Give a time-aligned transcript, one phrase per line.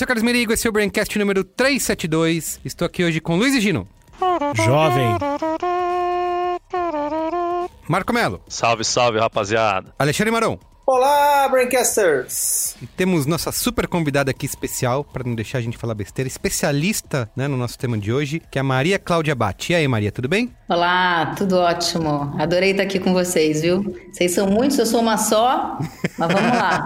[0.00, 2.58] Sou Carlos Merigo, esse é o Braincast número 372.
[2.64, 3.86] Estou aqui hoje com Luiz e Gino.
[4.64, 5.08] Jovem.
[7.86, 8.40] Marco Melo.
[8.48, 9.92] Salve, salve, rapaziada.
[9.98, 10.58] Alexandre Marão.
[10.92, 12.74] Olá, Braincasters!
[12.82, 17.30] E temos nossa super convidada aqui especial, para não deixar a gente falar besteira, especialista
[17.36, 19.70] né, no nosso tema de hoje, que é a Maria Cláudia Batti.
[19.70, 20.50] E aí, Maria, tudo bem?
[20.68, 22.34] Olá, tudo ótimo.
[22.36, 23.96] Adorei estar aqui com vocês, viu?
[24.12, 25.78] Vocês são muitos, eu sou uma só,
[26.18, 26.84] mas vamos lá.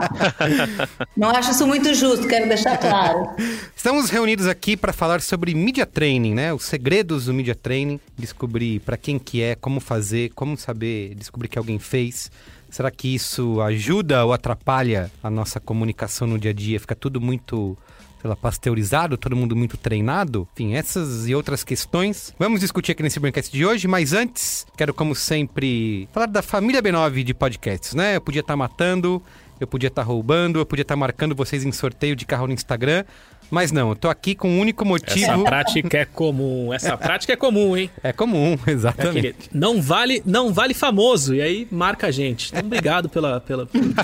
[1.17, 3.31] Não acho isso muito justo, quero deixar claro.
[3.75, 6.53] Estamos reunidos aqui para falar sobre media training, né?
[6.53, 11.49] Os segredos do media training, descobrir para quem que é, como fazer, como saber descobrir
[11.49, 12.31] que alguém fez.
[12.75, 16.81] Será que isso ajuda ou atrapalha a nossa comunicação no dia a dia?
[16.81, 17.79] Fica tudo muito
[18.21, 20.49] sei pasteurizado, todo mundo muito treinado?
[20.55, 22.35] Enfim, essas e outras questões.
[22.37, 26.83] Vamos discutir aqui nesse Braincast de hoje, mas antes, quero, como sempre, falar da família
[26.83, 28.17] B9 de podcasts, né?
[28.17, 29.23] Eu podia estar matando,
[29.61, 33.05] eu podia estar roubando, eu podia estar marcando vocês em sorteio de carro no Instagram.
[33.51, 35.25] Mas não, eu tô aqui com um único motivo.
[35.25, 36.73] Essa prática é comum.
[36.73, 37.91] Essa prática é comum, hein?
[38.03, 39.29] É comum, exatamente.
[39.29, 41.35] Aquele, não vale, não vale famoso.
[41.35, 42.49] E aí marca a gente.
[42.49, 43.95] Então, obrigado pela, pela, pelo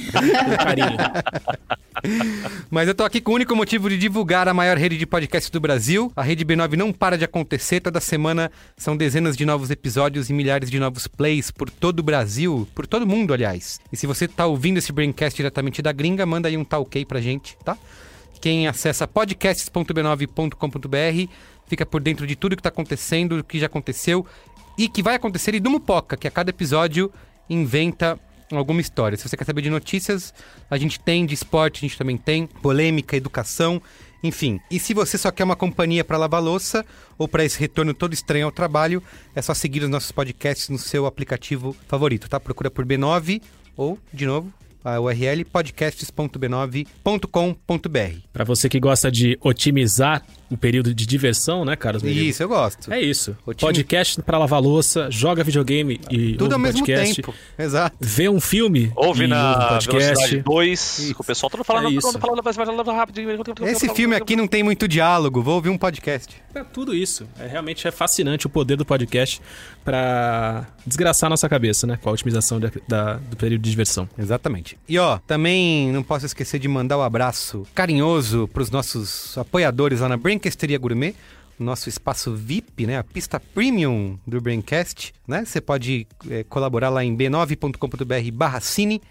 [0.58, 0.96] carinho.
[2.70, 5.50] Mas eu tô aqui com o único motivo de divulgar a maior rede de podcasts
[5.50, 6.12] do Brasil.
[6.16, 7.80] A Rede B9 não para de acontecer.
[7.80, 12.02] Toda semana são dezenas de novos episódios e milhares de novos plays por todo o
[12.02, 13.80] Brasil, por todo mundo, aliás.
[13.92, 17.04] E se você tá ouvindo esse Braincast diretamente da gringa, manda aí um tal ok
[17.04, 17.76] pra gente, tá?
[18.40, 21.32] Quem acessa podcasts.b9.com.br
[21.66, 24.26] fica por dentro de tudo que está acontecendo, o que já aconteceu
[24.78, 27.12] e que vai acontecer e do Mupoca, que a cada episódio
[27.48, 28.18] inventa
[28.50, 29.16] alguma história.
[29.16, 30.32] Se você quer saber de notícias,
[30.70, 33.80] a gente tem de esporte, a gente também tem polêmica, educação,
[34.22, 34.60] enfim.
[34.70, 36.84] E se você só quer uma companhia para lavar louça
[37.18, 39.02] ou para esse retorno todo estranho ao trabalho,
[39.34, 42.40] é só seguir os nossos podcasts no seu aplicativo favorito, tá?
[42.40, 43.42] Procura por B9
[43.76, 44.52] ou, de novo,
[44.84, 48.18] a URL podcasts.b9.com.br.
[48.32, 52.02] Para você que gosta de otimizar o período de diversão, né, Carlos?
[52.02, 52.26] Merigo?
[52.26, 52.92] Isso, eu gosto.
[52.92, 53.36] É isso.
[53.58, 57.14] Podcast para lavar louça, joga videogame e Tudo ouve ao mesmo podcast.
[57.16, 57.34] tempo.
[57.58, 57.96] Exato.
[58.00, 60.36] Vê um filme Ouve e na ouve podcast.
[60.38, 61.14] 2.
[61.18, 62.12] O pessoal todo falando, É isso.
[62.18, 63.20] falando, falando, rápido.
[63.66, 66.36] Esse filme aqui não tem muito diálogo, vou ouvir um podcast.
[66.54, 67.26] É tudo isso.
[67.38, 69.40] É, realmente é fascinante o poder do podcast
[69.84, 71.98] para desgraçar a nossa cabeça, né?
[72.02, 74.08] Com a otimização da- da- do período de diversão.
[74.18, 74.76] Exatamente.
[74.88, 79.36] E ó, também não posso esquecer de mandar o um abraço carinhoso para os nossos
[79.38, 81.14] apoiadores lá na Braincasteria Gourmet,
[81.58, 85.44] nosso espaço VIP, né, a pista premium do Braincast, né?
[85.44, 89.02] Você pode eh, colaborar lá em b9.com.br/cine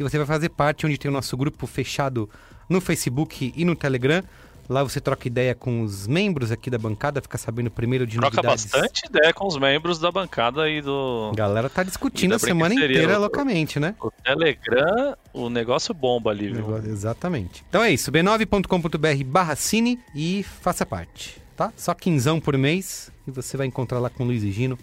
[0.00, 2.28] e você vai fazer parte onde tem o nosso grupo fechado
[2.70, 4.22] no Facebook e no Telegram.
[4.68, 8.36] Lá você troca ideia com os membros aqui da bancada, fica sabendo primeiro de Troca
[8.36, 8.66] novidades.
[8.66, 12.74] bastante ideia com os membros da bancada e do A galera tá discutindo a semana
[12.74, 13.94] inteira o- loucamente, né?
[13.98, 15.16] o Telegram.
[15.32, 16.56] O negócio bomba ali, viu?
[16.56, 17.64] Negócio- Exatamente.
[17.68, 21.72] Então é isso, b9.com.br barra cine e faça parte, tá?
[21.74, 24.78] Só quinzão por mês e você vai encontrar lá com Luiz e Gino,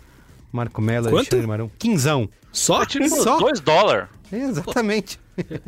[0.51, 1.15] Marco Mello, Quanto?
[1.17, 1.69] Alexandre Marão.
[1.77, 2.27] Quinzão.
[2.51, 2.81] Só?
[2.81, 3.37] É tipo Só?
[3.37, 4.07] 2 dólares.
[4.31, 5.19] Exatamente.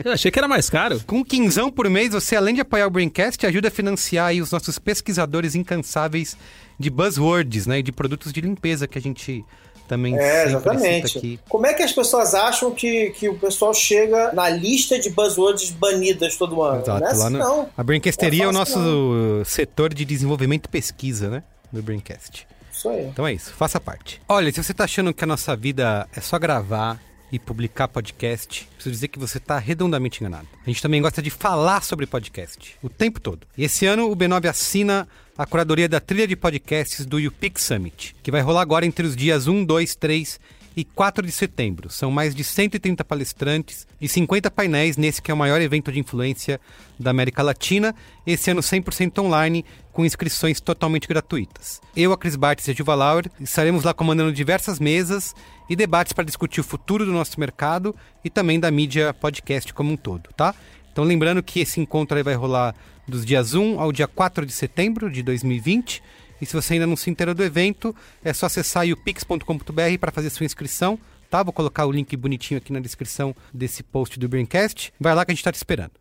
[0.04, 1.02] Eu achei que era mais caro.
[1.06, 4.52] Com quinzão por mês, você além de apoiar o Braincast, ajuda a financiar aí os
[4.52, 6.38] nossos pesquisadores incansáveis
[6.80, 7.80] de buzzwords, né?
[7.80, 9.44] E de produtos de limpeza que a gente
[9.88, 11.18] também É, exatamente.
[11.18, 11.40] aqui.
[11.48, 15.72] Como é que as pessoas acham que, que o pessoal chega na lista de buzzwords
[15.72, 16.82] banidas todo ano?
[16.82, 17.70] Exato, não é assim, no- não.
[17.78, 21.44] A Braincasteria é o Não é nosso fácil, setor de desenvolvimento e pesquisa, né?
[21.72, 22.46] Do Braincast.
[22.72, 23.06] Isso aí.
[23.06, 24.22] Então é isso, faça parte.
[24.28, 27.00] Olha, se você tá achando que a nossa vida é só gravar
[27.32, 30.48] e publicar podcast, preciso dizer que você tá redondamente enganado.
[30.66, 33.46] A gente também gosta de falar sobre podcast o tempo todo.
[33.58, 35.08] E esse ano o B9 assina
[35.38, 39.16] a curadoria da trilha de podcasts do YouPix Summit, que vai rolar agora entre os
[39.16, 40.40] dias 1, 2, 3
[40.78, 41.90] e 4 de setembro.
[41.90, 46.00] São mais de 130 palestrantes e 50 painéis nesse que é o maior evento de
[46.00, 46.62] influência
[47.00, 47.96] da América Latina,
[48.28, 51.82] esse ano 100% online, com inscrições totalmente gratuitas.
[51.96, 55.34] Eu, a Cris Bartz e a Juva Lauer estaremos lá comandando diversas mesas
[55.70, 59.92] e debates para discutir o futuro do nosso mercado e também da mídia podcast como
[59.92, 60.54] um todo, tá?
[60.92, 62.74] Então lembrando que esse encontro aí vai rolar
[63.08, 66.02] dos dias 1 ao dia 4 de setembro de 2020
[66.42, 70.12] e se você ainda não se inteirou do evento, é só acessar o pix.com.br para
[70.12, 71.00] fazer sua inscrição,
[71.30, 71.42] tá?
[71.42, 74.94] Vou colocar o link bonitinho aqui na descrição desse post do Braincast.
[75.00, 75.92] Vai lá que a gente tá te esperando.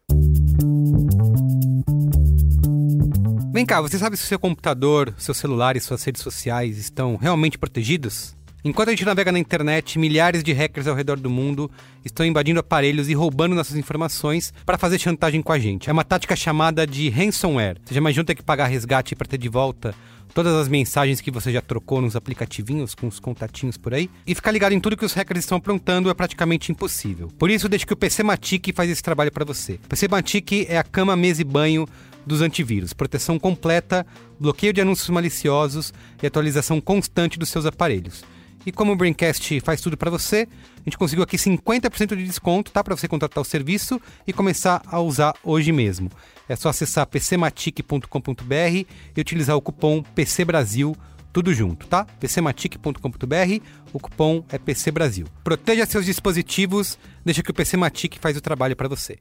[3.53, 7.17] Vem cá, você sabe se o seu computador, seu celular e suas redes sociais estão
[7.17, 8.36] realmente protegidos?
[8.67, 11.71] Enquanto a gente navega na internet, milhares de hackers ao redor do mundo
[12.05, 15.89] estão invadindo aparelhos e roubando nossas informações para fazer chantagem com a gente.
[15.89, 17.77] É uma tática chamada de ransomware.
[17.85, 19.95] Você já imaginou ter que pagar resgate para ter de volta
[20.35, 24.11] todas as mensagens que você já trocou nos aplicativinhos com os contatinhos por aí?
[24.27, 27.29] E ficar ligado em tudo que os hackers estão aprontando é praticamente impossível.
[27.39, 29.75] Por isso, deixe que o PC Matic faz esse trabalho para você.
[29.75, 31.87] O PC Matic é a cama, mesa e banho
[32.27, 34.05] dos antivírus, proteção completa,
[34.41, 38.25] bloqueio de anúncios maliciosos e atualização constante dos seus aparelhos.
[38.67, 40.49] E como o Braincast faz tudo para você,
[40.79, 42.83] a gente conseguiu aqui 50% de desconto, tá?
[42.83, 46.11] Para você contratar o serviço e começar a usar hoje mesmo.
[46.49, 48.87] É só acessar pcmatic.com.br
[49.17, 50.97] e utilizar o cupom PC Brasil
[51.33, 52.07] tudo junto, tá?
[52.19, 53.61] pcmatic.com.br,
[53.93, 55.27] o cupom é PC Brasil.
[55.45, 59.19] Proteja seus dispositivos, deixa que o PC Matic faz o trabalho para você.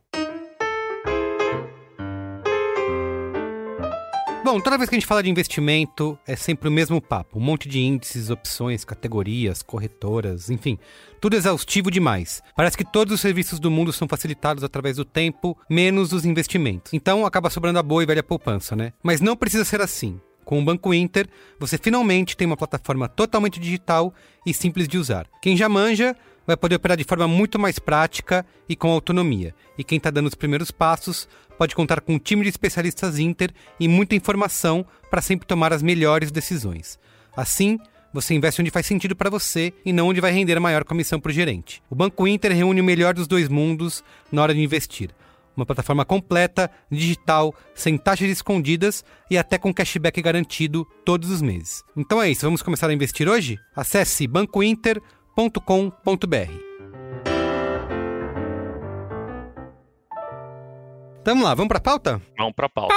[4.46, 7.40] Bom, toda vez que a gente fala de investimento, é sempre o mesmo papo.
[7.40, 10.78] Um monte de índices, opções, categorias, corretoras, enfim,
[11.20, 12.44] tudo exaustivo demais.
[12.56, 16.94] Parece que todos os serviços do mundo são facilitados através do tempo, menos os investimentos.
[16.94, 18.94] Então acaba sobrando a boa e velha poupança, né?
[19.02, 20.22] Mas não precisa ser assim.
[20.44, 21.28] Com o Banco Inter,
[21.60, 24.14] você finalmente tem uma plataforma totalmente digital
[24.46, 25.26] e simples de usar.
[25.42, 26.16] Quem já manja
[26.46, 29.54] vai poder operar de forma muito mais prática e com autonomia.
[29.78, 31.28] E quem está dando os primeiros passos
[31.58, 35.82] pode contar com um time de especialistas Inter e muita informação para sempre tomar as
[35.82, 37.00] melhores decisões.
[37.36, 37.80] Assim,
[38.14, 41.20] você investe onde faz sentido para você e não onde vai render a maior comissão
[41.20, 41.82] para o gerente.
[41.90, 45.10] O Banco Inter reúne o melhor dos dois mundos na hora de investir.
[45.56, 51.84] Uma plataforma completa, digital, sem taxas escondidas e até com cashback garantido todos os meses.
[51.96, 53.58] Então é isso, vamos começar a investir hoje?
[53.76, 54.28] Acesse
[55.36, 56.52] bancointer.com.br.
[61.26, 62.22] Vamos lá, vamos pra pauta?
[62.38, 62.96] Vamos pra pauta.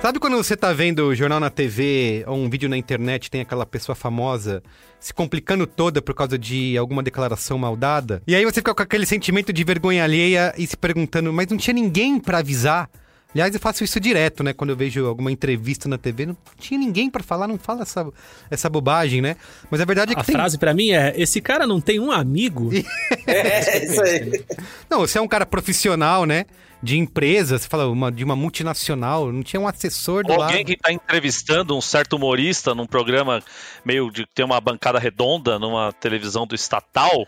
[0.00, 3.42] Sabe quando você tá vendo o jornal na TV ou um vídeo na internet tem
[3.42, 4.62] aquela pessoa famosa
[5.00, 8.22] se complicando toda por causa de alguma declaração mal dada?
[8.26, 11.56] E aí você fica com aquele sentimento de vergonha alheia e se perguntando, mas não
[11.56, 12.88] tinha ninguém pra avisar?
[13.32, 14.52] Aliás, eu faço isso direto, né?
[14.52, 18.04] Quando eu vejo alguma entrevista na TV, não tinha ninguém pra falar, não fala essa,
[18.50, 19.36] essa bobagem, né?
[19.70, 20.34] Mas a verdade é que A tem...
[20.34, 22.70] frase pra mim é: esse cara não tem um amigo?
[23.26, 24.44] É, isso aí.
[24.88, 26.46] Não, você é um cara profissional, né?
[26.82, 30.50] De empresa, você fala uma, de uma multinacional, não tinha um assessor do Ou lado.
[30.50, 33.42] alguém que tá entrevistando um certo humorista num programa
[33.84, 37.26] meio de ter uma bancada redonda numa televisão do estatal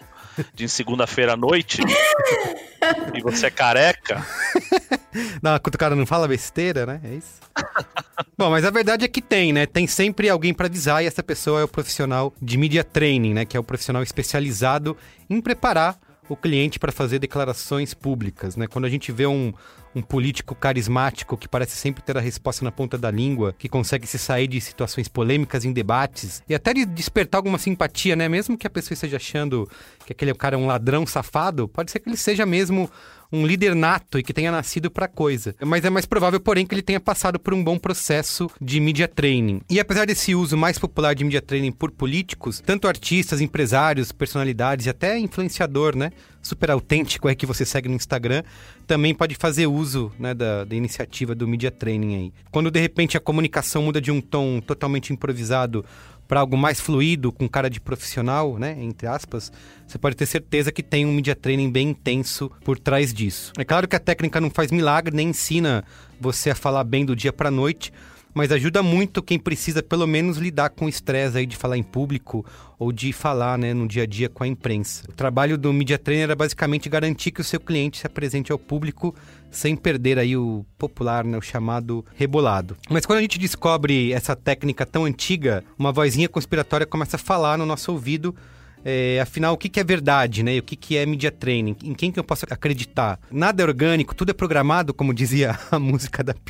[0.54, 1.82] de segunda-feira à noite
[3.14, 4.26] e você é careca.
[5.43, 7.00] Não, quando o cara não fala besteira, né?
[7.04, 7.40] É isso.
[8.37, 9.66] Bom, mas a verdade é que tem, né?
[9.66, 13.44] Tem sempre alguém pra avisar e essa pessoa é o profissional de media training, né?
[13.44, 14.96] Que é o profissional especializado
[15.28, 15.99] em preparar
[16.32, 18.67] o cliente para fazer declarações públicas, né?
[18.67, 19.52] Quando a gente vê um,
[19.94, 24.06] um político carismático que parece sempre ter a resposta na ponta da língua, que consegue
[24.06, 28.31] se sair de situações polêmicas em debates e até de despertar alguma simpatia, né?
[28.31, 29.69] Mesmo que a pessoa esteja achando
[30.06, 32.90] que aquele cara é um ladrão safado, pode ser que ele seja mesmo
[33.32, 35.55] um líder nato e que tenha nascido para coisa.
[35.64, 39.08] Mas é mais provável, porém, que ele tenha passado por um bom processo de media
[39.08, 39.62] training.
[39.70, 44.87] E apesar desse uso mais popular de media training por políticos, tanto artistas, empresários, personalidades
[44.87, 46.11] e até influenciador, né?
[46.42, 48.42] Super autêntico é que você segue no Instagram,
[48.85, 52.33] também pode fazer uso né, da, da iniciativa do media training aí.
[52.50, 55.85] Quando de repente a comunicação muda de um tom totalmente improvisado
[56.32, 59.52] para algo mais fluido, com cara de profissional, né, entre aspas,
[59.86, 63.52] você pode ter certeza que tem um media training bem intenso por trás disso.
[63.58, 65.84] É claro que a técnica não faz milagre, nem ensina
[66.18, 67.92] você a falar bem do dia para noite,
[68.32, 71.82] mas ajuda muito quem precisa pelo menos lidar com o estresse aí de falar em
[71.82, 72.46] público
[72.82, 75.04] ou de falar, né, no dia a dia com a imprensa.
[75.08, 78.58] O trabalho do media trainer é basicamente garantir que o seu cliente se apresente ao
[78.58, 79.14] público
[79.52, 82.76] sem perder aí o popular, né, o chamado rebolado.
[82.90, 87.56] Mas quando a gente descobre essa técnica tão antiga, uma vozinha conspiratória começa a falar
[87.56, 88.34] no nosso ouvido
[88.84, 90.56] é, afinal, o que, que é verdade, né?
[90.56, 91.76] E o que, que é media training?
[91.84, 93.18] Em quem que eu posso acreditar?
[93.30, 96.34] Nada é orgânico, tudo é programado, como dizia a música da.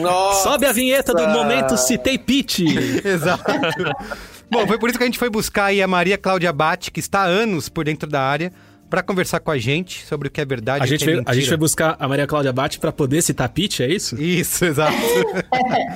[0.00, 0.42] Nossa.
[0.42, 2.60] Sobe a vinheta do momento Citei Pitch.
[3.04, 3.44] Exato.
[4.50, 7.00] Bom, foi por isso que a gente foi buscar aí a Maria Cláudia Batti, que
[7.00, 8.52] está há anos por dentro da área,
[8.88, 11.04] para conversar com a gente sobre o que é verdade A e o gente, que
[11.04, 11.40] é veio, a mentira.
[11.40, 14.20] gente vai buscar a Maria Cláudia Bate pra poder citar Pitch, é isso?
[14.20, 14.96] Isso, exato.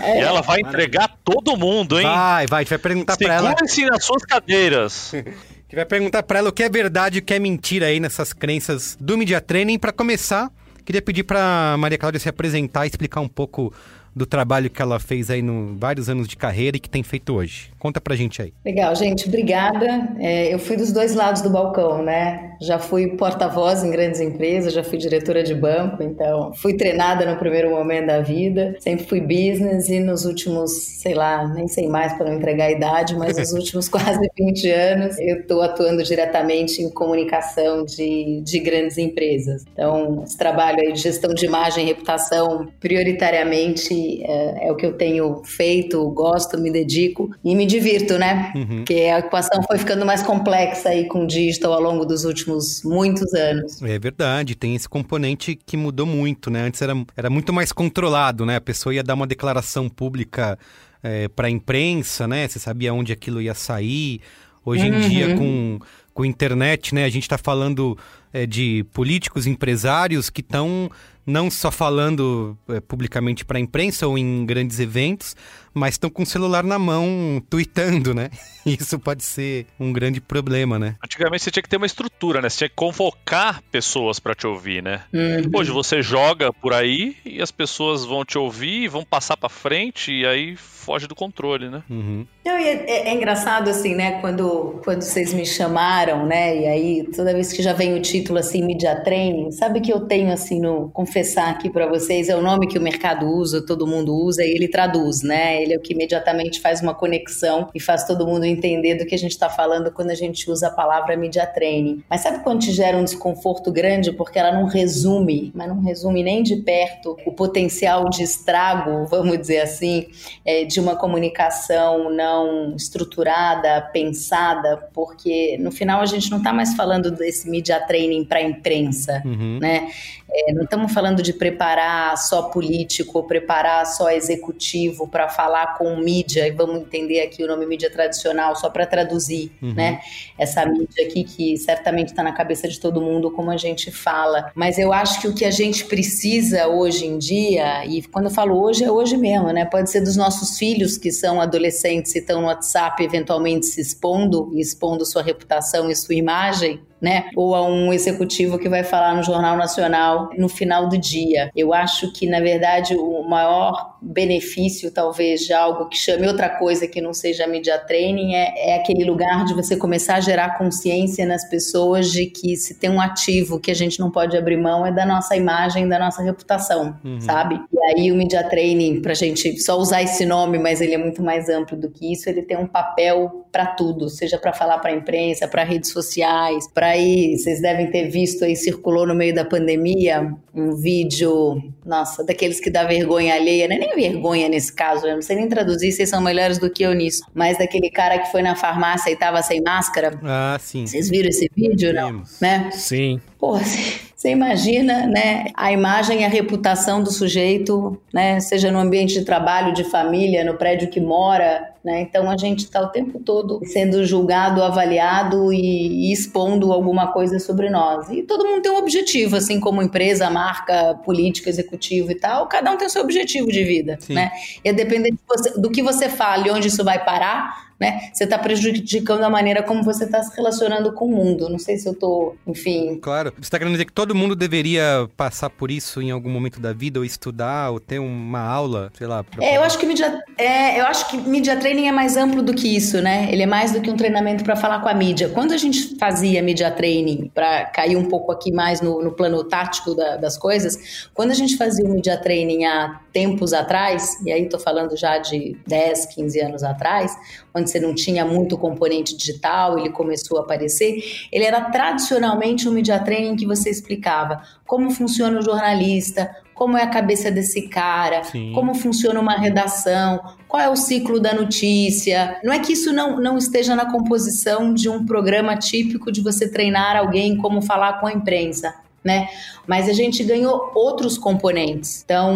[0.02, 2.06] E ela vai entregar todo mundo, hein?
[2.06, 3.48] Vai, vai, a gente vai perguntar para ela.
[3.50, 5.12] Segurem-se nas suas cadeiras.
[5.70, 7.86] A gente vai perguntar para ela o que é verdade e o que é mentira
[7.86, 9.78] aí nessas crenças do media training.
[9.78, 10.50] Para começar,
[10.84, 13.72] queria pedir para Maria Cláudia se apresentar e explicar um pouco
[14.14, 17.34] do trabalho que ela fez aí no vários anos de carreira e que tem feito
[17.34, 17.70] hoje.
[17.78, 18.52] Conta pra gente aí.
[18.64, 20.14] Legal, gente, obrigada.
[20.18, 22.56] É, eu fui dos dois lados do balcão, né?
[22.60, 27.38] Já fui porta-voz em grandes empresas, já fui diretora de banco, então fui treinada no
[27.38, 32.12] primeiro momento da vida, sempre fui business e nos últimos, sei lá, nem sei mais
[32.12, 36.82] para não entregar a idade, mas nos últimos quase 20 anos eu estou atuando diretamente
[36.82, 39.64] em comunicação de, de grandes empresas.
[39.72, 44.86] Então, esse trabalho aí de gestão de imagem e reputação, prioritariamente é, é o que
[44.86, 48.52] eu tenho feito, gosto, me dedico e me divirto, né?
[48.54, 48.76] Uhum.
[48.76, 52.82] Porque a equação foi ficando mais complexa aí com o digital ao longo dos últimos
[52.84, 53.82] muitos anos.
[53.82, 56.62] É verdade, tem esse componente que mudou muito, né?
[56.62, 58.56] Antes era, era muito mais controlado, né?
[58.56, 60.58] A pessoa ia dar uma declaração pública
[61.02, 62.46] é, para a imprensa, né?
[62.46, 64.20] Você sabia onde aquilo ia sair.
[64.64, 65.08] Hoje em uhum.
[65.08, 65.78] dia, com,
[66.12, 67.04] com internet, né?
[67.04, 67.96] A gente está falando
[68.32, 70.90] é, de políticos, empresários que estão
[71.26, 75.36] não só falando é, publicamente para a imprensa ou em grandes eventos,
[75.72, 78.30] mas estão com o celular na mão, tweetando, né?
[78.66, 80.96] Isso pode ser um grande problema, né?
[81.02, 82.48] Antigamente você tinha que ter uma estrutura, né?
[82.48, 85.02] Você tinha que convocar pessoas para te ouvir, né?
[85.12, 85.50] Uhum.
[85.54, 90.12] Hoje você joga por aí e as pessoas vão te ouvir, vão passar para frente
[90.12, 91.82] e aí foge do controle, né?
[91.88, 92.26] Uhum.
[92.44, 94.20] Não, é, é, é, engraçado assim, né?
[94.20, 96.58] Quando, quando vocês me chamaram, né?
[96.58, 100.00] E aí toda vez que já vem o título assim, Media Training, sabe que eu
[100.00, 103.86] tenho assim no confessar aqui para vocês é o nome que o mercado usa, todo
[103.86, 105.59] mundo usa e ele traduz, né?
[105.60, 109.14] Ele é o que imediatamente faz uma conexão e faz todo mundo entender do que
[109.14, 112.02] a gente está falando quando a gente usa a palavra media training.
[112.08, 116.22] Mas sabe quando te gera um desconforto grande porque ela não resume, mas não resume
[116.22, 120.06] nem de perto o potencial de estrago, vamos dizer assim,
[120.44, 126.74] é, de uma comunicação não estruturada, pensada, porque no final a gente não está mais
[126.74, 129.58] falando desse media training para a imprensa, uhum.
[129.60, 129.88] né?
[130.32, 135.96] É, não estamos falando de preparar só político ou preparar só executivo para falar com
[135.96, 139.74] mídia, e vamos entender aqui o nome mídia tradicional, só para traduzir, uhum.
[139.74, 140.00] né?
[140.38, 144.50] Essa mídia aqui que certamente está na cabeça de todo mundo, como a gente fala.
[144.54, 148.30] Mas eu acho que o que a gente precisa hoje em dia, e quando eu
[148.30, 149.64] falo hoje, é hoje mesmo, né?
[149.64, 154.50] Pode ser dos nossos filhos que são adolescentes e estão no WhatsApp eventualmente se expondo
[154.54, 157.30] expondo sua reputação e sua imagem, né?
[157.34, 161.50] Ou a um executivo que vai falar no Jornal Nacional no final do dia.
[161.56, 166.86] Eu acho que, na verdade, o maior benefício, talvez, de algo que chame outra coisa
[166.86, 171.26] que não seja media training é, é aquele lugar de você começar a gerar consciência
[171.26, 174.86] nas pessoas de que se tem um ativo que a gente não pode abrir mão
[174.86, 177.20] é da nossa imagem, da nossa reputação, uhum.
[177.20, 177.60] sabe?
[177.72, 181.22] E aí o media training, pra gente só usar esse nome, mas ele é muito
[181.22, 184.90] mais amplo do que isso, ele tem um papel para tudo, seja para falar para
[184.90, 189.34] a imprensa, para redes sociais, para aí, vocês devem ter visto aí, circulou no meio
[189.34, 194.72] da pandemia um vídeo, nossa, daqueles que dá vergonha alheia, não é nem vergonha nesse
[194.72, 197.90] caso, eu não sei nem traduzir, vocês são melhores do que eu nisso, mas daquele
[197.90, 200.18] cara que foi na farmácia e tava sem máscara.
[200.22, 200.86] Ah, sim.
[200.86, 202.22] Vocês viram esse vídeo, não?
[202.40, 202.70] Né?
[202.72, 203.20] Sim.
[203.38, 203.62] Porra,
[204.20, 209.24] você imagina, né, a imagem e a reputação do sujeito, né, seja no ambiente de
[209.24, 212.02] trabalho, de família, no prédio que mora, né?
[212.02, 217.38] Então a gente está o tempo todo sendo julgado, avaliado e, e, expondo alguma coisa
[217.38, 218.10] sobre nós.
[218.10, 222.46] E todo mundo tem um objetivo, assim como empresa, marca, política, executivo e tal.
[222.46, 224.12] Cada um tem o seu objetivo de vida, Sim.
[224.12, 224.30] né?
[224.62, 225.18] E é dependendo
[225.56, 228.10] do que você fala e onde isso vai parar, né?
[228.12, 231.48] Você está prejudicando a maneira como você está se relacionando com o mundo.
[231.48, 232.98] Não sei se eu estou, enfim.
[233.00, 233.32] Claro.
[233.36, 236.74] Você está querendo dizer que todo mundo deveria passar por isso em algum momento da
[236.74, 239.24] vida, ou estudar, ou ter uma aula, sei lá.
[239.40, 242.52] É, eu acho que media, é, eu acho que media training é mais amplo do
[242.52, 243.28] que isso, né?
[243.32, 245.30] Ele é mais do que um treinamento para falar com a mídia.
[245.30, 249.42] Quando a gente fazia media training, para cair um pouco aqui mais no, no plano
[249.44, 254.32] tático da, das coisas, quando a gente fazia o media training há tempos atrás, e
[254.32, 257.16] aí estou falando já de 10, 15 anos atrás,
[257.54, 261.02] onde você não tinha muito componente digital, ele começou a aparecer,
[261.32, 266.82] ele era tradicionalmente um media training que você explicava como funciona o jornalista, como é
[266.82, 268.52] a cabeça desse cara, Sim.
[268.52, 272.38] como funciona uma redação, qual é o ciclo da notícia.
[272.44, 276.46] Não é que isso não, não esteja na composição de um programa típico de você
[276.50, 279.28] treinar alguém como falar com a imprensa né?
[279.66, 282.02] Mas a gente ganhou outros componentes.
[282.04, 282.34] Então,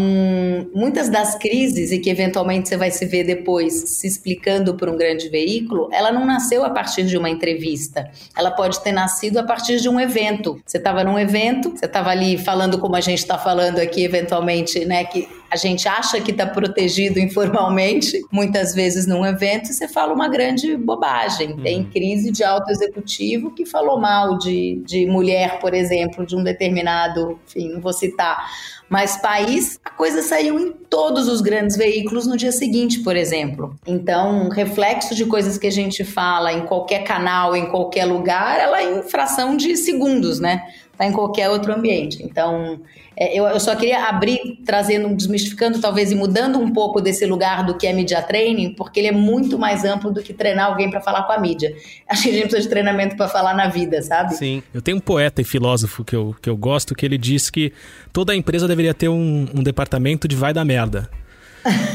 [0.74, 4.96] muitas das crises e que eventualmente você vai se ver depois se explicando por um
[4.96, 8.10] grande veículo, ela não nasceu a partir de uma entrevista.
[8.36, 10.60] Ela pode ter nascido a partir de um evento.
[10.64, 14.84] Você estava num evento, você estava ali falando como a gente está falando aqui, eventualmente,
[14.84, 15.04] né?
[15.04, 20.28] Que a gente acha que está protegido informalmente, muitas vezes num evento você fala uma
[20.28, 21.52] grande bobagem.
[21.52, 21.62] Uhum.
[21.62, 26.42] Tem crise de alto executivo que falou mal de, de mulher, por exemplo, de um
[26.42, 28.44] determinado, enfim, não vou citar
[28.88, 33.74] mas país, a coisa saiu em todos os grandes veículos no dia seguinte, por exemplo.
[33.86, 38.60] Então, um reflexo de coisas que a gente fala em qualquer canal, em qualquer lugar,
[38.60, 40.62] ela é em fração de segundos, né?
[40.96, 42.22] Tá em qualquer outro ambiente.
[42.22, 42.80] Então,
[43.16, 47.64] é, eu, eu, só queria abrir, trazendo, desmistificando talvez e mudando um pouco desse lugar
[47.64, 50.90] do que é media training, porque ele é muito mais amplo do que treinar alguém
[50.90, 51.74] para falar com a mídia.
[52.08, 54.34] Acho que a gente precisa de treinamento para falar na vida, sabe?
[54.34, 54.62] Sim.
[54.72, 57.72] Eu tenho um poeta e filósofo que eu, que eu gosto que ele diz que
[58.12, 61.08] toda empresa deveria ter um, um departamento de vai da merda.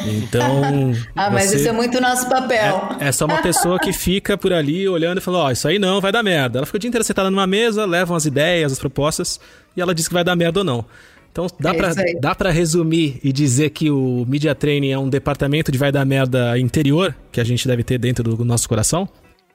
[0.08, 0.94] Então.
[1.16, 2.98] ah, mas isso é muito nosso papel.
[3.00, 5.68] É, é, só uma pessoa que fica por ali olhando e falando: Ó, oh, isso
[5.68, 6.60] aí não, vai dar merda.
[6.60, 9.40] Ela fica o dia inteiro sentada numa mesa, leva as ideias, as propostas,
[9.76, 10.86] e ela diz que vai dar merda ou não.
[11.32, 15.08] Então dá, é pra, dá pra resumir e dizer que o Media Training é um
[15.08, 19.08] departamento de vai dar merda interior que a gente deve ter dentro do nosso coração?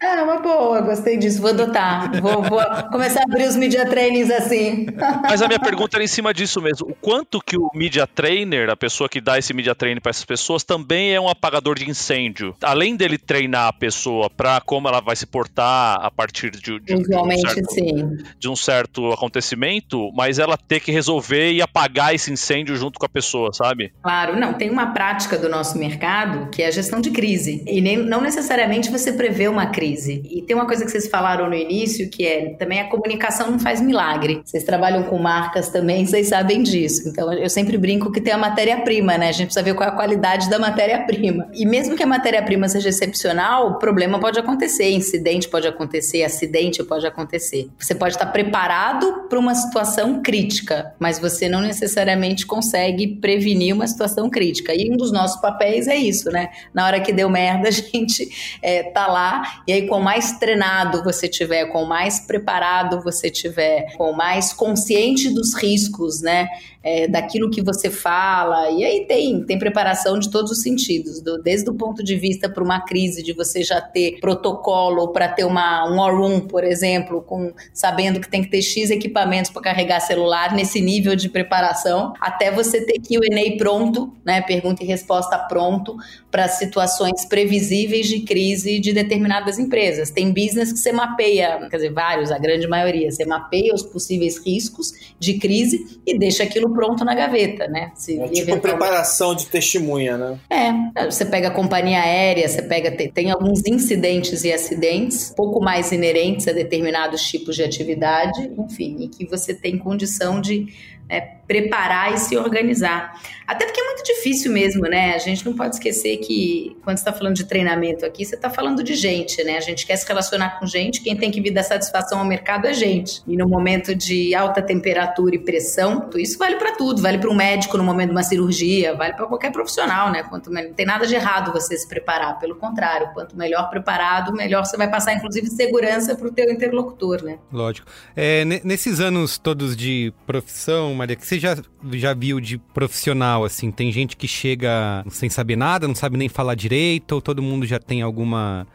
[0.05, 2.21] É uma boa, gostei disso, vou adotar.
[2.21, 2.61] Vou, vou
[2.93, 4.87] começar a abrir os media trainings assim.
[5.23, 6.89] Mas a minha pergunta era em cima disso mesmo.
[6.91, 10.25] O quanto que o media trainer, a pessoa que dá esse media training para essas
[10.25, 12.55] pessoas, também é um apagador de incêndio?
[12.63, 16.79] Além dele treinar a pessoa para como ela vai se portar a partir de, de,
[16.81, 18.19] de, um certo, sim.
[18.39, 23.07] de um certo acontecimento, mas ela ter que resolver e apagar esse incêndio junto com
[23.07, 23.93] a pessoa, sabe?
[24.03, 24.53] Claro, não.
[24.53, 27.65] Tem uma prática do nosso mercado que é a gestão de crise.
[27.67, 29.94] E nem, não necessariamente você prevê uma crise
[30.25, 33.59] E tem uma coisa que vocês falaram no início, que é também a comunicação não
[33.59, 34.43] faz milagre.
[34.45, 37.09] Vocês trabalham com marcas também, vocês sabem disso.
[37.09, 39.29] Então eu sempre brinco que tem a matéria-prima, né?
[39.29, 41.49] A gente precisa ver qual é a qualidade da matéria-prima.
[41.53, 47.07] E mesmo que a matéria-prima seja excepcional, problema pode acontecer, incidente pode acontecer, acidente pode
[47.07, 47.69] acontecer.
[47.79, 53.87] Você pode estar preparado para uma situação crítica, mas você não necessariamente consegue prevenir uma
[53.87, 54.75] situação crítica.
[54.75, 56.51] E um dos nossos papéis é isso, né?
[56.73, 58.29] Na hora que deu merda, a gente
[58.63, 63.95] é, tá lá e aí com mais treinado você tiver, com mais preparado você tiver,
[63.97, 66.49] com mais consciente dos riscos, né?
[66.85, 68.71] É, daquilo que você fala.
[68.71, 72.47] E aí tem, tem preparação de todos os sentidos, do, desde o ponto de vista
[72.47, 76.63] para uma crise, de você já ter protocolo para ter uma, um war room, por
[76.63, 81.31] exemplo, com sabendo que tem que ter X equipamentos para carregar celular nesse nível de
[81.31, 84.43] preparação, até você ter QA pronto, né?
[84.43, 85.97] Pergunta e resposta pronto
[86.31, 90.11] para situações previsíveis de crise de determinadas empresas.
[90.11, 94.37] Tem business que você mapeia, quer dizer, vários, a grande maioria, você mapeia os possíveis
[94.45, 97.93] riscos de crise e deixa aquilo pronto na gaveta, né?
[97.95, 100.39] Se é tipo preparação de testemunha, né?
[100.51, 105.61] É, você pega a companhia aérea, você pega tem, tem alguns incidentes e acidentes, pouco
[105.61, 110.67] mais inerentes a determinados tipos de atividade, enfim, e que você tem condição de
[111.09, 113.21] é, preparar e se organizar.
[113.47, 115.15] Até porque é muito difícil mesmo, né?
[115.15, 118.83] A gente não pode esquecer que quando está falando de treinamento aqui, você está falando
[118.83, 119.59] de gente, né?
[119.59, 122.67] A gente quer se relacionar com gente, quem tem que vir dar satisfação ao mercado
[122.67, 123.23] é gente.
[123.27, 127.35] E no momento de alta temperatura e pressão, isso vale para tudo, vale para um
[127.35, 130.23] médico no momento de uma cirurgia, vale para qualquer profissional, né?
[130.23, 134.65] Quanto não tem nada de errado você se preparar, pelo contrário, quanto melhor preparado, melhor
[134.65, 137.39] você vai passar, inclusive, segurança para o teu interlocutor, né?
[137.53, 137.87] Lógico.
[138.17, 141.57] É, nesses anos todos de profissão, Maria, que você já,
[141.93, 143.71] já viu de profissional, assim?
[143.71, 147.67] Tem gente que chega sem saber nada, não sabe nem falar direito, ou todo mundo
[147.67, 148.67] já tem alguma...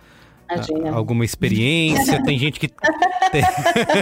[0.52, 0.92] Imagina.
[0.92, 2.68] alguma experiência, tem gente que
[3.32, 3.44] tem,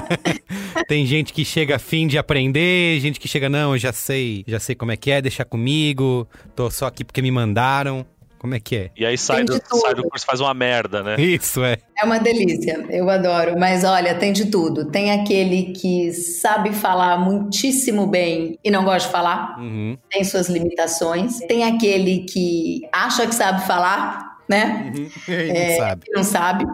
[0.88, 4.45] tem, gente que chega a fim de aprender, gente que chega não, eu já sei,
[4.47, 6.25] já sei como é que é, deixa comigo,
[6.56, 8.06] tô só aqui porque me mandaram.
[8.39, 8.91] Como é que é?
[8.95, 11.15] E aí sai, do, sai do curso faz uma merda, né?
[11.17, 11.78] Isso, é.
[12.00, 13.58] É uma delícia, eu adoro.
[13.58, 14.86] Mas olha, tem de tudo.
[14.86, 19.97] Tem aquele que sabe falar muitíssimo bem e não gosta de falar, uhum.
[20.10, 21.39] tem suas limitações.
[21.47, 24.91] Tem aquele que acha que sabe falar, né?
[24.95, 25.07] Uhum.
[25.27, 26.03] É, não sabe.
[26.15, 26.65] Não sabe.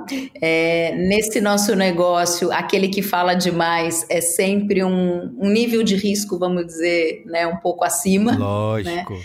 [0.41, 6.37] É, nesse nosso negócio, aquele que fala demais é sempre um, um, nível de risco,
[6.37, 8.37] vamos dizer, né, um pouco acima.
[8.37, 9.13] Lógico.
[9.13, 9.19] Né?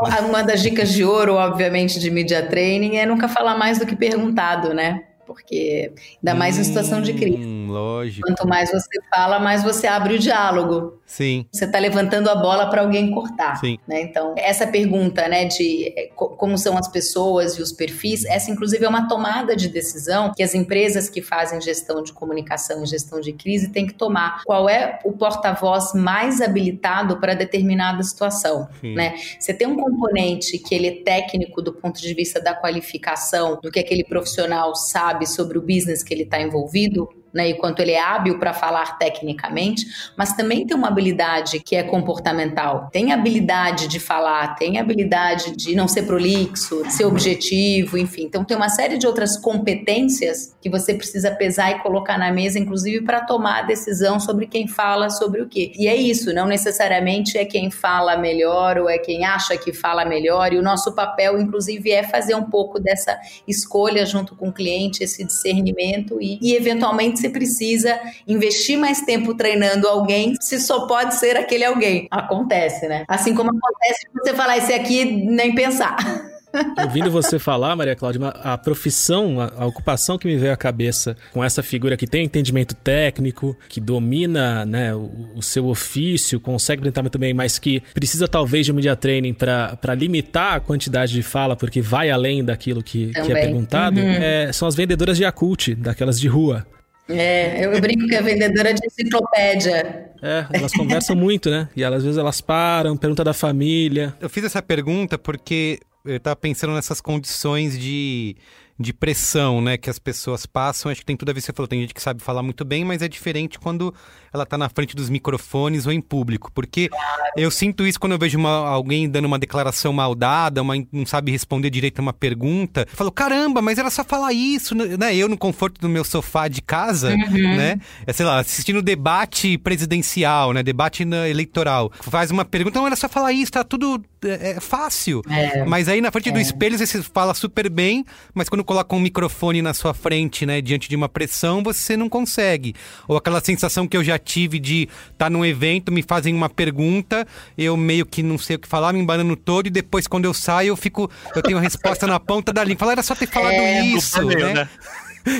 [0.00, 3.86] Uma, uma das dicas de ouro, obviamente, de media training é nunca falar mais do
[3.86, 5.04] que perguntado, né?
[5.26, 7.36] porque ainda mais hum, em situação de crise.
[7.36, 8.26] Hum, lógico.
[8.26, 10.97] Quanto mais você fala, mais você abre o diálogo.
[11.08, 11.46] Sim.
[11.52, 13.56] Você está levantando a bola para alguém cortar.
[13.56, 13.78] Sim.
[13.88, 14.02] Né?
[14.02, 18.84] Então, essa pergunta, né, de eh, como são as pessoas e os perfis, essa inclusive
[18.84, 23.20] é uma tomada de decisão que as empresas que fazem gestão de comunicação e gestão
[23.20, 24.42] de crise têm que tomar.
[24.44, 28.94] Qual é o porta-voz mais habilitado para determinada situação, Sim.
[28.94, 29.16] né?
[29.38, 33.70] Você tem um componente que ele é técnico do ponto de vista da qualificação, do
[33.70, 37.80] que aquele profissional sabe sabe sobre o business que ele está envolvido, né, e quanto
[37.80, 39.86] ele é hábil para falar tecnicamente,
[40.16, 42.88] mas também tem uma habilidade que é comportamental.
[42.92, 48.24] Tem habilidade de falar, tem habilidade de não ser prolixo, ser objetivo, enfim.
[48.24, 52.58] Então tem uma série de outras competências que você precisa pesar e colocar na mesa,
[52.58, 55.72] inclusive para tomar a decisão sobre quem fala sobre o quê.
[55.76, 60.04] E é isso, não necessariamente é quem fala melhor ou é quem acha que fala
[60.04, 60.52] melhor.
[60.52, 65.04] E o nosso papel, inclusive, é fazer um pouco dessa escolha junto com o cliente,
[65.04, 71.14] esse discernimento e, e eventualmente você precisa investir mais tempo treinando alguém, se só pode
[71.14, 72.08] ser aquele alguém.
[72.10, 73.04] Acontece, né?
[73.06, 75.96] Assim como acontece você falar esse aqui nem pensar.
[76.82, 81.44] Ouvindo você falar, Maria Cláudia, a profissão, a, ocupação que me veio à cabeça com
[81.44, 87.02] essa figura que tem entendimento técnico, que domina né, o, o seu ofício, consegue apresentar
[87.02, 91.54] muito bem, mas que precisa talvez de media training para limitar a quantidade de fala,
[91.54, 94.08] porque vai além daquilo que, que é perguntado, uhum.
[94.08, 96.66] é, são as vendedoras de Yakult, daquelas de rua.
[97.08, 100.12] É, eu brinco que é vendedora de enciclopédia.
[100.22, 101.68] É, elas conversam muito, né?
[101.74, 104.14] E elas, às vezes elas param, pergunta da família.
[104.20, 108.36] Eu fiz essa pergunta porque eu estava pensando nessas condições de
[108.78, 110.90] de pressão, né, que as pessoas passam.
[110.90, 112.84] Acho que tem tudo a ver, você falou, tem gente que sabe falar muito bem,
[112.84, 113.92] mas é diferente quando
[114.32, 116.90] ela está na frente dos microfones ou em público, porque
[117.36, 121.06] eu sinto isso quando eu vejo uma, alguém dando uma declaração mal dada, uma, não
[121.06, 122.86] sabe responder direito a uma pergunta.
[122.90, 125.14] Eu falo, caramba, mas era só falar isso, né?
[125.14, 127.56] Eu no conforto do meu sofá de casa, uhum.
[127.56, 127.80] né?
[128.06, 130.62] É, sei lá, assistindo debate presidencial, né?
[130.62, 131.92] Debate eleitoral.
[132.00, 135.22] Faz uma pergunta, não era só falar isso, tá tudo é, é fácil.
[135.28, 136.42] É, mas aí na frente do é.
[136.42, 140.88] espelho você fala super bem, mas quando coloca um microfone na sua frente, né, diante
[140.88, 142.74] de uma pressão, você não consegue.
[143.06, 146.48] Ou aquela sensação que eu já tive de estar tá num evento, me fazem uma
[146.48, 147.26] pergunta,
[147.56, 150.34] eu meio que não sei o que falar, me embanando todo, e depois quando eu
[150.34, 151.10] saio, eu fico.
[151.34, 152.80] Eu tenho a resposta na ponta da língua.
[152.80, 154.54] Falar, era só ter falado é, isso, né?
[154.54, 154.68] né?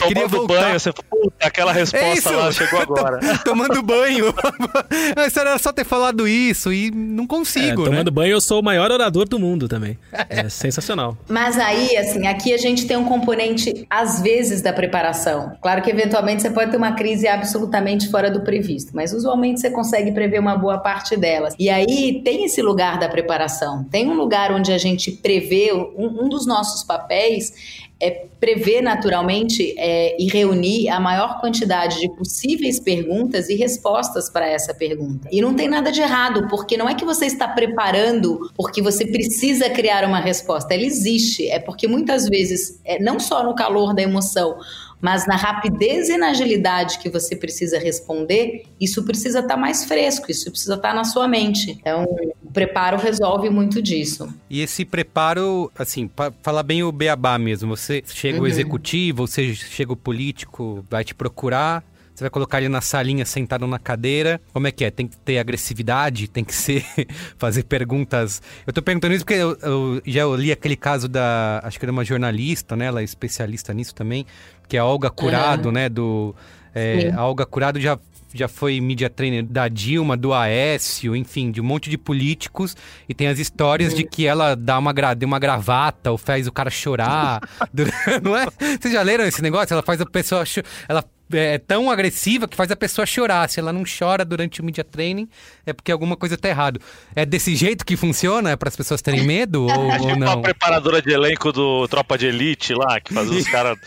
[0.07, 0.61] Queria voltar.
[0.61, 3.19] banho, você puta, aquela resposta é lá chegou agora.
[3.45, 4.35] tomando banho.
[5.27, 8.11] Isso era só ter falado isso e não consigo, é, Tomando né?
[8.11, 9.99] banho eu sou o maior orador do mundo também.
[10.29, 11.17] É sensacional.
[11.29, 15.53] Mas aí, assim, aqui a gente tem um componente, às vezes, da preparação.
[15.61, 19.71] Claro que eventualmente você pode ter uma crise absolutamente fora do previsto, mas usualmente você
[19.71, 21.55] consegue prever uma boa parte delas.
[21.59, 23.85] E aí tem esse lugar da preparação.
[23.85, 29.75] Tem um lugar onde a gente prevê, um, um dos nossos papéis é prever naturalmente
[29.77, 35.29] é, e reunir a maior quantidade de possíveis perguntas e respostas para essa pergunta.
[35.33, 39.05] E não tem nada de errado, porque não é que você está preparando porque você
[39.05, 40.73] precisa criar uma resposta.
[40.75, 41.49] Ela existe.
[41.49, 44.57] É porque muitas vezes, é, não só no calor da emoção,
[45.01, 49.85] mas na rapidez e na agilidade que você precisa responder, isso precisa estar tá mais
[49.85, 51.77] fresco, isso precisa estar tá na sua mente.
[51.81, 52.05] Então,
[52.43, 54.29] o preparo resolve muito disso.
[54.51, 58.45] E esse preparo, assim, para falar bem o beabá mesmo, você chega uhum.
[58.45, 61.85] o executivo, você chega o político, vai te procurar,
[62.19, 64.41] você vai colocar ele na salinha sentado na cadeira.
[64.53, 64.91] Como é que é?
[64.91, 66.27] Tem que ter agressividade?
[66.27, 66.85] Tem que ser.
[67.39, 68.43] fazer perguntas.
[68.67, 71.61] Eu tô perguntando isso porque eu, eu já li aquele caso da.
[71.63, 72.87] Acho que era uma jornalista, né?
[72.87, 74.27] Ela é especialista nisso também
[74.69, 75.89] que é a Olga Curado, né?
[75.89, 76.35] Do,
[76.75, 77.99] é, a Olga Curado já
[78.35, 82.77] já foi media trainer da Dilma, do Aécio, enfim, de um monte de políticos.
[83.09, 86.47] E tem as histórias de que ela dá uma, gra deu uma gravata ou faz
[86.47, 87.41] o cara chorar.
[88.23, 88.47] não é?
[88.79, 89.73] Vocês já leram esse negócio?
[89.73, 90.45] Ela faz a pessoa.
[90.87, 91.03] Ela
[91.33, 93.49] é tão agressiva que faz a pessoa chorar.
[93.49, 95.29] Se ela não chora durante o media training,
[95.67, 96.81] é porque alguma coisa tá errado.
[97.15, 98.51] É desse jeito que funciona?
[98.51, 100.27] É para as pessoas terem medo ou, ou não?
[100.27, 103.79] Uma preparadora de elenco do Tropa de Elite lá, que faz os caras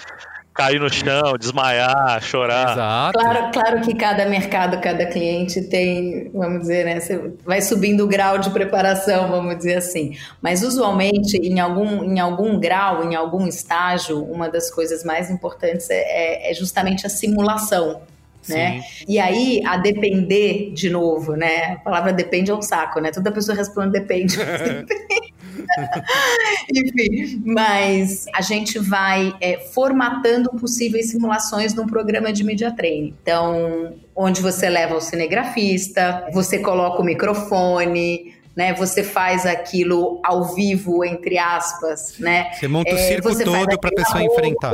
[0.54, 2.72] cair no chão, desmaiar, chorar.
[2.72, 3.20] Exato.
[3.20, 7.00] Claro, claro que cada mercado, cada cliente tem, vamos dizer, né?
[7.00, 10.16] Você vai subindo o grau de preparação, vamos dizer assim.
[10.42, 15.90] Mas usualmente, em algum, em algum grau, em algum estágio, uma das coisas mais importantes
[15.90, 18.02] é, é, é justamente a simulação.
[18.50, 18.82] Né?
[19.08, 21.74] E aí, a depender, de novo, né?
[21.74, 23.12] A palavra depende é um saco, né?
[23.12, 24.36] Toda pessoa responde depende.
[26.74, 33.16] Enfim, mas a gente vai é, formatando possíveis simulações num programa de media training.
[33.22, 38.74] Então, onde você leva o cinegrafista, você coloca o microfone, né?
[38.74, 42.52] Você faz aquilo ao vivo, entre aspas, né?
[42.54, 44.74] Você monta o é, circo todo para a pessoa enfrentar.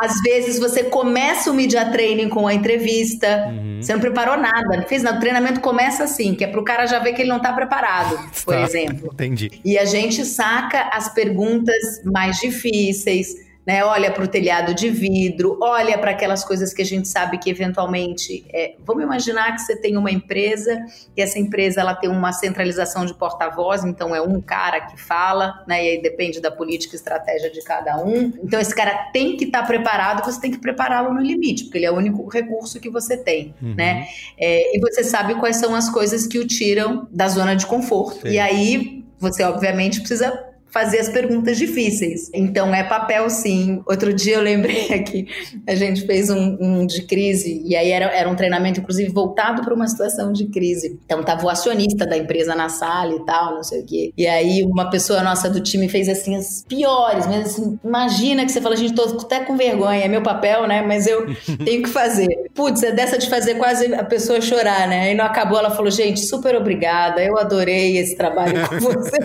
[0.00, 3.80] Às vezes você começa o media training com a entrevista, uhum.
[3.82, 5.18] você não preparou nada, não fez nada.
[5.18, 7.52] O treinamento começa assim, que é para o cara já ver que ele não está
[7.52, 9.10] preparado, por tá, exemplo.
[9.12, 9.60] Entendi.
[9.64, 13.34] E a gente saca as perguntas mais difíceis,
[13.66, 13.84] né?
[13.84, 17.50] Olha para o telhado de vidro, olha para aquelas coisas que a gente sabe que
[17.50, 20.78] eventualmente, é, vamos imaginar que você tem uma empresa
[21.16, 25.62] e essa empresa ela tem uma centralização de porta-voz, então é um cara que fala,
[25.68, 25.84] né?
[25.84, 28.32] E aí depende da política e estratégia de cada um.
[28.42, 31.78] Então esse cara tem que estar tá preparado, você tem que prepará-lo no limite, porque
[31.78, 33.74] ele é o único recurso que você tem, uhum.
[33.74, 34.06] né?
[34.38, 38.26] É, e você sabe quais são as coisas que o tiram da zona de conforto.
[38.26, 38.34] Sim.
[38.34, 42.30] E aí você obviamente precisa fazer as perguntas difíceis.
[42.34, 43.82] Então é papel sim.
[43.86, 45.26] Outro dia eu lembrei aqui,
[45.66, 49.62] a gente fez um, um de crise, e aí era, era um treinamento, inclusive, voltado
[49.62, 50.98] para uma situação de crise.
[51.04, 54.12] Então tava o acionista da empresa na sala e tal, não sei o quê.
[54.16, 58.52] E aí uma pessoa nossa do time fez assim as piores, mas assim, imagina que
[58.52, 60.82] você fala, gente, tô até com vergonha, é meu papel, né?
[60.82, 61.26] Mas eu
[61.64, 62.28] tenho que fazer.
[62.54, 65.12] Putz, é dessa de fazer quase a pessoa chorar, né?
[65.12, 69.18] E não acabou, ela falou, gente, super obrigada, eu adorei esse trabalho com você.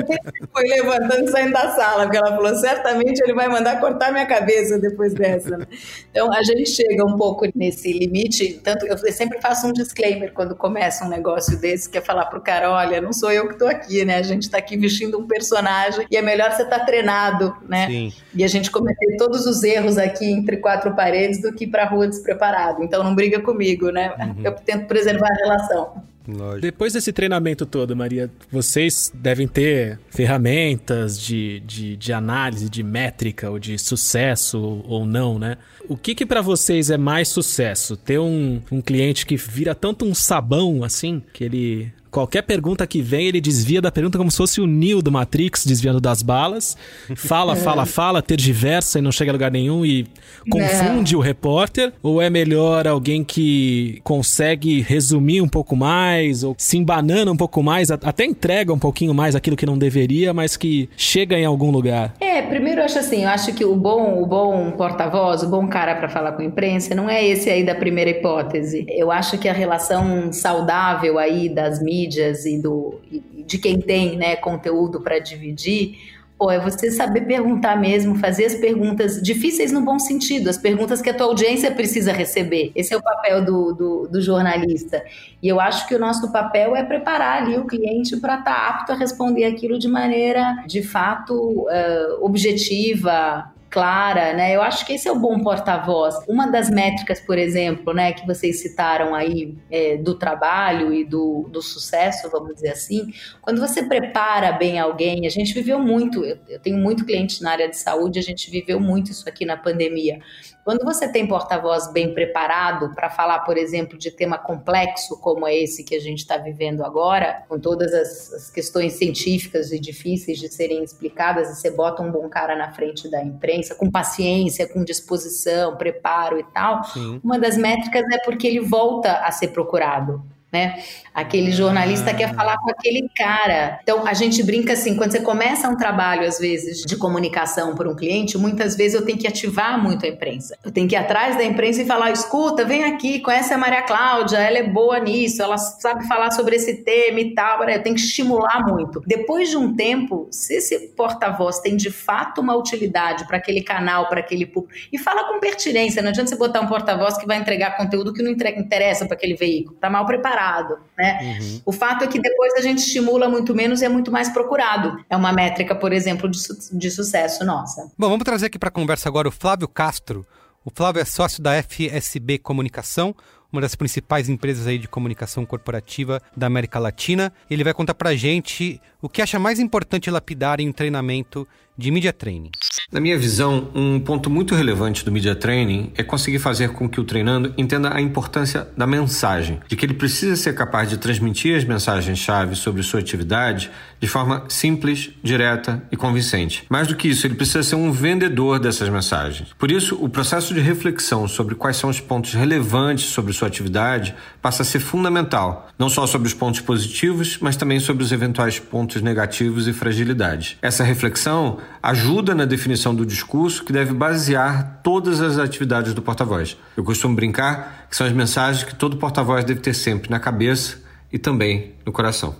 [0.51, 4.79] Foi levantando saindo da sala, porque ela falou: certamente ele vai mandar cortar minha cabeça
[4.79, 5.67] depois dessa.
[6.09, 8.59] Então a gente chega um pouco nesse limite.
[8.63, 12.41] Tanto eu sempre faço um disclaimer quando começa um negócio desse, que é falar pro
[12.41, 14.17] cara: olha, não sou eu que tô aqui, né?
[14.17, 17.87] A gente tá aqui vestindo um personagem e é melhor você estar tá treinado, né?
[17.87, 18.13] Sim.
[18.33, 21.85] E a gente cometer todos os erros aqui entre quatro paredes do que ir pra
[21.85, 22.83] rua despreparado.
[22.83, 24.13] Então não briga comigo, né?
[24.17, 24.43] Uhum.
[24.43, 26.14] Eu tento preservar a relação.
[26.27, 26.61] Lógico.
[26.61, 33.49] Depois desse treinamento todo, Maria, vocês devem ter ferramentas de, de, de análise, de métrica,
[33.49, 35.57] ou de sucesso ou não, né?
[35.87, 37.95] O que que para vocês é mais sucesso?
[37.95, 43.01] Ter um, um cliente que vira tanto um sabão assim, que ele Qualquer pergunta que
[43.01, 46.77] vem, ele desvia da pergunta como se fosse o Neo do Matrix, desviando das balas.
[47.13, 50.07] Fala, fala, fala, tergiversa e não chega a lugar nenhum e
[50.49, 51.19] confunde não.
[51.19, 51.91] o repórter.
[52.01, 57.61] Ou é melhor alguém que consegue resumir um pouco mais, ou se embanana um pouco
[57.61, 61.69] mais, até entrega um pouquinho mais aquilo que não deveria, mas que chega em algum
[61.69, 62.13] lugar?
[62.21, 65.67] É, primeiro eu acho assim, eu acho que o bom, o bom porta-voz, o bom
[65.67, 68.85] cara para falar com a imprensa, não é esse aí da primeira hipótese.
[68.87, 72.99] Eu acho que a relação saudável aí das mídias mídias e do
[73.45, 75.97] de quem tem né, conteúdo para dividir,
[76.37, 81.01] pô, é você saber perguntar mesmo, fazer as perguntas difíceis no bom sentido, as perguntas
[81.01, 82.71] que a tua audiência precisa receber.
[82.75, 85.03] Esse é o papel do, do, do jornalista.
[85.41, 88.67] E eu acho que o nosso papel é preparar ali o cliente para estar tá
[88.69, 94.55] apto a responder aquilo de maneira, de fato, uh, objetiva, clara, né?
[94.55, 96.15] Eu acho que esse é o bom porta-voz.
[96.27, 101.47] Uma das métricas, por exemplo, né, que vocês citaram aí é, do trabalho e do,
[101.49, 106.37] do sucesso, vamos dizer assim, quando você prepara bem alguém, a gente viveu muito, eu,
[106.47, 109.57] eu tenho muito cliente na área de saúde, a gente viveu muito isso aqui na
[109.57, 110.19] pandemia.
[110.65, 115.55] Quando você tem porta-voz bem preparado para falar, por exemplo, de tema complexo como é
[115.55, 120.39] esse que a gente está vivendo agora, com todas as, as, questões científicas e difíceis
[120.39, 124.67] de serem explicadas, e você bota um bom cara na frente da imprensa, com paciência,
[124.67, 127.19] com disposição, preparo e tal, Sim.
[127.23, 130.81] uma das métricas é porque ele volta a ser procurado né?
[131.13, 133.79] Aquele jornalista quer falar com aquele cara.
[133.83, 137.89] Então, a gente brinca assim, quando você começa um trabalho, às vezes, de comunicação para
[137.89, 140.57] um cliente, muitas vezes eu tenho que ativar muito a imprensa.
[140.63, 143.83] Eu tenho que ir atrás da imprensa e falar, escuta, vem aqui, conhece a Maria
[143.83, 147.63] Cláudia, ela é boa nisso, ela sabe falar sobre esse tema e tal.
[147.63, 149.01] Eu tenho que estimular muito.
[149.05, 154.07] Depois de um tempo, se esse porta-voz tem de fato uma utilidade para aquele canal,
[154.09, 157.37] para aquele público, e fala com pertinência, não adianta você botar um porta-voz que vai
[157.37, 161.19] entregar conteúdo que não interessa para aquele veículo, tá mal preparado procurado, né?
[161.21, 161.61] Uhum.
[161.65, 165.03] O fato é que depois a gente estimula muito menos e é muito mais procurado.
[165.09, 167.91] É uma métrica, por exemplo, de, su de sucesso nossa.
[167.97, 170.25] Bom, vamos trazer aqui para conversa agora o Flávio Castro.
[170.63, 173.15] O Flávio é sócio da FSB Comunicação,
[173.51, 177.31] uma das principais empresas aí de comunicação corporativa da América Latina.
[177.49, 181.47] Ele vai contar para a gente o que acha mais importante lapidar em um treinamento
[181.77, 182.51] de media training.
[182.91, 186.99] Na minha visão, um ponto muito relevante do media training é conseguir fazer com que
[186.99, 191.57] o treinando entenda a importância da mensagem, de que ele precisa ser capaz de transmitir
[191.57, 196.63] as mensagens-chave sobre sua atividade de forma simples, direta e convincente.
[196.69, 199.49] Mais do que isso, ele precisa ser um vendedor dessas mensagens.
[199.57, 204.15] Por isso, o processo de reflexão sobre quais são os pontos relevantes sobre sua atividade
[204.41, 208.59] passa a ser fundamental, não só sobre os pontos positivos, mas também sobre os eventuais
[208.59, 210.57] pontos negativos e fragilidades.
[210.61, 216.57] Essa reflexão ajuda na definição do discurso que deve basear todas as atividades do porta-voz.
[216.75, 220.83] Eu costumo brincar que são as mensagens que todo porta-voz deve ter sempre na cabeça
[221.11, 222.35] e também no coração.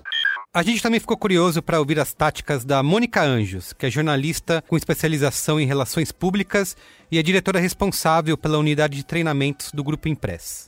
[0.54, 4.64] A gente também ficou curioso para ouvir as táticas da Mônica Anjos, que é jornalista
[4.68, 6.78] com especialização em relações públicas
[7.12, 10.68] e é diretora responsável pela unidade de treinamentos do Grupo Impress.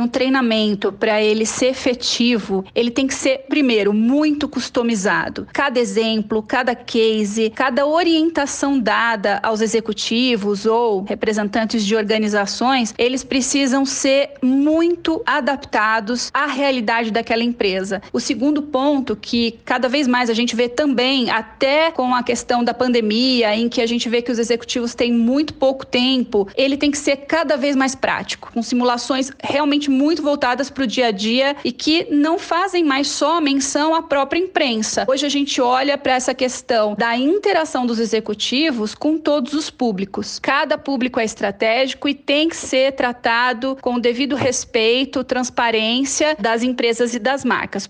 [0.00, 5.46] Um treinamento para ele ser efetivo, ele tem que ser primeiro muito customizado.
[5.52, 13.84] Cada exemplo, cada case, cada orientação dada aos executivos ou representantes de organizações, eles precisam
[13.84, 18.00] ser muito adaptados à realidade daquela empresa.
[18.14, 22.64] O segundo ponto que cada vez mais a gente vê também, até com a questão
[22.64, 26.78] da pandemia, em que a gente vê que os executivos têm muito pouco tempo, ele
[26.78, 31.06] tem que ser cada vez mais prático, com simulações realmente muito voltadas para o dia
[31.06, 35.04] a dia e que não fazem mais só menção à própria imprensa.
[35.08, 40.38] Hoje a gente olha para essa questão da interação dos executivos com todos os públicos.
[40.38, 46.62] Cada público é estratégico e tem que ser tratado com o devido respeito, transparência das
[46.62, 47.88] empresas e das marcas.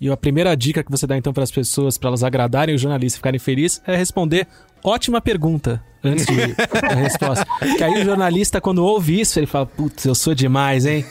[0.00, 2.78] E a primeira dica que você dá então para as pessoas, para elas agradarem o
[2.78, 4.46] jornalista e ficarem felizes, é responder
[4.82, 7.46] ótima pergunta antes de a resposta.
[7.76, 11.04] Que aí o jornalista, quando ouve isso, ele fala: Putz, eu sou demais, hein?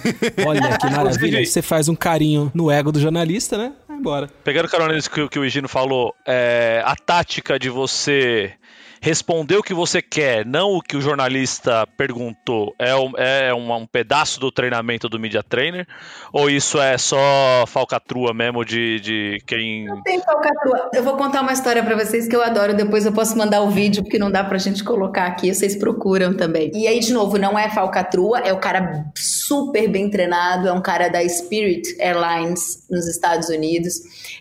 [0.45, 1.45] Olha que maravilha.
[1.45, 3.73] Você faz um carinho no ego do jornalista, né?
[3.87, 4.29] Vai embora.
[4.43, 8.53] Pegando carona nisso que, que o Higino falou, é, a tática de você
[9.01, 13.73] responder o que você quer, não o que o jornalista perguntou, é, um, é um,
[13.73, 15.87] um, pedaço do treinamento do media trainer?
[16.33, 19.85] Ou isso é só falcatrua mesmo de, de quem.
[19.85, 20.89] Não tem falcatrua.
[20.93, 23.69] Eu vou contar uma história para vocês que eu adoro, depois eu posso mandar o
[23.69, 26.71] vídeo, porque não dá pra gente colocar aqui, vocês procuram também.
[26.73, 30.81] E aí, de novo, não é falcatrua, é o cara super bem treinado, é um
[30.81, 33.93] cara da Spirit Airlines nos Estados Unidos.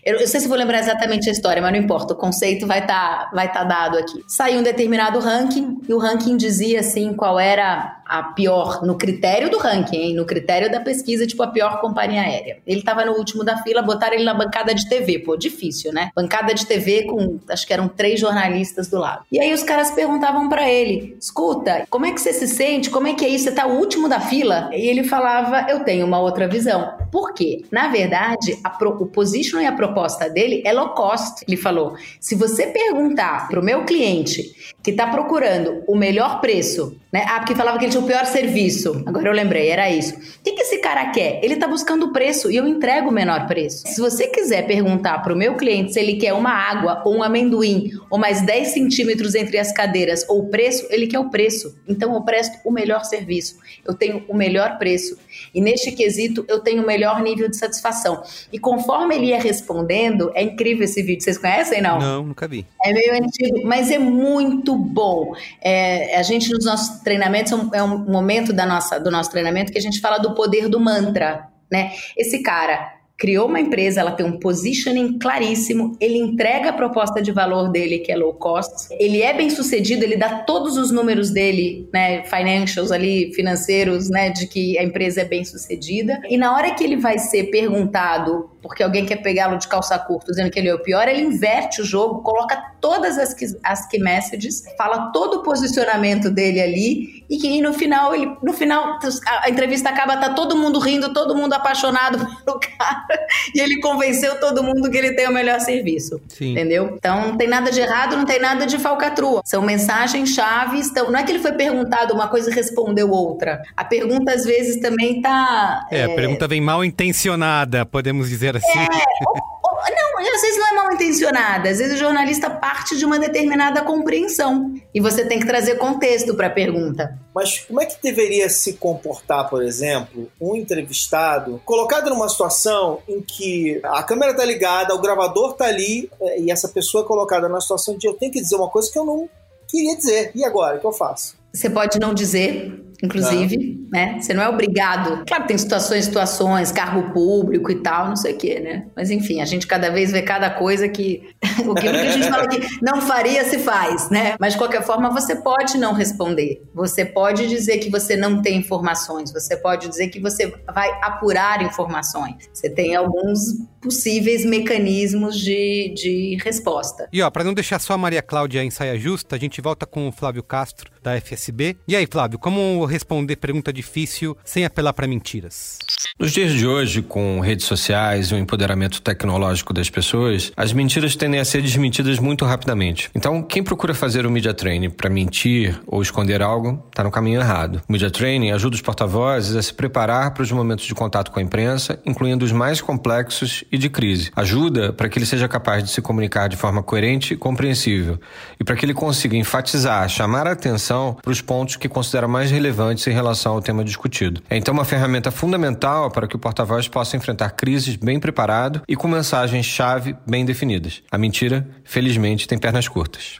[0.05, 2.79] Eu, eu sei se vou lembrar exatamente a história, mas não importa, o conceito vai
[2.79, 4.23] estar tá, vai tá dado aqui.
[4.49, 9.51] Saiu um determinado ranking e o ranking dizia assim qual era a pior, no critério
[9.51, 10.15] do ranking, hein?
[10.15, 12.57] no critério da pesquisa, tipo a pior companhia aérea.
[12.65, 16.09] Ele tava no último da fila, botaram ele na bancada de TV, pô, difícil, né?
[16.15, 19.23] Bancada de TV com, acho que eram três jornalistas do lado.
[19.31, 22.89] E aí os caras perguntavam para ele: escuta, como é que você se sente?
[22.89, 23.43] Como é que é isso?
[23.43, 24.69] Você tá o último da fila?
[24.73, 26.91] E ele falava: eu tenho uma outra visão.
[27.11, 27.63] Por quê?
[27.71, 31.43] Na verdade, pro, o position e a proposta dele é low cost.
[31.47, 37.25] Ele falou: se você perguntar pro meu cliente que tá procurando o melhor preço, né?
[37.29, 39.03] Ah, porque falava que ele tinha o pior serviço.
[39.05, 40.15] Agora eu lembrei, era isso.
[40.15, 41.39] O que, que esse cara quer?
[41.43, 43.87] Ele tá buscando preço e eu entrego o menor preço.
[43.87, 47.23] Se você quiser perguntar para o meu cliente se ele quer uma água ou um
[47.23, 51.77] amendoim ou mais 10 centímetros entre as cadeiras ou o preço, ele quer o preço.
[51.87, 53.57] Então eu presto o melhor serviço.
[53.85, 55.17] Eu tenho o melhor preço.
[55.53, 58.23] E neste quesito eu tenho o melhor nível de satisfação.
[58.51, 61.23] E conforme ele ia respondendo, é incrível esse vídeo.
[61.23, 61.99] Vocês conhecem, não?
[61.99, 62.65] Não, nunca vi.
[62.83, 65.33] É meio antigo, mas é muito bom.
[65.61, 69.77] É, a gente nos nossos treinamentos é um momento da nossa, do nosso treinamento que
[69.77, 71.91] a gente fala do poder do mantra, né?
[72.17, 77.33] Esse cara criou uma empresa, ela tem um positioning claríssimo, ele entrega a proposta de
[77.33, 81.29] valor dele, que é low cost, ele é bem sucedido, ele dá todos os números
[81.29, 86.55] dele, né, financials ali, financeiros, né, de que a empresa é bem sucedida, e na
[86.55, 90.57] hora que ele vai ser perguntado, porque alguém quer pegá-lo de calça curta, dizendo que
[90.57, 95.11] ele é o pior, ele inverte o jogo, coloca todas as, as key messages, fala
[95.11, 98.97] todo o posicionamento dele ali, e que no final, ele, no final,
[99.43, 104.39] a entrevista acaba, tá todo mundo rindo, todo mundo apaixonado pelo cara, e ele convenceu
[104.39, 106.19] todo mundo que ele tem o melhor serviço.
[106.27, 106.53] Sim.
[106.53, 106.95] Entendeu?
[106.97, 109.41] Então não tem nada de errado, não tem nada de falcatrua.
[109.45, 110.89] São mensagens chaves.
[110.89, 113.61] Então, não é que ele foi perguntado uma coisa e respondeu outra.
[113.77, 115.87] A pergunta às vezes também tá.
[115.91, 116.03] É, é...
[116.05, 118.79] a pergunta vem mal intencionada, podemos dizer assim.
[118.79, 121.69] É, não, às vezes não é mal intencionada.
[121.69, 126.35] Às vezes o jornalista parte de uma determinada compreensão e você tem que trazer contexto
[126.35, 127.18] para a pergunta.
[127.33, 133.21] Mas como é que deveria se comportar, por exemplo, um entrevistado colocado numa situação em
[133.21, 137.47] que a câmera está ligada, o gravador está ali é, e essa pessoa é colocada
[137.47, 139.29] na situação de eu tenho que dizer uma coisa que eu não
[139.67, 140.31] queria dizer.
[140.35, 141.37] E agora, o que eu faço?
[141.53, 144.19] Você pode não dizer, inclusive, né?
[144.19, 145.23] Você não é obrigado.
[145.25, 148.85] Claro, tem situações, situações, cargo público e tal, não sei o quê, né?
[148.95, 151.29] Mas enfim, a gente cada vez vê cada coisa que
[151.65, 154.35] o que a gente fala que não faria se faz, né?
[154.39, 156.61] Mas de qualquer forma, você pode não responder.
[156.73, 159.31] Você pode dizer que você não tem informações.
[159.31, 162.49] Você pode dizer que você vai apurar informações.
[162.53, 163.39] Você tem alguns
[163.81, 167.07] possíveis mecanismos de, de resposta.
[167.11, 169.85] E ó, para não deixar só a Maria Cláudia em saia justa, a gente volta
[169.85, 171.77] com o Flávio Castro da FSB.
[171.87, 175.77] E aí, Flávio, como responder pergunta difícil sem apelar para mentiras?
[176.19, 181.15] Nos dias de hoje, com redes sociais e o empoderamento tecnológico das pessoas, as mentiras
[181.15, 183.09] tendem a ser desmentidas muito rapidamente.
[183.15, 187.39] Então, quem procura fazer o media training para mentir ou esconder algo, está no caminho
[187.39, 187.81] errado.
[187.87, 191.39] O media training ajuda os porta-vozes a se preparar para os momentos de contato com
[191.39, 194.31] a imprensa, incluindo os mais complexos e de crise.
[194.35, 198.19] Ajuda para que ele seja capaz de se comunicar de forma coerente e compreensível
[198.59, 202.51] e para que ele consiga enfatizar, chamar a atenção para os pontos que considera mais
[202.51, 202.78] relevantes
[203.09, 204.41] em relação ao tema discutido.
[204.49, 208.95] É então uma ferramenta fundamental para que o porta-voz possa enfrentar crises bem preparado e
[208.95, 211.03] com mensagens-chave bem definidas.
[211.11, 213.39] A mentira, felizmente, tem pernas curtas.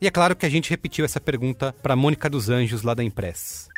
[0.00, 3.04] E é claro que a gente repetiu essa pergunta para Mônica dos Anjos, lá da
[3.04, 3.68] Impress.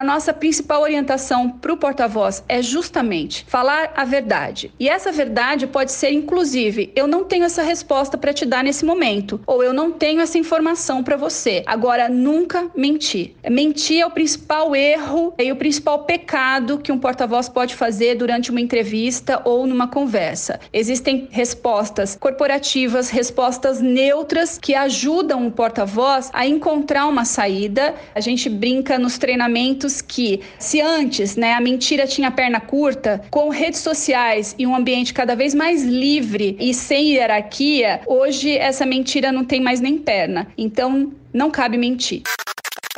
[0.00, 4.70] A nossa principal orientação para o porta-voz é justamente falar a verdade.
[4.78, 8.84] E essa verdade pode ser, inclusive, eu não tenho essa resposta para te dar nesse
[8.84, 11.64] momento, ou eu não tenho essa informação para você.
[11.66, 13.34] Agora, nunca mentir.
[13.50, 18.52] Mentir é o principal erro e o principal pecado que um porta-voz pode fazer durante
[18.52, 20.60] uma entrevista ou numa conversa.
[20.72, 27.96] Existem respostas corporativas, respostas neutras que ajudam o porta-voz a encontrar uma saída.
[28.14, 33.48] A gente brinca nos treinamentos que, se antes né, a mentira tinha perna curta, com
[33.48, 39.32] redes sociais e um ambiente cada vez mais livre e sem hierarquia, hoje essa mentira
[39.32, 40.48] não tem mais nem perna.
[40.56, 42.22] Então, não cabe mentir.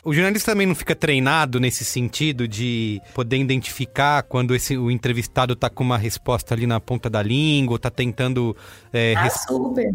[0.03, 5.53] O jornalista também não fica treinado nesse sentido de poder identificar quando esse, o entrevistado
[5.53, 8.57] está com uma resposta ali na ponta da língua, está tentando
[8.93, 9.35] é, ah, res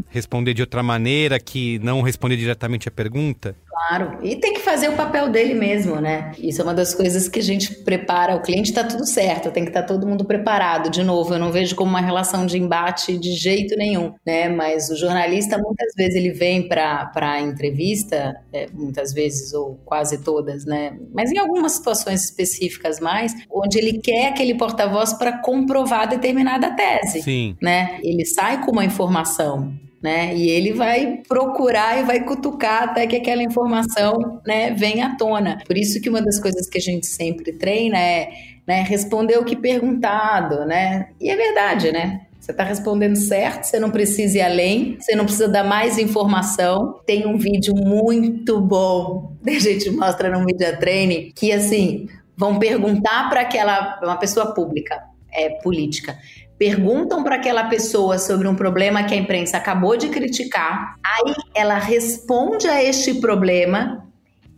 [0.09, 3.55] responder de outra maneira que não responder diretamente a pergunta?
[3.75, 6.31] Claro, e tem que fazer o papel dele mesmo, né?
[6.39, 8.33] Isso é uma das coisas que a gente prepara.
[8.33, 10.89] O cliente está tudo certo, tem que estar tá todo mundo preparado.
[10.89, 14.47] De novo, eu não vejo como uma relação de embate de jeito nenhum, né?
[14.47, 20.23] Mas o jornalista, muitas vezes, ele vem para a entrevista, é, muitas vezes, ou quase
[20.23, 20.97] todas, né?
[21.13, 27.21] Mas em algumas situações específicas mais, onde ele quer aquele porta-voz para comprovar determinada tese.
[27.21, 27.57] Sim.
[27.61, 27.99] Né?
[28.01, 29.73] Ele sai com uma informação
[30.05, 30.35] né?
[30.35, 35.57] E ele vai procurar e vai cutucar até que aquela informação, né, venha à tona.
[35.65, 38.29] Por isso que uma das coisas que a gente sempre treina é,
[38.67, 41.07] né, responder o que perguntado, né?
[41.19, 42.21] E é verdade, né?
[42.39, 46.99] Você está respondendo certo, você não precisa ir além, você não precisa dar mais informação.
[47.03, 53.27] Tem um vídeo muito bom, a gente mostra no Media Training, que assim, vão perguntar
[53.27, 55.01] para aquela, uma pessoa pública,
[55.33, 56.15] é política,
[56.57, 61.77] perguntam para aquela pessoa sobre um problema que a imprensa acabou de criticar, aí ela
[61.77, 64.05] responde a este problema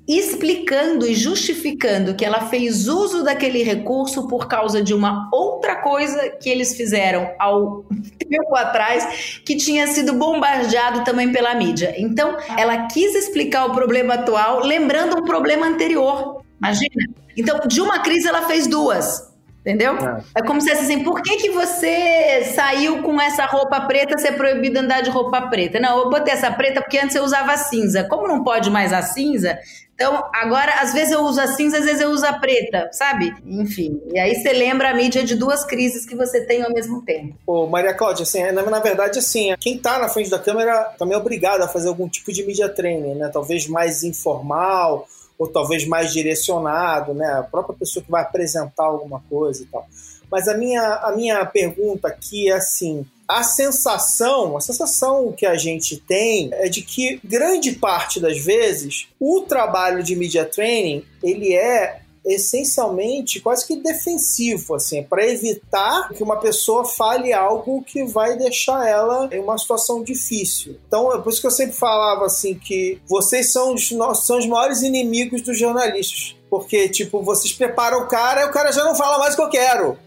[0.08, 6.30] explicando e justificando que ela fez uso daquele recurso por causa de uma outra coisa
[6.30, 7.84] que eles fizeram ao
[8.18, 11.94] tempo atrás que tinha sido bombardeado também pela mídia.
[11.98, 16.42] Então, ela quis explicar o problema atual lembrando um problema anterior.
[16.58, 17.14] Imagina.
[17.36, 19.27] Então, de uma crise ela fez duas.
[19.62, 19.96] Entendeu?
[19.98, 20.40] É.
[20.40, 24.32] é como se assim, por que, que você saiu com essa roupa preta, ser é
[24.32, 25.80] proibido andar de roupa preta?
[25.80, 28.06] Não, eu botei essa preta porque antes eu usava cinza.
[28.06, 29.60] Como não pode mais a cinza,
[29.98, 33.34] então, agora, às vezes eu uso a cinza, às vezes eu uso a preta, sabe?
[33.44, 34.00] Enfim.
[34.14, 37.36] E aí você lembra a mídia de duas crises que você tem ao mesmo tempo.
[37.48, 41.16] Ô, Maria Cláudia, assim, na, na verdade, assim, quem tá na frente da câmera também
[41.16, 43.32] é obrigado a fazer algum tipo de mídia training, né?
[43.34, 47.28] Talvez mais informal, ou talvez mais direcionado, né?
[47.34, 49.88] A própria pessoa que vai apresentar alguma coisa e tal.
[50.32, 55.56] Mas a minha, a minha pergunta aqui é assim: a sensação, a sensação que a
[55.56, 61.54] gente tem é de que grande parte das vezes o trabalho de media training ele
[61.54, 68.38] é essencialmente quase que defensivo, assim, para evitar que uma pessoa fale algo que vai
[68.38, 70.78] deixar ela em uma situação difícil.
[70.88, 73.90] Então, é por isso que eu sempre falava assim que vocês são os,
[74.26, 76.36] são os maiores inimigos dos jornalistas.
[76.50, 79.44] Porque, tipo, vocês preparam o cara e o cara já não fala mais o que
[79.44, 79.98] eu quero.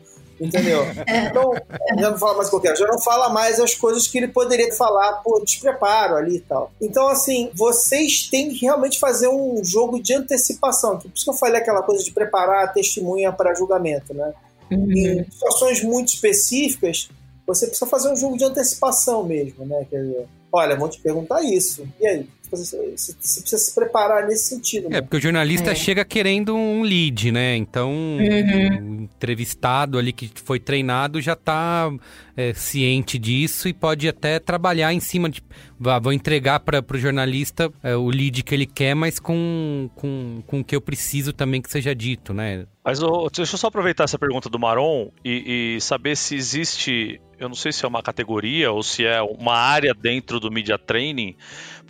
[0.40, 0.84] Entendeu?
[1.30, 1.52] Então,
[1.98, 5.14] já não fala mais qualquer, já não fala mais as coisas que ele poderia falar
[5.22, 6.72] por despreparo ali e tal.
[6.80, 10.98] Então, assim, vocês têm que realmente fazer um jogo de antecipação.
[10.98, 14.32] Por isso que eu falei aquela coisa de preparar a testemunha para julgamento, né?
[14.70, 14.90] Uhum.
[14.90, 17.08] Em situações muito específicas,
[17.46, 19.86] você precisa fazer um jogo de antecipação mesmo, né?
[19.90, 21.86] Quer dizer, olha, vou te perguntar isso.
[22.00, 22.28] E aí?
[22.50, 24.86] Você, precisa se preparar nesse sentido.
[24.86, 25.00] É, né?
[25.00, 25.74] porque o jornalista é.
[25.74, 27.56] chega querendo um lead, né?
[27.56, 29.00] Então, uhum.
[29.00, 31.90] o entrevistado ali que foi treinado já está
[32.36, 35.42] é, ciente disso e pode até trabalhar em cima de.
[36.02, 40.60] Vou entregar para o jornalista é, o lead que ele quer, mas com, com, com
[40.60, 42.66] o que eu preciso também que seja dito, né?
[42.84, 47.20] Mas oh, deixa eu só aproveitar essa pergunta do Maron e, e saber se existe
[47.40, 50.78] eu não sei se é uma categoria ou se é uma área dentro do media
[50.78, 51.34] training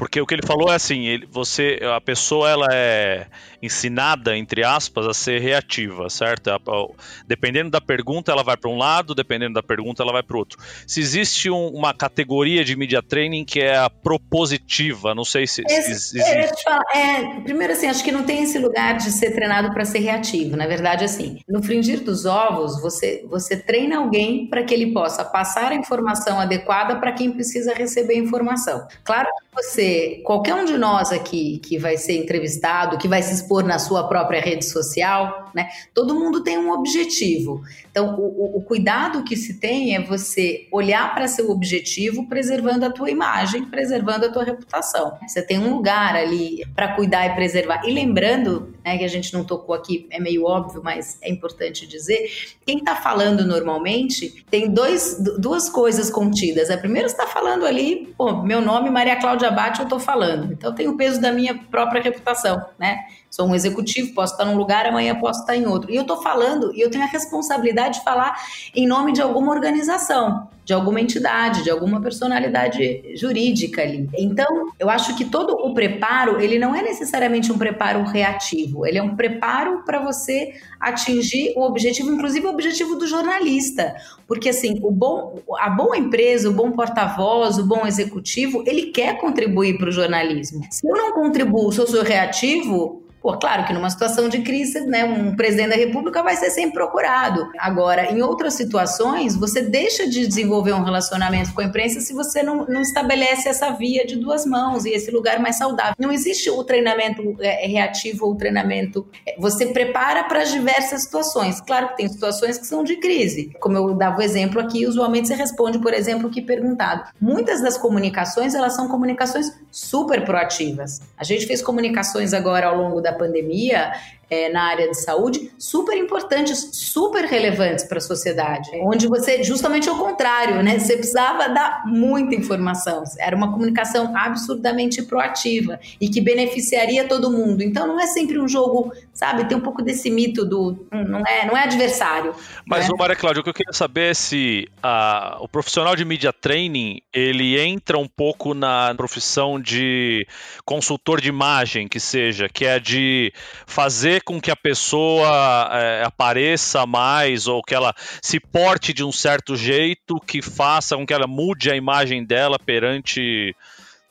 [0.00, 3.26] Porque o que ele falou é assim, ele, você, a pessoa ela é
[3.62, 6.48] ensinada entre aspas a ser reativa, certo?
[6.48, 6.86] A, a,
[7.26, 10.38] dependendo da pergunta ela vai para um lado, dependendo da pergunta ela vai para o
[10.38, 10.58] outro.
[10.86, 15.62] Se existe um, uma categoria de media training que é a propositiva, não sei se,
[15.68, 16.64] esse, se existe.
[16.94, 20.56] É, primeiro assim, acho que não tem esse lugar de ser treinado para ser reativo.
[20.56, 25.26] Na verdade, assim, no fringir dos ovos, você você treina alguém para que ele possa
[25.26, 28.88] passar a informação adequada para quem precisa receber a informação.
[29.04, 33.64] Claro você, qualquer um de nós aqui que vai ser entrevistado, que vai se expor
[33.64, 35.68] na sua própria rede social, né?
[35.94, 37.62] Todo mundo tem um objetivo.
[37.90, 42.90] Então, o, o cuidado que se tem é você olhar para seu objetivo, preservando a
[42.90, 45.18] tua imagem, preservando a tua reputação.
[45.26, 47.82] Você tem um lugar ali para cuidar e preservar.
[47.84, 51.86] E lembrando, né, que a gente não tocou aqui, é meio óbvio, mas é importante
[51.86, 52.30] dizer,
[52.64, 56.70] quem está falando normalmente tem dois, duas coisas contidas.
[56.70, 60.52] A primeira está falando ali, pô, meu nome Maria Cláudia Abate, eu estou falando.
[60.52, 62.98] Então tem o peso da minha própria reputação, né?
[63.30, 65.88] Sou um executivo, posso estar num lugar, amanhã posso estar em outro.
[65.88, 68.36] E eu estou falando, e eu tenho a responsabilidade de falar
[68.74, 74.10] em nome de alguma organização, de alguma entidade, de alguma personalidade jurídica ali.
[74.18, 78.98] Então, eu acho que todo o preparo, ele não é necessariamente um preparo reativo, ele
[78.98, 83.94] é um preparo para você atingir o objetivo, inclusive o objetivo do jornalista.
[84.26, 89.20] Porque assim, o bom, a boa empresa, o bom porta-voz, o bom executivo, ele quer
[89.20, 90.66] contribuir para o jornalismo.
[90.68, 94.80] Se eu não contribuo, se eu sou reativo, Pô, claro que numa situação de crise,
[94.80, 97.50] né, um presidente da República vai ser sempre procurado.
[97.58, 102.42] Agora, em outras situações, você deixa de desenvolver um relacionamento com a imprensa se você
[102.42, 105.94] não, não estabelece essa via de duas mãos e esse lugar mais saudável.
[105.98, 109.06] Não existe o treinamento é, reativo ou treinamento.
[109.26, 111.60] É, você prepara para as diversas situações.
[111.60, 113.52] Claro que tem situações que são de crise.
[113.60, 117.10] Como eu dava o exemplo aqui, usualmente você responde, por exemplo, o que perguntado.
[117.20, 121.02] Muitas das comunicações, elas são comunicações super proativas.
[121.18, 123.92] A gente fez comunicações agora ao longo da da pandemia
[124.30, 129.90] é, na área de saúde super importantes, super relevantes para a sociedade, onde você, justamente
[129.90, 130.78] o contrário, né?
[130.78, 137.62] Você precisava dar muita informação, era uma comunicação absurdamente proativa e que beneficiaria todo mundo.
[137.62, 139.44] Então não é sempre um jogo, sabe?
[139.48, 142.34] Tem um pouco desse mito do não é, não é adversário.
[142.64, 142.94] Mas, né?
[142.94, 146.32] o Maria Cláudia, o que eu queria saber é se a, o profissional de media
[146.32, 150.26] training ele entra um pouco na profissão de
[150.64, 153.32] consultor de imagem, que seja, que é de
[153.66, 159.12] fazer com que a pessoa é, apareça mais ou que ela se porte de um
[159.12, 163.54] certo jeito que faça com que ela mude a imagem dela perante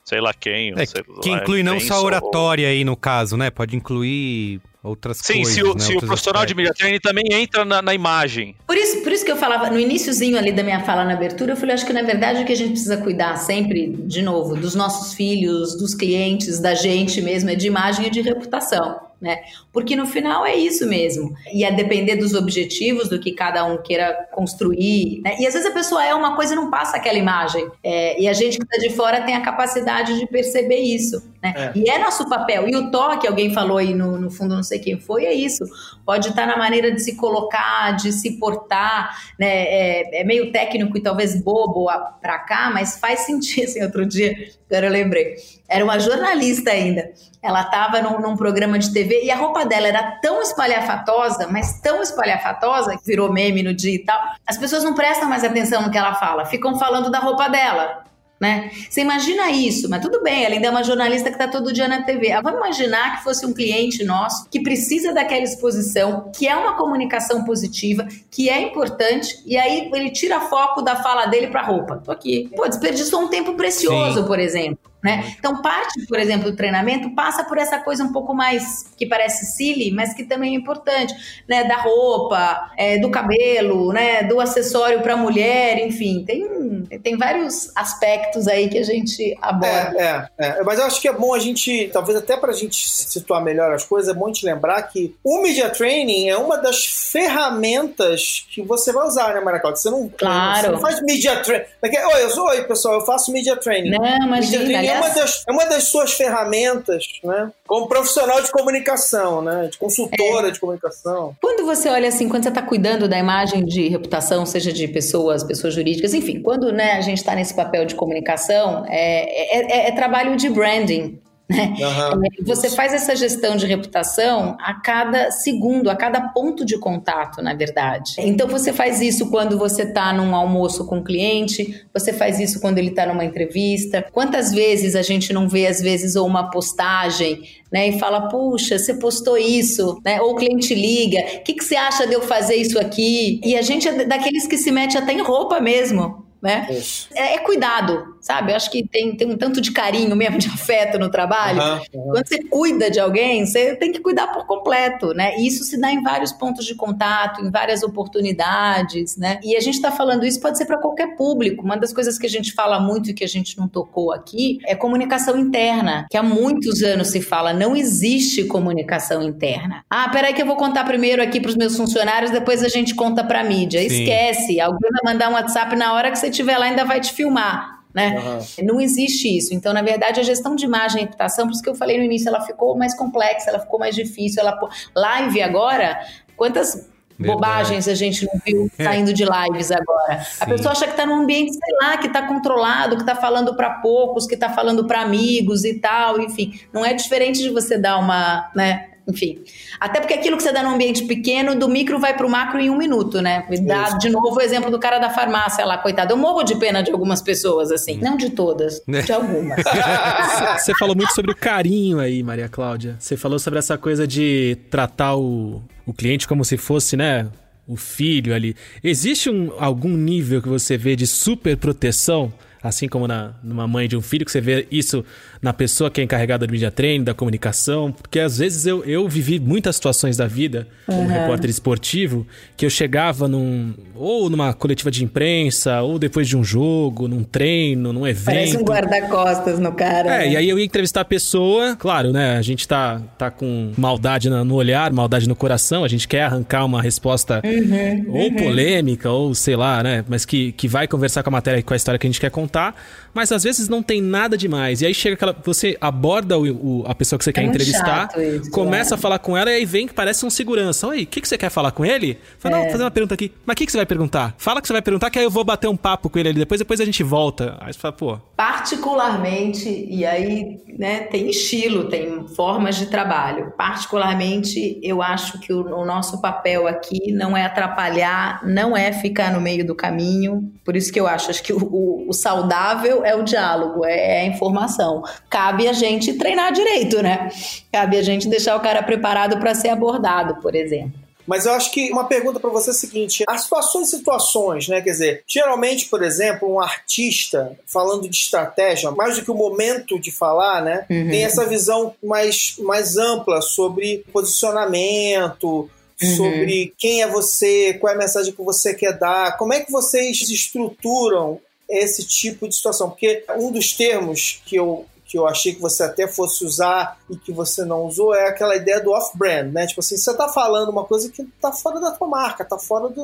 [0.04, 0.72] sei lá quem.
[0.76, 2.72] É, sei que inclui não só oratória ou...
[2.72, 3.48] aí no caso, né?
[3.48, 5.54] Pode incluir outras Sim, coisas.
[5.54, 5.80] Sim, se, o, né?
[5.80, 6.48] se o profissional aspectos.
[6.48, 8.56] de media training também entra na, na, imagem.
[8.66, 11.52] Por isso, por isso que eu falava, no iníciozinho ali da minha fala na abertura,
[11.52, 14.56] eu falei, acho que na verdade o que a gente precisa cuidar sempre, de novo,
[14.56, 19.40] dos nossos filhos, dos clientes, da gente mesmo, é de imagem e de reputação né?
[19.72, 21.34] Porque no final é isso mesmo.
[21.52, 25.36] E a depender dos objetivos, do que cada um queira construir, né?
[25.38, 27.68] E às vezes a pessoa é uma coisa e não passa aquela imagem.
[27.84, 31.54] É, e a gente que está de fora tem a capacidade de perceber isso, né?
[31.56, 31.72] É.
[31.74, 32.68] E é nosso papel.
[32.68, 35.64] E o toque, alguém falou aí no, no fundo, não sei quem foi, é isso.
[36.04, 39.48] Pode estar na maneira de se colocar, de se portar, né?
[39.48, 41.88] É, é meio técnico e talvez bobo
[42.20, 43.64] para cá, mas faz sentido.
[43.64, 44.34] Assim, outro dia,
[44.70, 45.36] agora eu lembrei.
[45.68, 47.10] Era uma jornalista ainda.
[47.42, 51.80] Ela estava num, num, programa de TV e a roupa dela era tão espalhafatosa, mas
[51.80, 54.20] tão espalhafatosa, que virou meme no dia e tal.
[54.46, 58.09] As pessoas não prestam mais atenção no que ela fala, ficam falando da roupa dela.
[58.40, 58.70] Né?
[58.88, 61.86] Você imagina isso, mas tudo bem, ela ainda é uma jornalista que está todo dia
[61.86, 62.32] na TV.
[62.32, 66.72] Ah, vamos imaginar que fosse um cliente nosso que precisa daquela exposição, que é uma
[66.72, 71.66] comunicação positiva, que é importante, e aí ele tira foco da fala dele para a
[71.66, 72.00] roupa.
[72.02, 72.50] Tô aqui.
[72.56, 74.26] Pô, desperdiçou um tempo precioso, Sim.
[74.26, 74.89] por exemplo.
[75.02, 75.34] Né?
[75.38, 79.46] Então, parte, por exemplo, do treinamento passa por essa coisa um pouco mais que parece
[79.46, 81.14] silly, mas que também é importante,
[81.48, 81.64] né?
[81.64, 84.22] Da roupa, é, do cabelo, né?
[84.24, 89.96] Do acessório para mulher, enfim, tem, tem vários aspectos aí que a gente aborda.
[89.98, 92.54] É, é, é, mas eu acho que é bom a gente, talvez até para a
[92.54, 96.58] gente situar melhor as coisas, é bom te lembrar que o media training é uma
[96.58, 99.76] das ferramentas que você vai usar, né, Maracota?
[99.76, 100.60] Você não, claro.
[100.60, 101.64] você não faz media training.
[101.82, 103.90] Oi, eu sou, oi, pessoal, eu faço media training.
[103.90, 107.50] Não, imagina é uma, das, é uma das suas ferramentas, né?
[107.66, 109.68] Como profissional de comunicação, né?
[109.70, 110.50] De consultora é.
[110.50, 111.36] de comunicação.
[111.40, 115.44] Quando você olha assim, quando você está cuidando da imagem de reputação, seja de pessoas,
[115.44, 119.88] pessoas jurídicas, enfim, quando né, a gente está nesse papel de comunicação, é, é, é,
[119.88, 121.18] é trabalho de branding.
[121.50, 121.74] Né?
[121.80, 122.44] Uhum.
[122.46, 127.54] Você faz essa gestão de reputação a cada segundo, a cada ponto de contato, na
[127.54, 128.14] verdade.
[128.18, 132.60] Então você faz isso quando você está num almoço com um cliente, você faz isso
[132.60, 134.06] quando ele está numa entrevista.
[134.12, 137.42] Quantas vezes a gente não vê, às vezes, ou uma postagem
[137.72, 140.20] né, e fala, puxa, você postou isso, né?
[140.20, 143.40] Ou o cliente liga, o que, que você acha de eu fazer isso aqui?
[143.44, 146.68] E a gente é daqueles que se mete até em roupa mesmo, né?
[147.14, 148.52] É, é, cuidado, sabe?
[148.52, 151.60] Eu acho que tem, tem um tanto de carinho mesmo, de afeto no trabalho.
[151.60, 152.10] Uhum, uhum.
[152.12, 155.36] Quando você cuida de alguém, você tem que cuidar por completo, né?
[155.36, 159.40] E isso se dá em vários pontos de contato, em várias oportunidades, né?
[159.42, 161.64] E a gente está falando isso pode ser para qualquer público.
[161.64, 164.58] Uma das coisas que a gente fala muito e que a gente não tocou aqui
[164.64, 169.84] é comunicação interna, que há muitos anos se fala, não existe comunicação interna.
[169.90, 172.94] Ah, peraí que eu vou contar primeiro aqui para os meus funcionários, depois a gente
[172.94, 173.80] conta para a mídia.
[173.80, 173.86] Sim.
[173.86, 177.12] Esquece, alguém vai mandar um WhatsApp na hora que você estiver lá ainda vai te
[177.12, 177.79] filmar.
[177.94, 178.16] Né?
[178.18, 178.66] Uhum.
[178.66, 179.52] Não existe isso.
[179.52, 182.04] Então, na verdade, a gestão de imagem e reputação, por isso que eu falei no
[182.04, 184.40] início, ela ficou mais complexa, ela ficou mais difícil.
[184.40, 184.58] Ela
[184.94, 186.00] live agora,
[186.36, 186.88] quantas
[187.20, 187.38] Verdade.
[187.38, 188.84] bobagens a gente não viu é.
[188.84, 190.20] saindo de lives agora.
[190.20, 190.36] Sim.
[190.40, 193.54] A pessoa acha que está num ambiente, sei lá, que está controlado, que está falando
[193.54, 196.58] para poucos, que está falando para amigos e tal, enfim.
[196.72, 199.38] Não é diferente de você dar uma, né, enfim.
[199.78, 202.60] Até porque aquilo que você dá num ambiente pequeno, do micro vai para o macro
[202.60, 203.46] em um minuto, né?
[203.62, 206.12] Dá de novo o exemplo do cara da farmácia lá, coitado.
[206.12, 207.98] Eu morro de pena de algumas pessoas, assim.
[207.98, 209.02] Não de todas, né?
[209.02, 209.62] de algumas.
[210.58, 212.96] Você falou muito sobre o carinho aí, Maria Cláudia.
[212.98, 217.28] Você falou sobre essa coisa de tratar o, o cliente como se fosse, né?
[217.66, 218.56] O filho ali.
[218.82, 222.32] Existe um, algum nível que você vê de super proteção?
[222.62, 225.04] assim como na, numa mãe de um filho, que você vê isso
[225.42, 229.08] na pessoa que é encarregada do media training, da comunicação, porque às vezes eu, eu
[229.08, 231.06] vivi muitas situações da vida como uhum.
[231.06, 232.26] repórter esportivo,
[232.56, 237.24] que eu chegava num ou numa coletiva de imprensa, ou depois de um jogo, num
[237.24, 238.24] treino, num evento.
[238.24, 240.14] Parece um guarda-costas no cara.
[240.14, 240.28] É, né?
[240.32, 244.28] e aí eu ia entrevistar a pessoa, claro, né, a gente tá, tá com maldade
[244.28, 248.36] no olhar, maldade no coração, a gente quer arrancar uma resposta uhum, ou uhum.
[248.36, 251.76] polêmica, ou sei lá, né, mas que, que vai conversar com a matéria, com a
[251.76, 252.74] história que a gente quer contar,
[253.12, 254.82] mas às vezes não tem nada demais.
[254.82, 255.36] E aí chega aquela.
[255.44, 258.96] Você aborda o, o a pessoa que você é quer entrevistar, isso, começa é.
[258.96, 260.86] a falar com ela e aí vem que parece um segurança.
[260.88, 262.18] Oi, o que, que você quer falar com ele?
[262.38, 262.56] Fala, é.
[262.56, 263.32] não, vou fazer uma pergunta aqui.
[263.44, 264.34] Mas o que, que você vai perguntar?
[264.38, 266.38] Fala que você vai perguntar, que aí eu vou bater um papo com ele ali
[266.38, 267.56] depois, depois a gente volta.
[267.60, 268.18] Aí você fala, pô.
[268.36, 273.52] Particularmente, e aí, né, tem estilo, tem formas de trabalho.
[273.56, 279.32] Particularmente, eu acho que o, o nosso papel aqui não é atrapalhar, não é ficar
[279.32, 280.52] no meio do caminho.
[280.64, 284.18] Por isso que eu acho, acho que o, o, o saudável é o diálogo, é,
[284.18, 285.02] é a informação.
[285.28, 287.30] Cabe a gente treinar direito, né?
[287.72, 291.00] Cabe a gente deixar o cara preparado para ser abordado, por exemplo.
[291.26, 294.66] Mas eu acho que uma pergunta para você é a seguinte: as situações e situações,
[294.66, 294.80] né?
[294.80, 299.96] Quer dizer, geralmente, por exemplo, um artista falando de estratégia, mais do que o momento
[300.00, 300.86] de falar, né?
[300.90, 301.08] Uhum.
[301.08, 305.70] Tem essa visão mais, mais ampla sobre posicionamento,
[306.02, 306.16] Uhum.
[306.16, 309.70] sobre quem é você, qual é a mensagem que você quer dar, como é que
[309.70, 311.38] vocês estruturam
[311.70, 312.90] esse tipo de situação.
[312.90, 317.16] Porque um dos termos que eu, que eu achei que você até fosse usar e
[317.16, 319.66] que você não usou é aquela ideia do off-brand, né?
[319.66, 322.88] Tipo assim, você tá falando uma coisa que tá fora da tua marca, tá fora
[322.88, 323.02] do,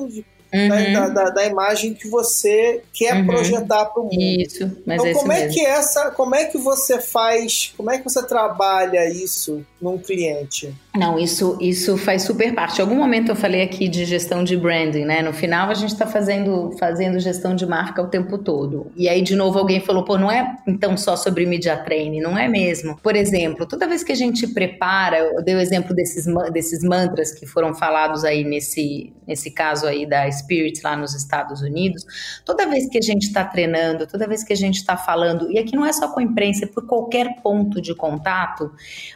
[0.56, 0.92] uhum.
[0.92, 3.26] da, da, da, imagem que você quer uhum.
[3.26, 4.20] projetar para o mundo.
[4.20, 7.90] Isso, mas então, é como isso é que essa, como é que você faz, como
[7.90, 10.74] é que você trabalha isso num cliente?
[10.96, 12.78] Não, isso, isso faz super parte.
[12.78, 15.20] Em algum momento eu falei aqui de gestão de branding, né?
[15.20, 18.90] No final a gente está fazendo, fazendo gestão de marca o tempo todo.
[18.96, 22.36] E aí, de novo, alguém falou, pô, não é então só sobre media training, não
[22.36, 22.96] é mesmo?
[23.02, 27.32] Por exemplo, toda vez que a gente prepara, eu dei o exemplo desses, desses mantras
[27.32, 32.04] que foram falados aí nesse, nesse caso aí da Spirit lá nos Estados Unidos,
[32.44, 35.58] toda vez que a gente está treinando, toda vez que a gente está falando, e
[35.58, 38.72] aqui não é só com a imprensa, é por qualquer ponto de contato,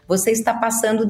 [0.07, 1.07] você está passando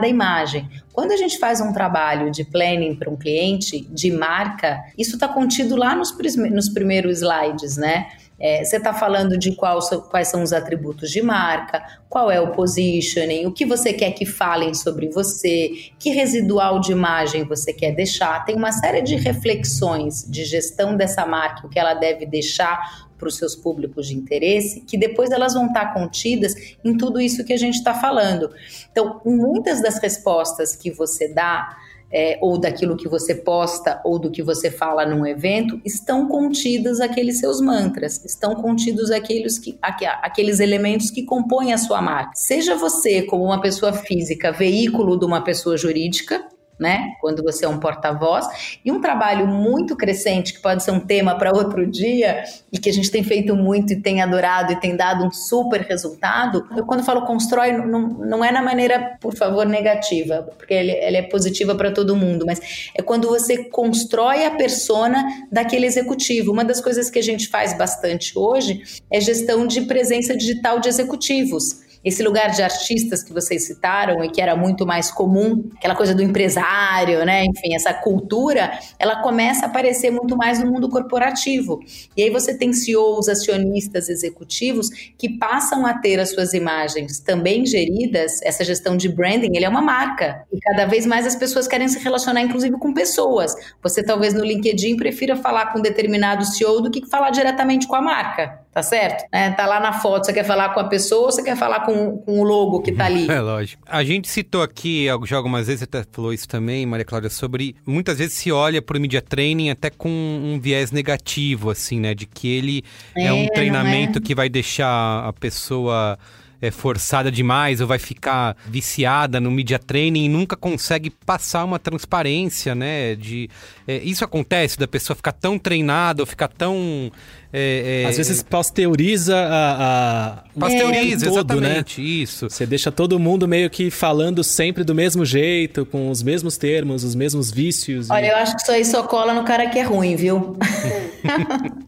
[0.00, 0.68] determinada imagem.
[0.92, 5.28] Quando a gente faz um trabalho de planning para um cliente, de marca, isso está
[5.28, 6.16] contido lá nos,
[6.50, 8.08] nos primeiros slides, né?
[8.42, 9.78] É, você está falando de qual,
[10.08, 14.24] quais são os atributos de marca, qual é o positioning, o que você quer que
[14.24, 18.42] falem sobre você, que residual de imagem você quer deixar.
[18.46, 23.28] Tem uma série de reflexões de gestão dessa marca, o que ela deve deixar para
[23.28, 27.52] os seus públicos de interesse, que depois elas vão estar contidas em tudo isso que
[27.52, 28.50] a gente está falando.
[28.90, 31.76] Então, muitas das respostas que você dá
[32.12, 37.00] é, ou daquilo que você posta ou do que você fala num evento, estão contidos
[37.00, 42.32] aqueles seus mantras, estão contidos aqueles, que, aqueles elementos que compõem a sua marca.
[42.34, 46.44] Seja você, como uma pessoa física, veículo de uma pessoa jurídica,
[46.80, 47.12] né?
[47.20, 48.78] Quando você é um porta-voz.
[48.82, 52.88] E um trabalho muito crescente, que pode ser um tema para outro dia, e que
[52.88, 56.66] a gente tem feito muito e tem adorado e tem dado um super resultado.
[56.74, 61.18] Eu, quando falo constrói, não, não é na maneira, por favor, negativa, porque ele, ela
[61.18, 66.50] é positiva para todo mundo, mas é quando você constrói a persona daquele executivo.
[66.50, 70.88] Uma das coisas que a gente faz bastante hoje é gestão de presença digital de
[70.88, 71.89] executivos.
[72.04, 76.14] Esse lugar de artistas que vocês citaram e que era muito mais comum, aquela coisa
[76.14, 77.44] do empresário, né?
[77.44, 81.80] Enfim, essa cultura, ela começa a aparecer muito mais no mundo corporativo.
[82.16, 84.88] E aí você tem CEOs, acionistas, executivos
[85.18, 88.40] que passam a ter as suas imagens também geridas.
[88.42, 90.46] Essa gestão de branding, ele é uma marca.
[90.50, 93.54] E cada vez mais as pessoas querem se relacionar, inclusive, com pessoas.
[93.82, 97.96] Você talvez no LinkedIn prefira falar com um determinado CEO do que falar diretamente com
[97.96, 99.24] a marca tá certo?
[99.32, 101.89] É, tá lá na foto, você quer falar com a pessoa você quer falar com,
[101.92, 103.28] com o logo que tá ali?
[103.30, 103.82] É lógico.
[103.86, 108.18] A gente citou aqui já algumas vezes, até falou isso também, Maria Cláudia, sobre muitas
[108.18, 112.14] vezes se olha pro media training até com um viés negativo, assim, né?
[112.14, 112.82] De que ele
[113.16, 114.22] é, é um treinamento é?
[114.22, 116.18] que vai deixar a pessoa
[116.60, 121.78] é, forçada demais ou vai ficar viciada no media training e nunca consegue passar uma
[121.78, 123.14] transparência, né?
[123.14, 123.48] De,
[123.86, 127.10] é, isso acontece da pessoa ficar tão treinada ou ficar tão
[127.52, 130.36] é, é, Às vezes pasteuriza a.
[130.36, 130.50] a...
[130.58, 132.06] Pasteuriza, todo, exatamente, né?
[132.06, 132.48] isso.
[132.48, 137.02] Você deixa todo mundo meio que falando sempre do mesmo jeito, com os mesmos termos,
[137.02, 138.08] os mesmos vícios.
[138.10, 138.28] Olha, e...
[138.28, 140.56] eu acho que isso aí só cola no cara que é ruim, viu?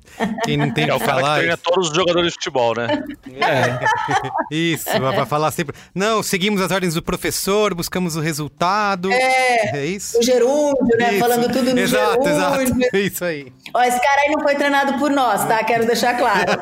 [0.44, 1.34] Quem não tem é o cara falar.
[1.34, 3.02] Que treina todos os jogadores de futebol, né?
[3.40, 3.80] É.
[4.54, 5.76] Isso, vai falar sempre.
[5.94, 9.10] Não, seguimos as ordens do professor, buscamos o resultado.
[9.10, 9.78] É.
[9.78, 10.18] É isso.
[10.18, 11.12] O gerúndio, né?
[11.12, 11.20] Isso.
[11.20, 12.30] Falando tudo no exato, gerúndio.
[12.32, 13.52] Exato, é isso aí.
[13.74, 15.51] Ó, esse cara aí não foi treinado por nós, tá?
[15.64, 16.52] Quero deixar claro.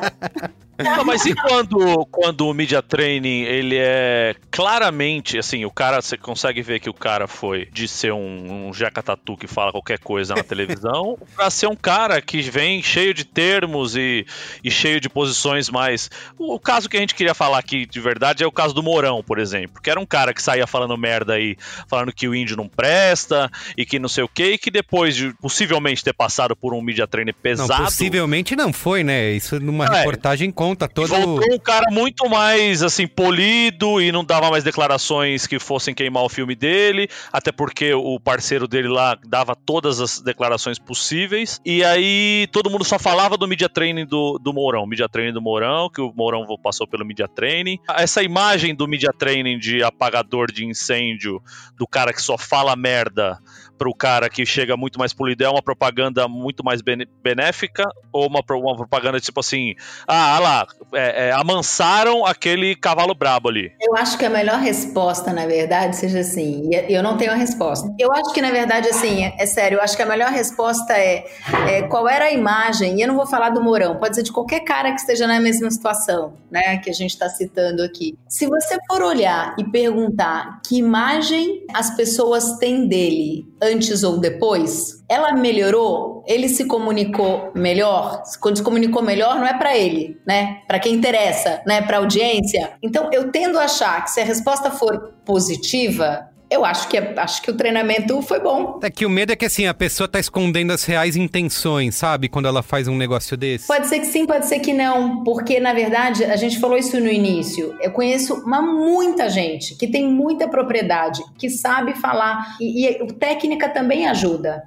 [0.83, 6.17] Não, mas e quando, quando o media training ele é claramente assim, o cara você
[6.17, 9.99] consegue ver que o cara foi de ser um, um Jeca Tatu que fala qualquer
[9.99, 14.25] coisa na televisão para ser um cara que vem cheio de termos e,
[14.63, 16.09] e cheio de posições mais.
[16.37, 18.83] O, o, caso que a gente queria falar aqui de verdade é o caso do
[18.83, 21.55] Mourão, por exemplo, que era um cara que saía falando merda aí,
[21.87, 25.15] falando que o índio não presta e que não sei o que, e que depois
[25.15, 27.69] de possivelmente ter passado por um media training pesado.
[27.69, 29.31] Não, possivelmente não foi, né?
[29.31, 31.19] Isso numa é, reportagem com conta toda.
[31.19, 36.23] Voltou um cara muito mais, assim, polido e não dava mais declarações que fossem queimar
[36.23, 41.59] o filme dele, até porque o parceiro dele lá dava todas as declarações possíveis.
[41.65, 44.85] E aí todo mundo só falava do media training do, do Mourão.
[44.85, 47.79] Media training do Mourão, que o Mourão passou pelo media training.
[47.89, 51.41] Essa imagem do media training de apagador de incêndio,
[51.77, 53.37] do cara que só fala merda
[53.81, 56.81] pro cara que chega muito mais polido, é uma propaganda muito mais
[57.23, 59.73] benéfica ou uma, uma propaganda tipo assim,
[60.07, 63.71] ah, lá, é, é, amansaram aquele cavalo brabo ali?
[63.81, 67.35] Eu acho que a melhor resposta, na verdade, seja assim, e eu não tenho a
[67.35, 67.91] resposta.
[67.97, 70.93] Eu acho que, na verdade, assim, é, é sério, eu acho que a melhor resposta
[70.93, 71.25] é,
[71.67, 74.31] é, qual era a imagem, e eu não vou falar do Mourão, pode ser de
[74.31, 78.15] qualquer cara que esteja na mesma situação, né, que a gente está citando aqui.
[78.29, 85.03] Se você for olhar e perguntar que imagem as pessoas têm dele antes ou depois,
[85.09, 86.23] ela melhorou?
[86.27, 88.21] Ele se comunicou melhor?
[88.39, 90.61] Quando se comunicou melhor, não é para ele, né?
[90.67, 91.81] Para quem interessa, né?
[91.81, 92.73] Para audiência.
[92.83, 97.41] Então, eu tendo a achar que se a resposta for positiva, eu acho que, acho
[97.41, 98.77] que o treinamento foi bom.
[98.83, 102.27] É que o medo é que assim, a pessoa tá escondendo as reais intenções, sabe?
[102.27, 103.67] Quando ela faz um negócio desse.
[103.67, 105.23] Pode ser que sim, pode ser que não.
[105.23, 107.73] Porque, na verdade, a gente falou isso no início.
[107.79, 112.57] Eu conheço uma muita gente que tem muita propriedade, que sabe falar.
[112.59, 114.63] E, e técnica também ajuda.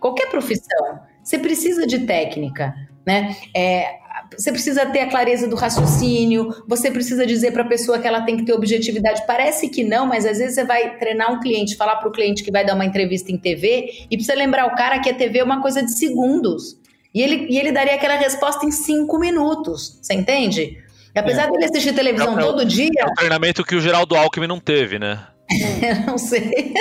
[0.00, 2.74] Qualquer profissão, você precisa de técnica,
[3.06, 3.36] né?
[3.54, 3.98] É,
[4.36, 8.22] você precisa ter a clareza do raciocínio, você precisa dizer para a pessoa que ela
[8.22, 9.24] tem que ter objetividade.
[9.26, 12.42] Parece que não, mas às vezes você vai treinar um cliente, falar para o cliente
[12.42, 15.38] que vai dar uma entrevista em TV e precisa lembrar o cara que a TV
[15.38, 16.78] é uma coisa de segundos.
[17.14, 19.98] E ele, e ele daria aquela resposta em cinco minutos.
[20.02, 20.78] Você entende?
[21.14, 21.50] E apesar é.
[21.50, 22.90] dele assistir televisão é, todo dia.
[22.98, 25.26] É um treinamento que o Geraldo Alckmin não teve, né?
[26.06, 26.74] não sei.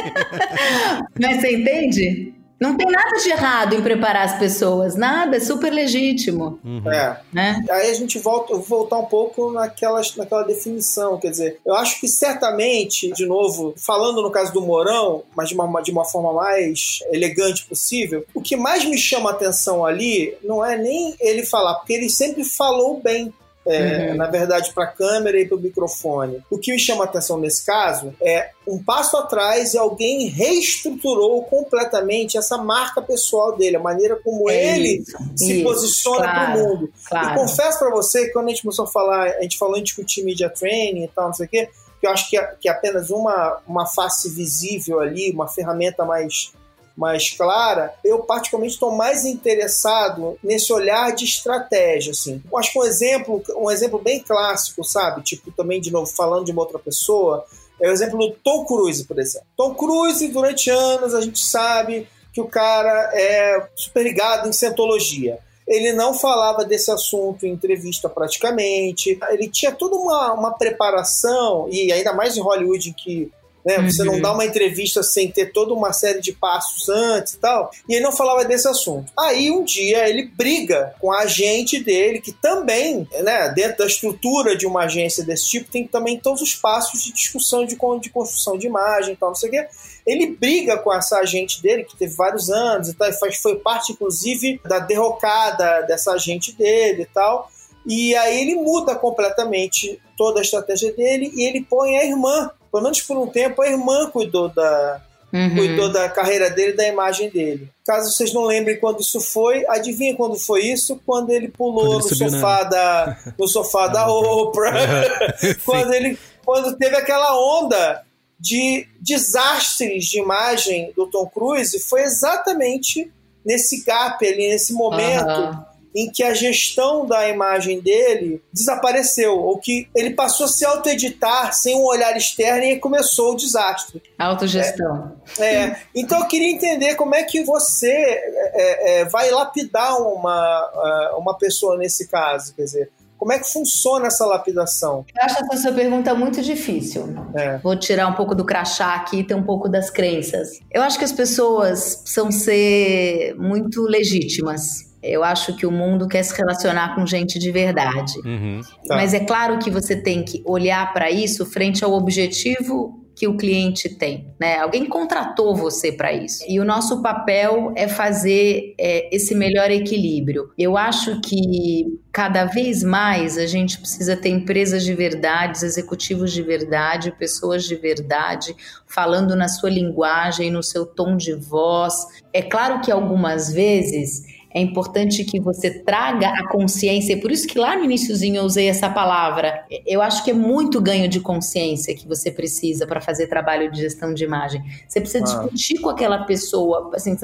[1.19, 2.33] Mas você entende?
[2.59, 6.59] Não tem nada de errado em preparar as pessoas, nada, é super legítimo.
[6.63, 6.91] Uhum.
[6.91, 7.21] É.
[7.31, 7.63] Né?
[7.69, 12.07] Aí a gente volta voltar um pouco naquela, naquela definição, quer dizer, eu acho que
[12.07, 16.99] certamente, de novo, falando no caso do Morão, mas de uma, de uma forma mais
[17.11, 21.75] elegante possível, o que mais me chama a atenção ali não é nem ele falar,
[21.75, 23.33] porque ele sempre falou bem
[23.67, 24.17] é, uhum.
[24.17, 26.43] na verdade, para a câmera e para o microfone.
[26.49, 31.43] O que me chama a atenção nesse caso é um passo atrás e alguém reestruturou
[31.43, 36.51] completamente essa marca pessoal dele, a maneira como é ele isso, se isso, posiciona claro,
[36.51, 36.93] para o mundo.
[37.07, 37.29] Claro.
[37.29, 39.83] E confesso para você que quando a gente começou a falar, a gente falou em
[39.83, 42.55] discutir media training e tal, não sei o quê, que que eu acho que é,
[42.59, 46.53] que é apenas uma, uma face visível ali, uma ferramenta mais
[46.97, 52.41] mais clara, eu particularmente estou mais interessado nesse olhar de estratégia, assim.
[52.51, 55.21] Eu acho que um exemplo, um exemplo bem clássico, sabe?
[55.21, 57.45] Tipo, também, de novo, falando de uma outra pessoa,
[57.79, 59.47] é o exemplo do Tom Cruise, por exemplo.
[59.55, 65.37] Tom Cruise, durante anos, a gente sabe que o cara é super ligado em cientologia.
[65.67, 69.19] Ele não falava desse assunto em entrevista praticamente.
[69.29, 73.31] Ele tinha toda uma, uma preparação, e ainda mais em Hollywood, em que
[73.65, 73.81] né?
[73.81, 74.21] Você não uhum.
[74.21, 77.69] dá uma entrevista sem ter toda uma série de passos antes e tal.
[77.87, 79.11] E ele não falava desse assunto.
[79.19, 84.55] Aí um dia ele briga com a agente dele, que também, né, dentro da estrutura
[84.55, 88.57] de uma agência desse tipo, tem também todos os passos de discussão de, de construção
[88.57, 89.67] de imagem e tal, não sei o quê.
[90.05, 93.91] Ele briga com essa agente dele, que teve vários anos e tal, e foi parte,
[93.91, 97.51] inclusive, da derrocada dessa agente dele e tal.
[97.85, 102.83] E aí ele muda completamente toda a estratégia dele e ele põe a irmã pelo
[102.83, 105.01] menos por um tempo, a irmã cuidou da,
[105.33, 105.55] uhum.
[105.55, 107.69] cuidou da carreira dele da imagem dele.
[107.85, 111.01] Caso vocês não lembrem quando isso foi, adivinha quando foi isso?
[111.05, 112.63] Quando ele pulou quando ele no, sofá na...
[112.63, 114.73] da, no sofá da Oprah.
[115.65, 118.03] quando, ele, quando teve aquela onda
[118.39, 123.11] de desastres de imagem do Tom Cruise, foi exatamente
[123.43, 125.29] nesse gap ali, nesse momento.
[125.29, 125.66] Uhum
[125.97, 131.51] em que a gestão da imagem dele desapareceu, ou que ele passou a se auto-editar
[131.53, 134.03] sem um olhar externo e começou o desastre.
[134.19, 135.13] Autogestão.
[135.39, 140.71] É, é, então eu queria entender como é que você é, é, vai lapidar uma,
[141.11, 145.03] é, uma pessoa nesse caso, quer dizer, como é que funciona essa lapidação?
[145.17, 147.15] Eu acho essa sua pergunta muito difícil.
[147.35, 147.57] É.
[147.57, 150.59] Vou tirar um pouco do crachá aqui e ter um pouco das crenças.
[150.71, 156.23] Eu acho que as pessoas precisam ser muito legítimas eu acho que o mundo quer
[156.23, 158.13] se relacionar com gente de verdade.
[158.25, 158.95] Uhum, tá.
[158.95, 163.35] Mas é claro que você tem que olhar para isso frente ao objetivo que o
[163.35, 164.59] cliente tem, né?
[164.59, 166.45] Alguém contratou você para isso.
[166.47, 170.51] E o nosso papel é fazer é, esse melhor equilíbrio.
[170.55, 176.43] Eu acho que cada vez mais a gente precisa ter empresas de verdade, executivos de
[176.43, 178.55] verdade, pessoas de verdade,
[178.85, 181.95] falando na sua linguagem, no seu tom de voz.
[182.31, 184.21] É claro que algumas vezes
[184.57, 188.67] é importante que você traga a consciência, por isso que lá no iníciozinho eu usei
[188.67, 189.65] essa palavra.
[189.85, 193.81] Eu acho que é muito ganho de consciência que você precisa para fazer trabalho de
[193.81, 194.63] gestão de imagem.
[194.87, 195.27] Você precisa ah.
[195.27, 197.15] discutir com aquela pessoa, assim,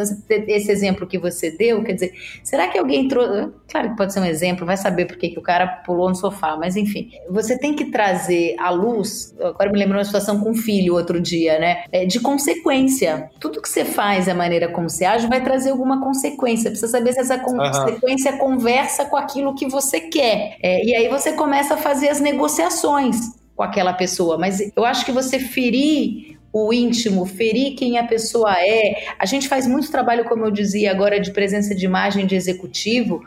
[0.47, 2.13] esse exemplo que você deu, quer dizer,
[2.43, 5.41] será que alguém trouxe, claro que pode ser um exemplo, vai saber por que o
[5.41, 9.97] cara pulou no sofá, mas enfim, você tem que trazer à luz, agora me lembro
[9.97, 13.29] uma situação com um filho outro dia, né, é, de consequência.
[13.39, 16.69] Tudo que você faz, a maneira como você age, vai trazer alguma consequência.
[16.69, 18.37] Precisa saber se essa consequência uhum.
[18.37, 20.57] conversa com aquilo que você quer.
[20.61, 23.17] É, e aí você começa a fazer as negociações
[23.55, 24.37] com aquela pessoa.
[24.37, 29.05] Mas eu acho que você ferir o íntimo, ferir quem a pessoa é.
[29.17, 33.23] A gente faz muito trabalho, como eu dizia agora, de presença de imagem de executivo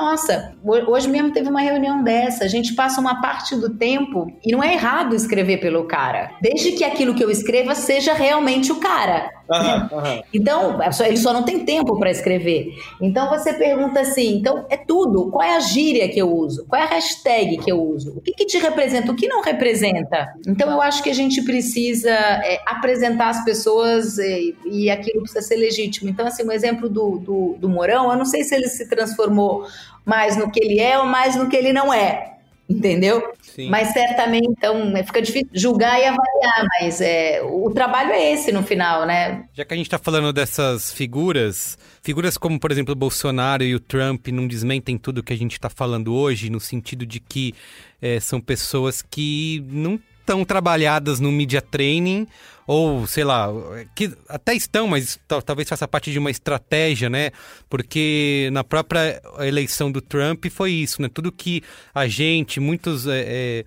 [0.00, 2.44] nossa, hoje mesmo teve uma reunião dessa.
[2.44, 6.72] A gente passa uma parte do tempo e não é errado escrever pelo cara, desde
[6.72, 9.30] que aquilo que eu escreva seja realmente o cara.
[9.50, 10.22] Uhum, uhum.
[10.32, 12.72] Então, é ele só não tem tempo para escrever.
[13.00, 15.30] Então você pergunta assim: então é tudo.
[15.30, 16.64] Qual é a gíria que eu uso?
[16.66, 18.16] Qual é a hashtag que eu uso?
[18.16, 19.10] O que, que te representa?
[19.10, 20.28] O que não representa?
[20.46, 25.42] Então eu acho que a gente precisa é, apresentar as pessoas e, e, aquilo precisa
[25.42, 26.08] ser legítimo.
[26.08, 29.66] Então, assim, um exemplo do, do, do Morão, eu não sei se ele se transformou
[30.04, 32.30] mais no que ele é ou mais no que ele não é.
[32.68, 33.32] Entendeu?
[33.42, 33.68] Sim.
[33.68, 38.52] Mas certamente, então, é, fica difícil julgar e avaliar, mas é, o trabalho é esse
[38.52, 39.44] no final, né?
[39.52, 43.74] Já que a gente está falando dessas figuras, figuras como, por exemplo, o Bolsonaro e
[43.74, 47.56] o Trump não desmentem tudo que a gente está falando hoje, no sentido de que
[48.00, 52.28] é, são pessoas que não estão trabalhadas no media training
[52.72, 53.48] ou sei lá,
[53.96, 57.32] que até estão, mas talvez faça parte de uma estratégia, né?
[57.68, 61.08] Porque na própria eleição do Trump foi isso, né?
[61.12, 63.64] Tudo que a gente, muitos é, é,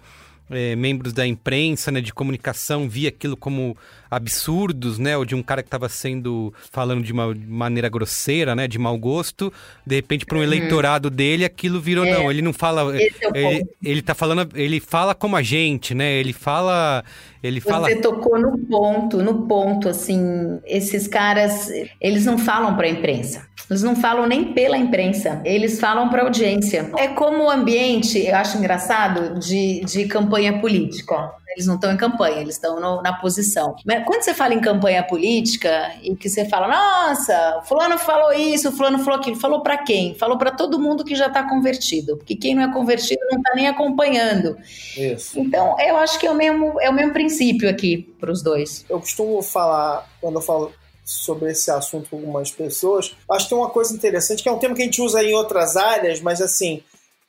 [0.50, 3.76] é, membros da imprensa, né, de comunicação, via aquilo como
[4.16, 5.18] absurdos, né?
[5.18, 8.68] Ou de um cara que estava sendo falando de uma maneira grosseira, né?
[8.68, 9.52] De mau gosto.
[9.86, 10.48] De repente, para um uhum.
[10.48, 12.32] eleitorado dele, aquilo virou é, não.
[12.32, 12.96] Ele não fala.
[12.96, 14.50] É ele, ele tá falando.
[14.56, 16.14] Ele fala como a gente, né?
[16.14, 17.04] Ele fala.
[17.42, 17.94] Ele Você fala...
[17.98, 23.46] tocou no ponto, no ponto, assim, esses caras, eles não falam para a imprensa.
[23.70, 26.90] Eles não falam nem pela imprensa, eles falam para audiência.
[26.98, 31.32] É como o ambiente, eu acho engraçado, de, de campanha política.
[31.56, 33.76] Eles não estão em campanha, eles estão na posição.
[33.86, 38.72] Mas quando você fala em campanha política e que você fala, nossa, fulano falou isso,
[38.72, 40.16] fulano falou aquilo, falou para quem?
[40.16, 43.54] Falou para todo mundo que já está convertido, porque quem não é convertido não está
[43.56, 44.58] nem acompanhando.
[44.98, 45.40] Isso.
[45.40, 48.86] Então, eu acho que é o mesmo, é o mesmo princípio aqui para os dois.
[48.90, 50.72] Eu costumo falar, quando eu falo
[51.06, 54.60] sobre esse assunto com algumas pessoas, acho que tem uma coisa interessante, que é um
[54.60, 56.82] tema que a gente usa em outras áreas, mas assim,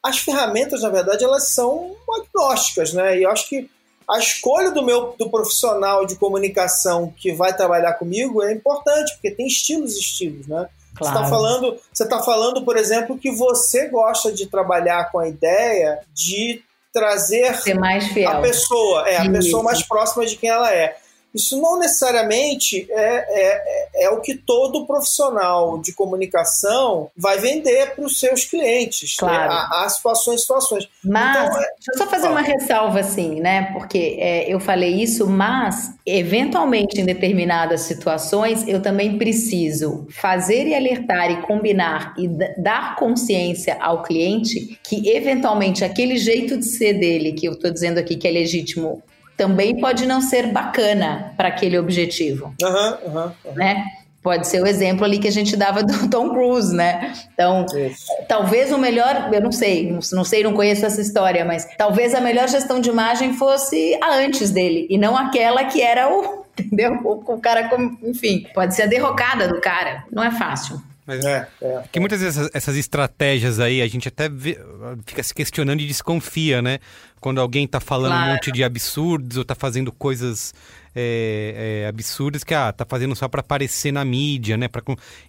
[0.03, 3.19] as ferramentas, na verdade, elas são agnósticas, né?
[3.19, 3.69] E eu acho que
[4.09, 9.31] a escolha do meu do profissional de comunicação que vai trabalhar comigo é importante, porque
[9.31, 10.69] tem estilos e estilos, né?
[10.95, 11.17] Claro.
[11.17, 15.29] Você está falando, você tá falando, por exemplo, que você gosta de trabalhar com a
[15.29, 19.33] ideia de trazer a pessoa, é, a Isso.
[19.33, 20.97] pessoa mais próxima de quem ela é.
[21.35, 28.05] Isso não necessariamente é, é, é o que todo profissional de comunicação vai vender para
[28.05, 29.17] os seus clientes.
[29.21, 29.29] Né?
[29.29, 29.51] Claro.
[29.51, 29.67] Né?
[29.71, 30.89] Há, há, situações situações.
[31.05, 31.67] Mas, então, é...
[31.75, 33.73] deixa eu só fazer uma ressalva assim, né?
[33.73, 40.75] Porque é, eu falei isso, mas, eventualmente, em determinadas situações, eu também preciso fazer e
[40.75, 42.29] alertar e combinar e
[42.61, 47.99] dar consciência ao cliente que, eventualmente, aquele jeito de ser dele, que eu estou dizendo
[47.99, 49.03] aqui que é legítimo
[49.37, 52.55] também pode não ser bacana para aquele objetivo.
[52.63, 53.55] Uhum, uhum, uhum.
[53.55, 53.85] Né?
[54.23, 57.13] Pode ser o exemplo ali que a gente dava do Tom Cruise, né?
[57.35, 58.07] Então, Isso.
[58.27, 62.23] talvez o melhor, eu não sei, não sei, não conheço essa história, mas talvez a
[62.23, 67.01] melhor gestão de imagem fosse a antes dele e não aquela que era o, entendeu?
[67.05, 67.71] O, o cara,
[68.03, 70.05] enfim, pode ser a derrocada do cara.
[70.11, 70.81] Não é fácil.
[71.07, 74.59] Mas é, é, que muitas vezes essas, essas, estratégias aí a gente até vê,
[75.05, 76.79] fica se questionando e desconfia, né?
[77.25, 78.29] Quando alguém tá falando claro.
[78.29, 80.53] um monte de absurdos ou tá fazendo coisas
[80.95, 84.69] é, é, absurdas que ah, tá fazendo só para aparecer na mídia, né?
[84.69, 84.83] Pra,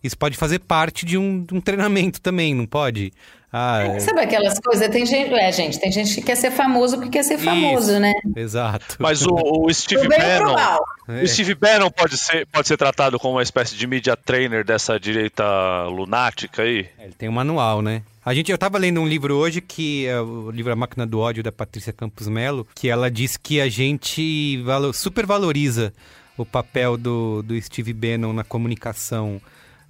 [0.03, 3.13] isso pode fazer parte de um, de um treinamento também, não pode?
[3.49, 3.99] Ah, é.
[4.01, 4.89] Sabe aquelas coisas?
[4.89, 7.99] Tem gente, é, gente, tem gente que quer ser famoso porque quer ser famoso, Isso,
[8.01, 8.11] né?
[8.35, 8.97] Exato.
[8.99, 10.57] Mas o, o Steve Bannon,
[11.07, 11.23] é.
[11.23, 14.99] o Steve Bannon pode ser, pode ser tratado como uma espécie de media trainer dessa
[14.99, 16.89] direita lunática aí?
[16.99, 18.01] Ele tem um manual, né?
[18.25, 21.19] A gente, eu estava lendo um livro hoje que é o livro A Máquina do
[21.19, 25.93] Ódio da Patrícia Campos Melo, que ela diz que a gente valor, supervaloriza
[26.35, 29.39] o papel do, do Steve Bannon na comunicação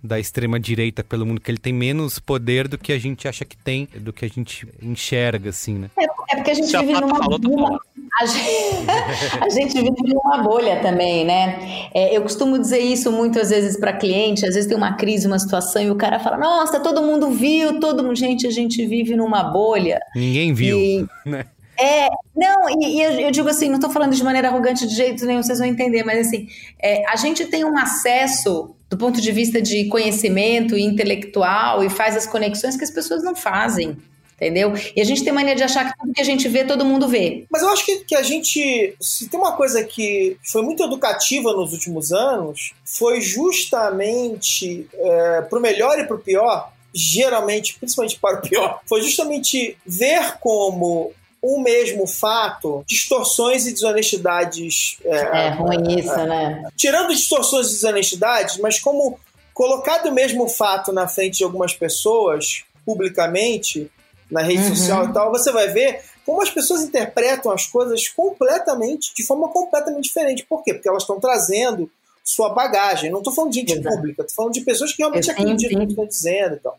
[0.03, 3.45] da extrema direita pelo mundo, que ele tem menos poder do que a gente acha
[3.45, 5.89] que tem, do que a gente enxerga, assim, né?
[5.97, 7.81] É, é porque a gente vive numa, numa
[8.19, 8.85] a, gente,
[9.41, 11.89] a gente, vive numa bolha também, né?
[11.93, 15.39] É, eu costumo dizer isso muitas vezes para cliente, às vezes tem uma crise, uma
[15.39, 19.15] situação e o cara fala, nossa, todo mundo viu, todo mundo, gente, a gente vive
[19.15, 19.99] numa bolha.
[20.15, 21.05] Ninguém viu, e...
[21.25, 21.45] né?
[21.77, 24.95] É, não, e, e eu, eu, digo assim, não estou falando de maneira arrogante de
[24.95, 26.47] jeito nenhum, vocês vão entender, mas assim,
[26.81, 31.89] é, a gente tem um acesso do ponto de vista de conhecimento e intelectual e
[31.89, 33.97] faz as conexões que as pessoas não fazem.
[34.35, 34.73] Entendeu?
[34.93, 37.07] E a gente tem mania de achar que tudo que a gente vê, todo mundo
[37.07, 37.45] vê.
[37.49, 38.93] Mas eu acho que, que a gente.
[38.99, 45.61] Se tem uma coisa que foi muito educativa nos últimos anos, foi justamente, é, pro
[45.61, 52.07] melhor e pro pior, geralmente, principalmente para o pior, foi justamente ver como o mesmo
[52.07, 54.97] fato, distorções e desonestidades.
[55.05, 56.63] É, é ruim isso, é, né?
[56.75, 59.17] Tirando distorções e desonestidades, mas como
[59.53, 63.89] colocado o mesmo fato na frente de algumas pessoas, publicamente,
[64.29, 64.75] na rede uhum.
[64.75, 69.47] social e tal, você vai ver como as pessoas interpretam as coisas completamente, de forma
[69.49, 70.45] completamente diferente.
[70.47, 70.73] Por quê?
[70.73, 71.89] Porque elas estão trazendo
[72.23, 73.11] sua bagagem.
[73.11, 73.95] Não estou falando de gente Exato.
[73.95, 76.77] pública, estou falando de pessoas que realmente acreditam no que estão dizendo e tal.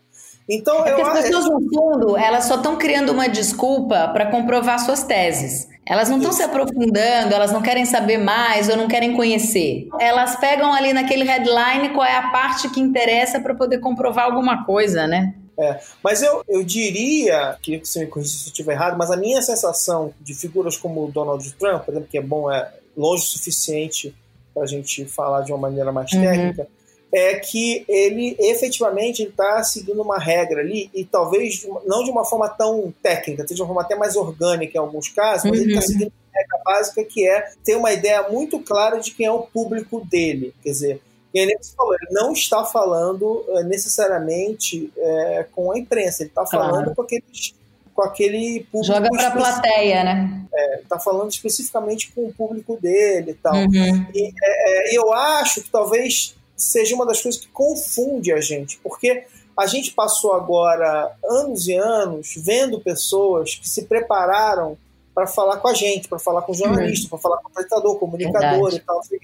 [0.49, 4.79] Então, é eu, as pessoas, no fundo, elas só estão criando uma desculpa para comprovar
[4.79, 5.67] suas teses.
[5.85, 9.87] Elas não estão se aprofundando, elas não querem saber mais ou não querem conhecer.
[9.99, 14.65] Elas pegam ali naquele headline qual é a parte que interessa para poder comprovar alguma
[14.65, 15.33] coisa, né?
[15.59, 19.09] É, mas eu, eu diria, queria que você me corrigisse se eu estiver errado, mas
[19.09, 22.71] a minha sensação de figuras como o Donald Trump, por exemplo, que é bom, é
[22.95, 24.15] longe o suficiente
[24.53, 26.21] para a gente falar de uma maneira mais uhum.
[26.21, 26.67] técnica,
[27.11, 32.49] é que ele efetivamente está seguindo uma regra ali, e talvez não de uma forma
[32.49, 35.63] tão técnica, de uma forma até mais orgânica em alguns casos, mas tá uhum.
[35.63, 39.25] ele está seguindo uma regra básica que é ter uma ideia muito clara de quem
[39.25, 40.53] é o público dele.
[40.61, 41.01] Quer dizer,
[41.37, 46.83] ele falou, ele não está falando é, necessariamente é, com a imprensa, ele está falando
[46.83, 46.95] claro.
[46.95, 47.55] com aqueles
[47.97, 48.93] com aquele público.
[48.93, 50.45] Joga para a plateia, né?
[50.53, 53.55] É, tá falando especificamente com o público dele e tal.
[53.55, 54.05] Uhum.
[54.13, 58.77] E é, é eu acho que talvez seja uma das coisas que confunde a gente,
[58.83, 59.25] porque
[59.57, 64.77] a gente passou agora anos e anos vendo pessoas que se prepararam
[65.15, 67.09] para falar com a gente, para falar com o jornalista, uhum.
[67.09, 68.75] para falar com o apresentador, comunicador Verdade.
[68.75, 68.99] e tal.
[68.99, 69.17] Assim,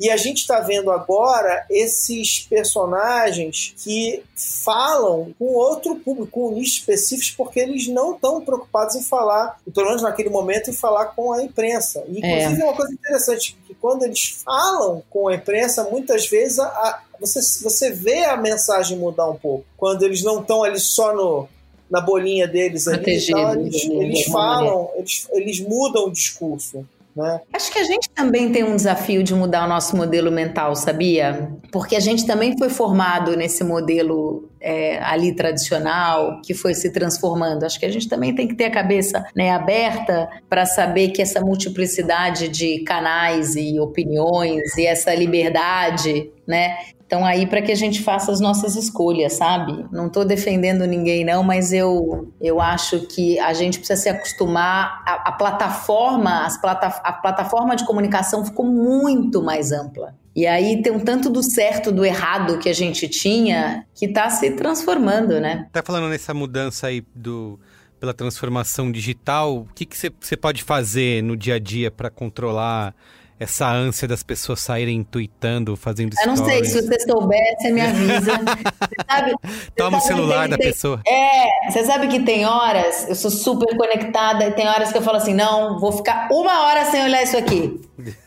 [0.00, 6.54] E a gente está vendo agora esses personagens que falam com outro público, com um
[6.54, 11.06] nicho específico, porque eles não estão preocupados em falar, pelo menos naquele momento, em falar
[11.06, 12.02] com a imprensa.
[12.08, 12.64] E, inclusive, é.
[12.64, 17.40] uma coisa interessante, que quando eles falam com a imprensa, muitas vezes a, a, você,
[17.62, 19.64] você vê a mensagem mudar um pouco.
[19.76, 21.48] Quando eles não estão ali só no,
[21.88, 26.84] na bolinha deles ali, então, eles, eles falam, eles, eles mudam o discurso.
[27.14, 27.40] Né?
[27.52, 31.50] Acho que a gente também tem um desafio de mudar o nosso modelo mental, sabia?
[31.70, 37.64] Porque a gente também foi formado nesse modelo é, ali tradicional que foi se transformando.
[37.64, 41.20] Acho que a gente também tem que ter a cabeça né, aberta para saber que
[41.20, 46.76] essa multiplicidade de canais e opiniões e essa liberdade né,
[47.12, 49.84] estão aí para que a gente faça as nossas escolhas, sabe?
[49.92, 55.02] Não estou defendendo ninguém não, mas eu, eu acho que a gente precisa se acostumar
[55.06, 60.14] a, a plataforma, as plata, a plataforma de comunicação ficou muito mais ampla.
[60.34, 64.30] E aí tem um tanto do certo do errado que a gente tinha que está
[64.30, 65.66] se transformando, né?
[65.70, 67.60] Tá falando nessa mudança aí do
[68.00, 69.86] pela transformação digital, o que
[70.20, 72.96] você pode fazer no dia a dia para controlar
[73.42, 76.40] essa ânsia das pessoas saírem tweetando, fazendo stories.
[76.40, 78.38] Eu não sei, se você souber, você me avisa.
[78.38, 79.34] Você sabe,
[79.76, 81.00] Toma o celular da tem, pessoa.
[81.06, 85.02] É, você sabe que tem horas, eu sou super conectada, e tem horas que eu
[85.02, 87.80] falo assim, não, vou ficar uma hora sem olhar isso aqui.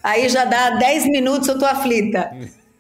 [0.03, 2.31] Aí já dá 10 minutos, eu tô aflita.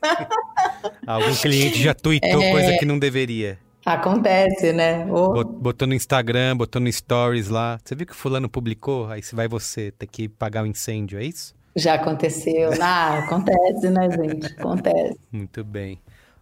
[1.07, 2.51] Algum cliente já tweetou é...
[2.51, 3.57] coisa que não deveria.
[3.85, 5.05] Acontece, né?
[5.11, 5.43] Oh.
[5.43, 7.77] Botou no Instagram, botou no Stories lá.
[7.83, 9.07] Você viu que fulano publicou?
[9.07, 11.53] Aí vai você ter que pagar o um incêndio, é isso?
[11.75, 12.71] Já aconteceu.
[12.81, 14.45] Ah, acontece, né, gente?
[14.53, 15.17] Acontece.
[15.31, 15.99] Muito bem.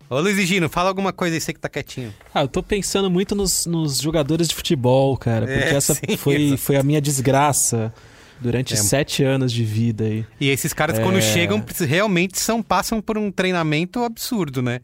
[0.09, 2.13] Ô Luiz e Gino, fala alguma coisa aí, você que tá quietinho.
[2.34, 5.47] Ah, eu tô pensando muito nos, nos jogadores de futebol, cara.
[5.47, 7.93] Porque é, essa sim, foi, foi a minha desgraça
[8.39, 8.77] durante é.
[8.77, 10.25] sete anos de vida aí.
[10.39, 11.03] E esses caras, é...
[11.03, 14.81] quando chegam, realmente são, passam por um treinamento absurdo, né?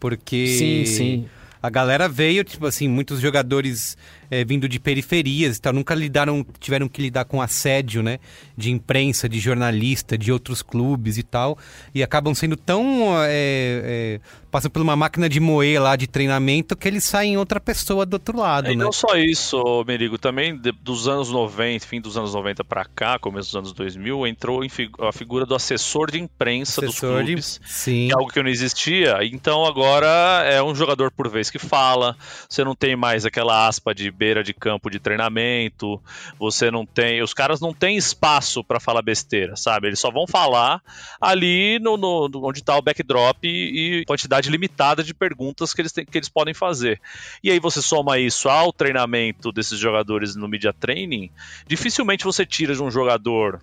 [0.00, 0.48] Porque.
[0.48, 1.26] Sim, sim.
[1.62, 3.96] A galera veio, tipo assim, muitos jogadores
[4.32, 8.18] é, vindo de periferias e tal, nunca lidaram, tiveram que lidar com assédio, né?
[8.56, 11.58] De imprensa, de jornalista, de outros clubes e tal.
[11.94, 13.12] E acabam sendo tão.
[13.26, 14.20] É, é,
[14.52, 18.14] passam por uma máquina de moer lá de treinamento que eles saem outra pessoa do
[18.14, 18.84] outro lado, e né?
[18.84, 23.18] não só isso, Merigo, também de, dos anos 90, fim dos anos 90 para cá,
[23.18, 24.60] começo dos anos 2000, entrou
[25.00, 27.60] a figura do assessor de imprensa assessor dos clubes.
[27.62, 27.72] De...
[27.72, 28.06] Sim.
[28.08, 29.20] Que é algo que não existia.
[29.22, 32.14] Então agora é um jogador por vez que fala,
[32.46, 36.00] você não tem mais aquela aspa de beira de campo de treinamento,
[36.38, 37.20] você não tem.
[37.20, 39.88] Os caras não têm espaço para falar besteira, sabe?
[39.88, 40.80] Eles só vão falar
[41.20, 45.90] ali no, no onde está o backdrop e, e, quantidade limitada de perguntas que eles,
[45.90, 47.00] que eles podem fazer.
[47.42, 51.28] E aí você soma isso ao treinamento desses jogadores no media training,
[51.66, 53.60] dificilmente você tira de um jogador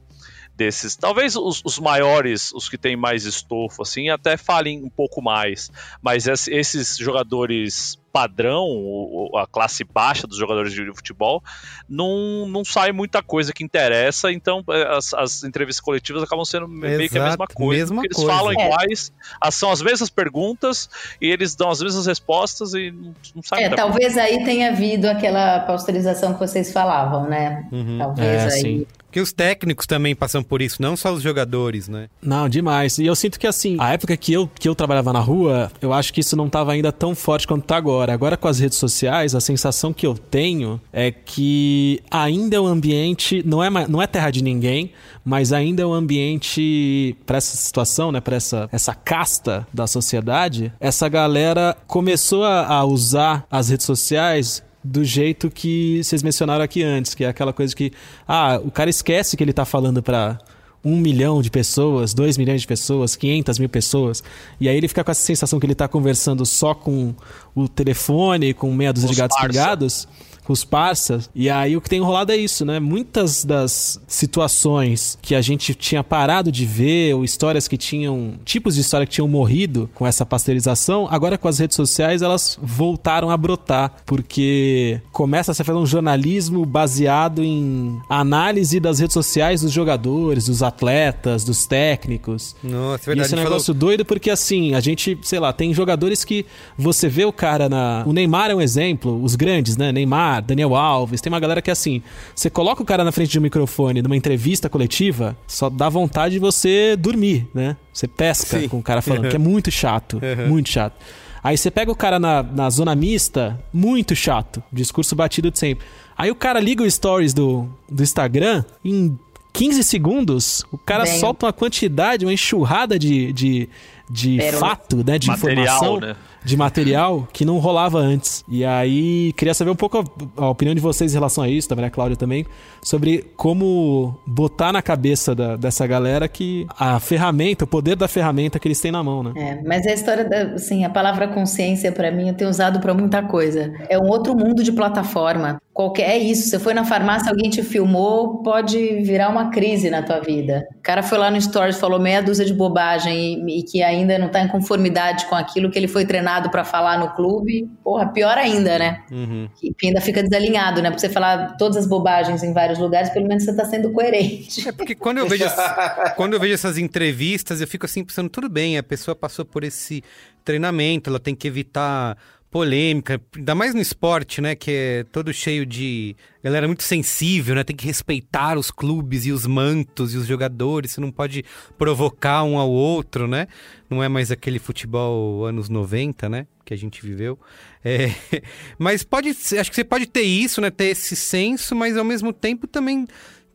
[0.60, 0.98] desses.
[0.98, 5.72] Talvez os, os, maiores, os que têm mais estofo, assim, até falem um pouco mais.
[6.02, 11.44] Mas esses jogadores padrão, a classe baixa dos jogadores de futebol,
[11.88, 16.66] não, não sai muita coisa que interessa, então é, as, as entrevistas coletivas acabam sendo
[16.66, 17.94] Exato, meio que a mesma coisa.
[17.94, 18.32] Mesma eles coisa.
[18.32, 18.66] falam é.
[18.66, 19.14] iguais,
[19.52, 20.90] são as mesmas perguntas
[21.22, 24.24] e eles dão as mesmas respostas e não, não sai É, talvez coisa.
[24.24, 27.68] aí tenha havido aquela pasteurização que vocês falavam, né?
[27.72, 28.00] Uhum.
[28.00, 28.62] Talvez é, aí.
[28.62, 28.88] Sim.
[29.10, 32.10] Porque os técnicos também passam por isso, não só os jogadores, né?
[32.22, 33.00] Não, demais.
[33.00, 35.92] E eu sinto que assim, a época que eu, que eu trabalhava na rua, eu
[35.92, 38.14] acho que isso não estava ainda tão forte quanto está agora.
[38.14, 42.68] Agora com as redes sociais, a sensação que eu tenho é que ainda é um
[42.68, 44.92] ambiente, não é, não é terra de ninguém,
[45.26, 50.72] mas ainda é um ambiente para essa situação, né, para essa, essa casta da sociedade.
[50.80, 56.84] Essa galera começou a, a usar as redes sociais do jeito que vocês mencionaram aqui
[56.84, 57.92] antes, que é aquela coisa que,
[58.28, 60.38] ah, o cara esquece que ele tá falando para
[60.84, 64.24] um milhão de pessoas, dois milhões de pessoas, 500 mil pessoas,
[64.60, 67.14] e aí ele fica com essa sensação que ele está conversando só com
[67.54, 70.08] o telefone, com meia dúzia de gatos pingados
[70.52, 71.30] os parceiros.
[71.34, 72.80] E aí o que tem rolado é isso, né?
[72.80, 78.34] Muitas das situações que a gente tinha parado de ver, ou histórias que tinham.
[78.44, 82.58] tipos de história que tinham morrido com essa pasteurização, agora com as redes sociais elas
[82.62, 83.94] voltaram a brotar.
[84.06, 90.46] Porque começa a se fazer um jornalismo baseado em análise das redes sociais dos jogadores,
[90.46, 92.56] dos atletas, dos técnicos.
[92.64, 93.20] Nossa, verdade.
[93.20, 93.80] E esse é um negócio falou...
[93.80, 96.46] doido porque assim, a gente, sei lá, tem jogadores que
[96.78, 98.04] você vê o cara na.
[98.06, 99.92] O Neymar é um exemplo, os grandes, né?
[99.92, 100.39] Neymar.
[100.40, 102.02] Daniel Alves, tem uma galera que é assim,
[102.36, 106.36] você coloca o cara na frente de um microfone numa entrevista coletiva, só dá vontade
[106.36, 107.76] de você dormir, né?
[107.94, 108.68] Você pesca Sim.
[108.68, 109.30] com o cara falando, uhum.
[109.30, 110.48] que é muito chato, uhum.
[110.48, 110.96] muito chato.
[111.44, 115.86] Aí você pega o cara na, na zona mista, muito chato, discurso batido de sempre.
[116.18, 119.18] Aí o cara liga o stories do, do Instagram, em
[119.54, 121.18] 15 segundos, o cara Bem...
[121.18, 123.70] solta uma quantidade, uma enxurrada de, de,
[124.10, 125.20] de fato, né?
[125.20, 126.00] De Material, informação.
[126.00, 126.16] Né?
[126.44, 128.44] de material que não rolava antes.
[128.48, 131.68] E aí, queria saber um pouco a, a, opinião de vocês em relação a isso,
[131.68, 132.46] também a Cláudia também,
[132.82, 138.60] sobre como botar na cabeça da, dessa galera que a ferramenta, o poder da ferramenta
[138.60, 139.34] que eles têm na mão, né?
[139.36, 142.94] É, mas a história, da, assim, a palavra consciência para mim eu tenho usado para
[142.94, 143.74] muita coisa.
[143.90, 145.62] É um outro mundo de plataforma.
[145.80, 150.04] Qualquer, é isso, você foi na farmácia, alguém te filmou, pode virar uma crise na
[150.04, 150.68] tua vida.
[150.78, 154.20] O cara foi lá no Stories, falou meia dúzia de bobagem e, e que ainda
[154.20, 157.72] não tá em conformidade com aquilo que ele foi treinado para falar no clube.
[157.82, 159.04] Porra, pior ainda, né?
[159.10, 159.48] Uhum.
[159.56, 160.90] Que ainda fica desalinhado, né?
[160.90, 164.68] Pra você falar todas as bobagens em vários lugares, pelo menos você tá sendo coerente.
[164.68, 165.46] É porque quando eu vejo,
[166.18, 169.64] quando eu vejo essas entrevistas, eu fico assim pensando, tudo bem, a pessoa passou por
[169.64, 170.04] esse
[170.44, 172.18] treinamento, ela tem que evitar
[172.52, 177.64] polêmica, ainda mais no esporte, né, que é todo cheio de galera muito sensível, né,
[177.64, 181.46] tem que respeitar os clubes e os mantos e os jogadores, você não pode
[181.78, 183.48] provocar um ao outro, né,
[183.90, 187.38] não é mais aquele futebol anos 90, né, que a gente viveu,
[187.84, 188.12] é,
[188.80, 192.34] mas pode, acho que você pode ter isso, né, ter esse senso, mas ao mesmo
[192.34, 193.08] tempo também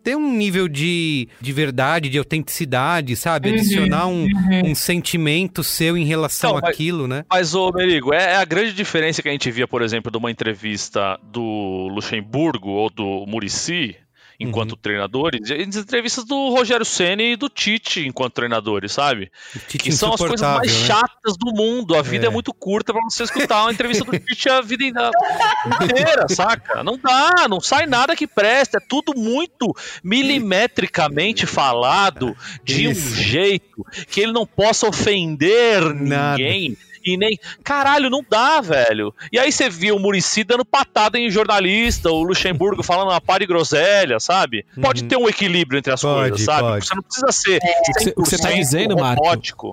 [0.05, 3.48] ter um nível de, de verdade, de autenticidade, sabe?
[3.48, 4.70] Uhum, Adicionar um, uhum.
[4.70, 7.24] um sentimento seu em relação então, àquilo, né?
[7.31, 10.18] Mas, ô Merigo, é, é, a grande diferença que a gente via, por exemplo, de
[10.18, 13.97] uma entrevista do Luxemburgo ou do Murici
[14.39, 14.78] enquanto uhum.
[14.81, 19.31] treinadores, e as entrevistas do Rogério Ceni e do Tite enquanto treinadores, sabe?
[19.69, 20.86] Que são as coisas mais né?
[20.86, 21.94] chatas do mundo.
[21.94, 24.85] A vida é, é muito curta para você escutar uma entrevista do Tite a vida
[24.85, 26.82] inteira, saca?
[26.82, 28.77] Não dá, não sai nada que preste.
[28.77, 33.09] É tudo muito milimetricamente falado de Isso.
[33.09, 36.39] um jeito que ele não possa ofender nada.
[36.39, 37.39] ninguém e nem.
[37.62, 39.14] Caralho, não dá, velho.
[39.32, 43.40] E aí você viu o Murici dando patada em jornalista, o Luxemburgo falando uma par
[43.40, 44.64] de groselha, sabe?
[44.81, 45.09] Pode uhum.
[45.09, 46.68] ter um equilíbrio entre as pode, coisas, sabe?
[46.68, 46.86] Pode.
[46.86, 47.60] Você não precisa ser.
[47.62, 48.12] É.
[48.16, 49.24] O que você tá dizendo, Marco?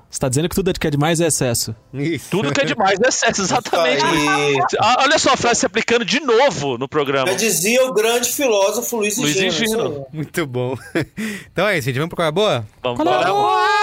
[0.09, 1.75] Você tá dizendo que tudo que é demais é excesso.
[1.93, 2.29] Isso.
[2.29, 4.03] Tudo que é demais é excesso, exatamente.
[4.99, 7.27] Olha só a frase se aplicando de novo no programa.
[7.27, 10.05] Já dizia o grande filósofo Luiz Gino.
[10.11, 10.75] Muito bom.
[11.51, 11.95] Então é isso, gente.
[11.95, 12.67] Vamos pro Qual é Boa?
[12.81, 13.80] Vamos Qual é Boa!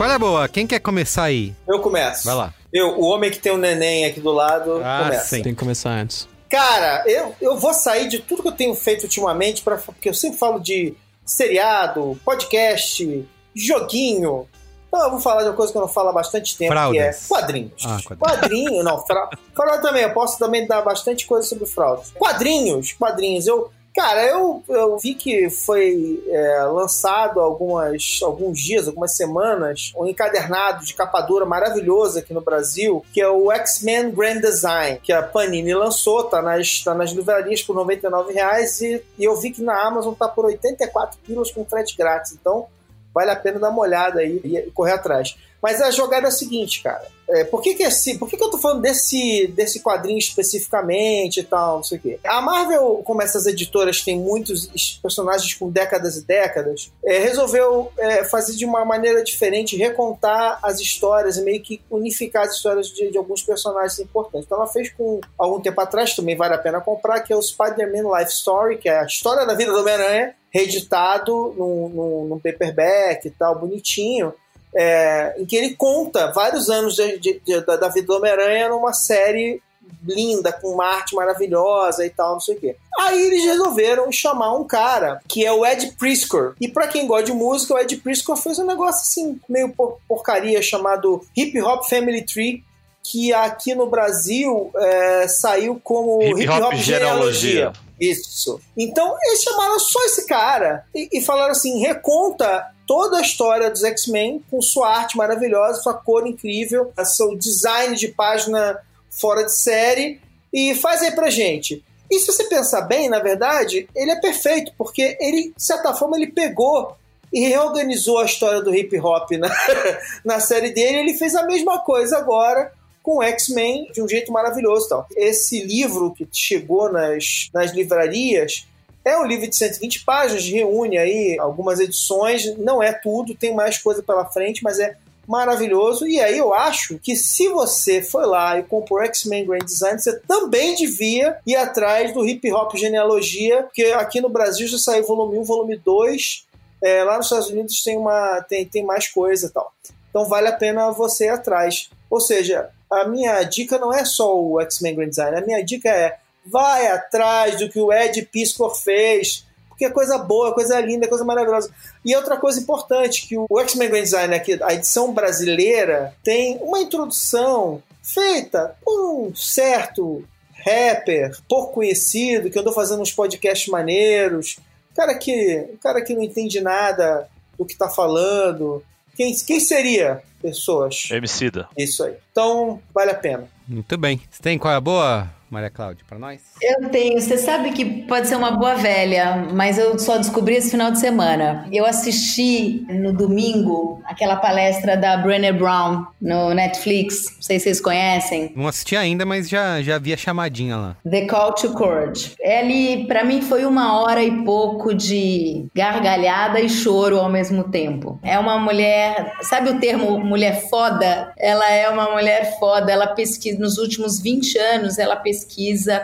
[0.00, 0.48] Qual é boa?
[0.48, 1.54] Quem quer começar aí?
[1.68, 2.24] Eu começo.
[2.24, 2.54] Vai lá.
[2.72, 5.36] Eu, o homem que tem um neném aqui do lado, ah, começa.
[5.36, 5.42] Sim.
[5.42, 6.26] Tem que começar antes.
[6.48, 10.14] Cara, eu, eu vou sair de tudo que eu tenho feito ultimamente, pra, porque eu
[10.14, 14.48] sempre falo de seriado, podcast, joguinho.
[14.88, 16.96] Então eu vou falar de uma coisa que eu não falo há bastante tempo, Fraudas.
[16.96, 17.84] que é quadrinhos.
[17.84, 18.18] Ah, quadrinho.
[18.18, 19.28] quadrinho, não, fra...
[19.54, 22.10] fraude também, eu posso também dar bastante coisa sobre fraudes.
[22.12, 23.46] Quadrinhos, quadrinhos.
[23.46, 30.06] Eu, Cara, eu, eu vi que foi é, lançado algumas, alguns dias, algumas semanas, um
[30.06, 35.12] encadernado de capa dura maravilhoso aqui no Brasil, que é o X-Men Grand Design, que
[35.12, 37.98] a Panini lançou, tá nas, tá nas livrarias por R$
[38.32, 42.32] reais e, e eu vi que na Amazon tá por 84 quilos com frete grátis.
[42.32, 42.66] Então,
[43.12, 45.36] vale a pena dar uma olhada aí e correr atrás.
[45.62, 47.06] Mas a jogada é a seguinte, cara.
[47.32, 51.40] É, por que, que, esse, por que, que eu tô falando desse, desse quadrinho especificamente
[51.40, 52.18] e tal, não sei o quê?
[52.24, 58.24] A Marvel, como essas editoras têm muitos personagens com décadas e décadas, é, resolveu é,
[58.24, 63.12] fazer de uma maneira diferente, recontar as histórias e meio que unificar as histórias de,
[63.12, 64.46] de, alguns personagens importantes.
[64.46, 67.42] Então ela fez com algum tempo atrás, também vale a pena comprar, que é o
[67.42, 72.38] Spider-Man Life Story, que é a história da vida do Homem-Aranha, reeditado num, num, num
[72.40, 74.34] paperback e tal, bonitinho
[74.74, 78.92] é, em que ele conta vários anos de, de, de, da vida do Homem-Aranha numa
[78.92, 79.62] série
[80.06, 82.76] linda, com uma arte maravilhosa e tal, não sei o quê.
[82.98, 86.52] Aí eles resolveram chamar um cara, que é o Ed Prisker.
[86.60, 89.74] E para quem gosta de música, o Ed Prisker fez um negócio assim, meio
[90.08, 92.64] porcaria, chamado Hip Hop Family Tree,
[93.02, 97.50] que aqui no Brasil é, saiu como Hip Hop, Hip -hop Genealogia.
[97.50, 97.90] Genealogia.
[98.00, 98.58] Isso.
[98.76, 103.84] Então eles chamaram só esse cara e, e falaram assim: reconta toda a história dos
[103.84, 110.20] X-Men com sua arte maravilhosa, sua cor incrível, seu design de página fora de série
[110.52, 111.84] e faz aí pra gente.
[112.10, 116.16] E se você pensar bem, na verdade, ele é perfeito, porque ele, de certa forma,
[116.16, 116.96] ele pegou
[117.32, 119.48] e reorganizou a história do hip hop na,
[120.26, 120.98] na série dele.
[120.98, 122.72] Ele fez a mesma coisa agora
[123.04, 124.86] com X-Men de um jeito maravilhoso.
[124.86, 125.06] Então.
[125.14, 128.66] Esse livro que chegou nas, nas livrarias
[129.04, 133.78] é um livro de 120 páginas, reúne aí algumas edições, não é tudo, tem mais
[133.78, 134.96] coisa pela frente, mas é
[135.26, 136.06] maravilhoso.
[136.06, 140.18] E aí eu acho que se você foi lá e comprou X-Men Grand Design, você
[140.20, 145.38] também devia ir atrás do Hip Hop Genealogia, porque aqui no Brasil já saiu volume
[145.38, 146.50] 1, volume 2,
[146.82, 149.70] É, lá nos Estados Unidos tem, uma, tem, tem mais coisa e tal.
[150.08, 151.90] Então vale a pena você ir atrás.
[152.08, 155.90] Ou seja, a minha dica não é só o X-Men Grand Design, a minha dica
[155.90, 161.08] é vai atrás do que o Ed Piscor fez, porque é coisa boa, coisa linda,
[161.08, 161.72] coisa maravilhosa.
[162.04, 166.80] E outra coisa importante, que o X-Men Grand Design, aqui, a edição brasileira, tem uma
[166.80, 170.24] introdução feita por um certo
[170.64, 174.58] rapper pouco conhecido, que andou fazendo uns podcasts maneiros,
[174.94, 178.82] cara que, cara que não entende nada do que está falando.
[179.16, 181.08] Quem, quem seria pessoas?
[181.10, 181.68] Emicida.
[181.76, 182.14] Isso aí.
[182.30, 183.48] Então, vale a pena.
[183.66, 184.20] Muito bem.
[184.30, 186.40] Você tem qual é a boa, Maria Cláudia, para nós?
[186.62, 187.20] Eu tenho.
[187.20, 191.00] Você sabe que pode ser uma boa velha, mas eu só descobri esse final de
[191.00, 191.66] semana.
[191.72, 197.34] Eu assisti no domingo aquela palestra da Brené Brown no Netflix.
[197.34, 198.52] Não sei se vocês conhecem.
[198.54, 200.96] Não assisti ainda, mas já, já vi a chamadinha lá.
[201.08, 202.34] The Call to Courage.
[202.38, 208.20] Ele, para mim, foi uma hora e pouco de gargalhada e choro ao mesmo tempo.
[208.22, 209.32] É uma mulher.
[209.42, 211.32] Sabe o termo mulher foda?
[211.36, 212.92] Ela é uma mulher foda.
[212.92, 215.39] Ela pesquisa, nos últimos 20 anos, ela pesquisa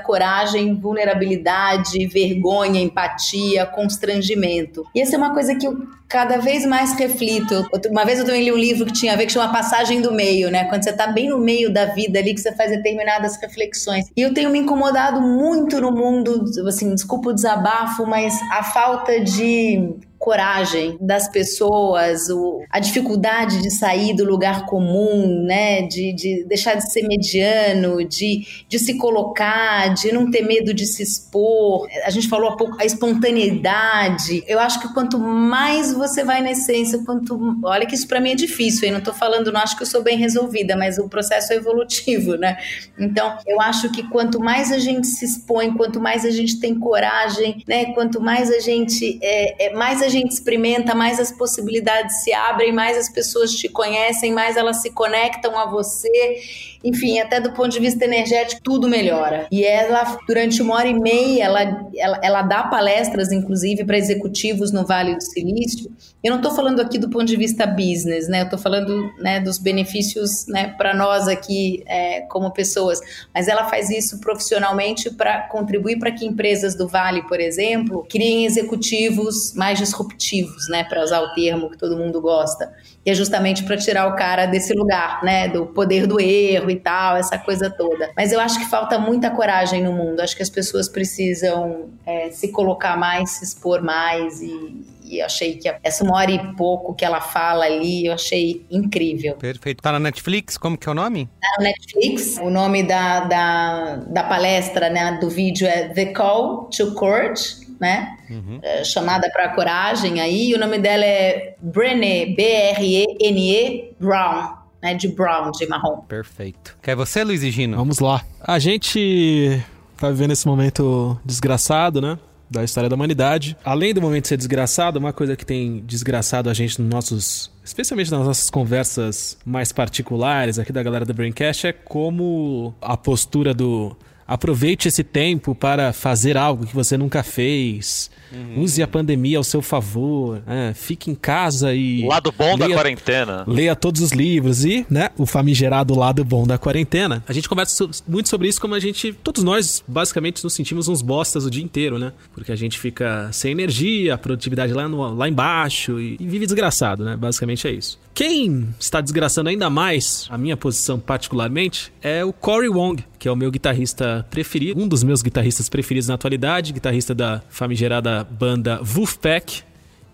[0.05, 4.85] coragem, vulnerabilidade, vergonha, empatia, constrangimento.
[4.95, 5.77] E essa é uma coisa que eu
[6.09, 7.67] cada vez mais reflito.
[7.91, 10.13] Uma vez eu também li um livro que tinha a ver que chama Passagem do
[10.13, 10.65] Meio, né?
[10.65, 14.07] Quando você tá bem no meio da vida ali, que você faz determinadas reflexões.
[14.17, 19.21] E eu tenho me incomodado muito no mundo, assim, desculpa o desabafo, mas a falta
[19.21, 25.83] de coragem das pessoas, o, a dificuldade de sair do lugar comum, né?
[25.83, 30.87] De, de deixar de ser mediano, de, de se colocar, de não ter medo de
[30.87, 31.87] se expor.
[32.05, 34.43] A gente falou há pouco a espontaneidade.
[34.47, 37.39] Eu acho que quanto mais você vai na essência, quanto.
[37.65, 38.93] Olha que isso para mim é difícil, hein?
[38.93, 42.37] Não tô falando, não acho que eu sou bem resolvida, mas o processo é evolutivo,
[42.37, 42.57] né?
[42.99, 46.79] Então, eu acho que quanto mais a gente se expõe, quanto mais a gente tem
[46.79, 47.93] coragem, né?
[47.95, 49.19] Quanto mais a gente.
[49.23, 53.53] É, é mais a gente gente experimenta, mais as possibilidades se abrem, mais as pessoas
[53.53, 56.76] te conhecem, mais elas se conectam a você.
[56.87, 59.49] Enfim, até do ponto de vista energético, tudo melhora.
[59.51, 61.63] E ela, durante uma hora e meia, ela,
[61.97, 65.91] ela, ela dá palestras, inclusive, para executivos no Vale do Silício.
[66.23, 68.43] Eu não estou falando aqui do ponto de vista business, né?
[68.43, 73.01] Eu estou falando né, dos benefícios né, para nós aqui é, como pessoas.
[73.35, 78.47] Mas ela faz isso profissionalmente para contribuir para que empresas do Vale, por exemplo, criem
[78.47, 80.85] executivos mais disruptivos, né?
[80.85, 82.73] Para usar o termo que todo mundo gosta.
[83.07, 85.49] E é justamente para tirar o cara desse lugar, né?
[85.49, 88.11] Do poder do erro e tal, essa coisa toda.
[88.17, 90.19] Mas eu acho que falta muita coragem no mundo.
[90.19, 95.57] Acho que as pessoas precisam é, se colocar mais, se expor mais e, e achei
[95.57, 99.37] que essa uma hora e pouco que ela fala ali, eu achei incrível.
[99.37, 99.81] Perfeito.
[99.81, 100.59] Tá na Netflix?
[100.59, 101.29] Como que é o nome?
[101.41, 102.39] Tá na Netflix.
[102.39, 108.17] O nome da, da, da palestra, né, do vídeo é The Call to Court né?
[108.31, 108.59] Uhum.
[108.63, 110.51] É, chamada para coragem aí.
[110.51, 114.67] E o nome dela é Brené, B-R-E-N-E Brown.
[114.83, 116.03] Né, de brown, de marrom.
[116.03, 116.77] Perfeito.
[116.83, 117.77] Quer você, Luiz e Gino?
[117.79, 118.23] Vamos lá.
[118.41, 119.61] A gente
[119.97, 122.19] tá vivendo esse momento desgraçado, né?
[122.49, 123.57] Da história da humanidade.
[123.65, 127.53] Além do momento de ser desgraçado, uma coisa que tem desgraçado a gente nos nossos.
[127.65, 133.53] Especialmente nas nossas conversas mais particulares aqui da galera do Braincast, é como a postura
[133.53, 133.97] do
[134.27, 138.11] Aproveite esse tempo para fazer algo que você nunca fez.
[138.37, 138.63] Uhum.
[138.63, 140.43] Use a pandemia ao seu favor.
[140.47, 142.07] É, fique em casa e.
[142.07, 143.45] Lado bom leia, da quarentena.
[143.47, 147.23] Leia todos os livros e, né, o famigerado lado bom da quarentena.
[147.27, 149.13] A gente conversa muito sobre isso como a gente.
[149.13, 152.13] Todos nós, basicamente, nos sentimos uns bostas o dia inteiro, né?
[152.35, 156.47] Porque a gente fica sem energia, a produtividade lá, no, lá embaixo e, e vive
[156.47, 157.17] desgraçado, né?
[157.17, 157.99] Basicamente é isso.
[158.17, 163.31] Quem está desgraçando ainda mais, a minha posição particularmente, é o Corey Wong, que é
[163.31, 168.81] o meu guitarrista preferido, um dos meus guitarristas preferidos na atualidade, guitarrista da famigerada banda
[168.83, 169.63] Wolfpack,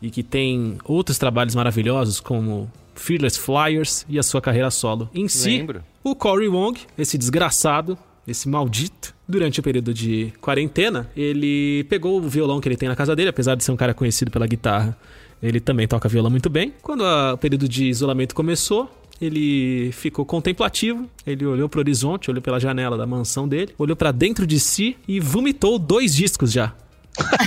[0.01, 5.09] e que tem outros trabalhos maravilhosos como Fearless Flyers e a sua carreira solo.
[5.15, 5.83] Em si, Lembro.
[6.03, 12.29] o Corey Wong, esse desgraçado, esse maldito, durante o período de quarentena, ele pegou o
[12.29, 14.97] violão que ele tem na casa dele, apesar de ser um cara conhecido pela guitarra,
[15.43, 16.73] ele também toca violão muito bem.
[16.83, 18.91] Quando a, o período de isolamento começou,
[19.21, 23.97] ele ficou contemplativo, ele olhou para o horizonte, olhou pela janela da mansão dele, olhou
[23.97, 26.75] para dentro de si e vomitou dois discos já.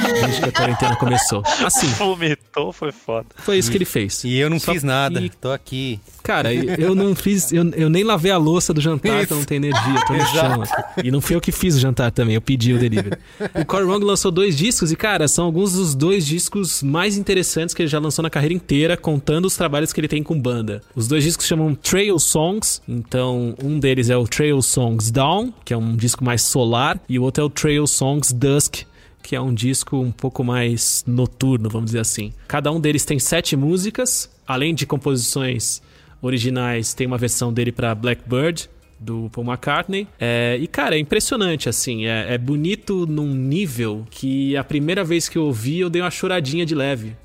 [0.01, 1.43] Desde que a quarentena começou.
[1.65, 1.87] Assim.
[1.87, 3.27] Vomitou, foi foda.
[3.37, 4.23] Foi isso que ele fez.
[4.23, 5.19] E eu não Só fiz nada.
[5.19, 5.29] Que...
[5.29, 5.99] Tô aqui.
[6.23, 7.51] Cara, eu não fiz.
[7.51, 10.05] Eu, eu nem lavei a louça do jantar, então não tenho energia.
[10.05, 10.63] Tô no chão.
[11.03, 13.17] E não fui eu que fiz o jantar também, eu pedi o delivery.
[13.59, 17.73] O Corey Wong lançou dois discos e, cara, são alguns dos dois discos mais interessantes
[17.73, 20.81] que ele já lançou na carreira inteira, contando os trabalhos que ele tem com banda.
[20.95, 22.81] Os dois discos chamam Trail Songs.
[22.87, 27.17] Então, um deles é o Trail Songs Down, que é um disco mais solar, e
[27.19, 28.83] o outro é o Trail Songs Dusk
[29.25, 32.31] que é um disco um pouco mais noturno, vamos dizer assim.
[32.47, 35.81] Cada um deles tem sete músicas, além de composições
[36.21, 38.69] originais, tem uma versão dele para Blackbird,
[38.99, 40.07] do Paul McCartney.
[40.19, 42.05] É, e, cara, é impressionante, assim.
[42.05, 46.11] É, é, bonito num nível que a primeira vez que eu ouvi, eu dei uma
[46.11, 47.15] choradinha de leve.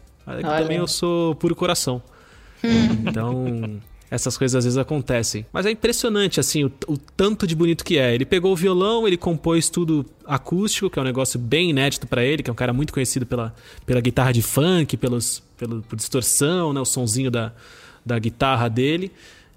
[0.43, 2.03] Também eu sou puro coração.
[3.07, 5.47] então, essas coisas às vezes acontecem.
[5.53, 8.15] Mas é impressionante, assim, o, o, tanto de bonito que é.
[8.15, 12.24] Ele pegou o violão, ele compôs tudo acústico, que é um negócio bem inédito para
[12.24, 13.55] ele, que é um cara muito conhecido pela,
[13.87, 16.81] pela guitarra de funk, pelos, pelo, por distorção, né?
[16.81, 17.53] O sonzinho da,
[18.05, 19.12] da guitarra dele.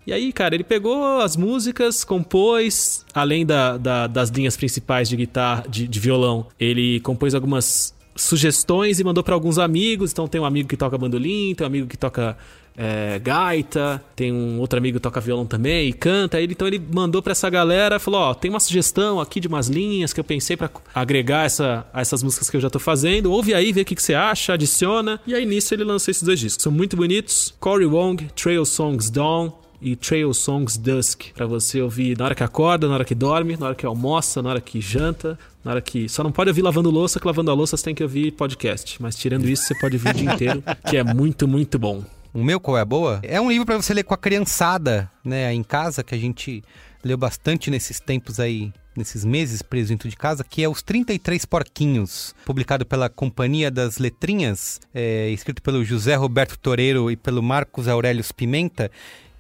[0.05, 5.15] E aí, cara, ele pegou as músicas, compôs, além da, da, das linhas principais de
[5.15, 10.11] guitarra, de, de violão, ele compôs algumas sugestões e mandou para alguns amigos.
[10.11, 12.37] Então tem um amigo que toca bandolim, tem um amigo que toca
[12.75, 16.39] é, gaita, tem um outro amigo que toca violão também e canta.
[16.39, 19.67] Ele, então ele mandou para essa galera, falou: ó, tem uma sugestão aqui de umas
[19.67, 23.31] linhas que eu pensei para agregar essa, a essas músicas que eu já tô fazendo.
[23.31, 25.19] Ouve aí, vê o que, que você acha, adiciona.
[25.25, 26.63] E aí nisso ele lançou esses dois discos.
[26.63, 27.53] São muito bonitos.
[27.59, 32.43] Corey Wong, Trail Songs Dawn e Trail Songs Dusk, para você ouvir na hora que
[32.43, 35.81] acorda, na hora que dorme, na hora que almoça, na hora que janta, na hora
[35.81, 36.07] que.
[36.07, 39.01] Só não pode ouvir lavando louça, que lavando a louça você tem que ouvir podcast.
[39.01, 42.03] Mas tirando isso, você pode ouvir o dia inteiro, que é muito, muito bom.
[42.33, 43.19] O meu qual é a boa?
[43.21, 46.63] É um livro para você ler com a criançada, né, em casa, que a gente
[47.03, 51.45] leu bastante nesses tempos aí nesses meses preso dentro de casa, que é Os 33
[51.45, 57.87] Porquinhos, publicado pela Companhia das Letrinhas, é, escrito pelo José Roberto Toreiro e pelo Marcos
[57.87, 58.91] Aurélio Pimenta,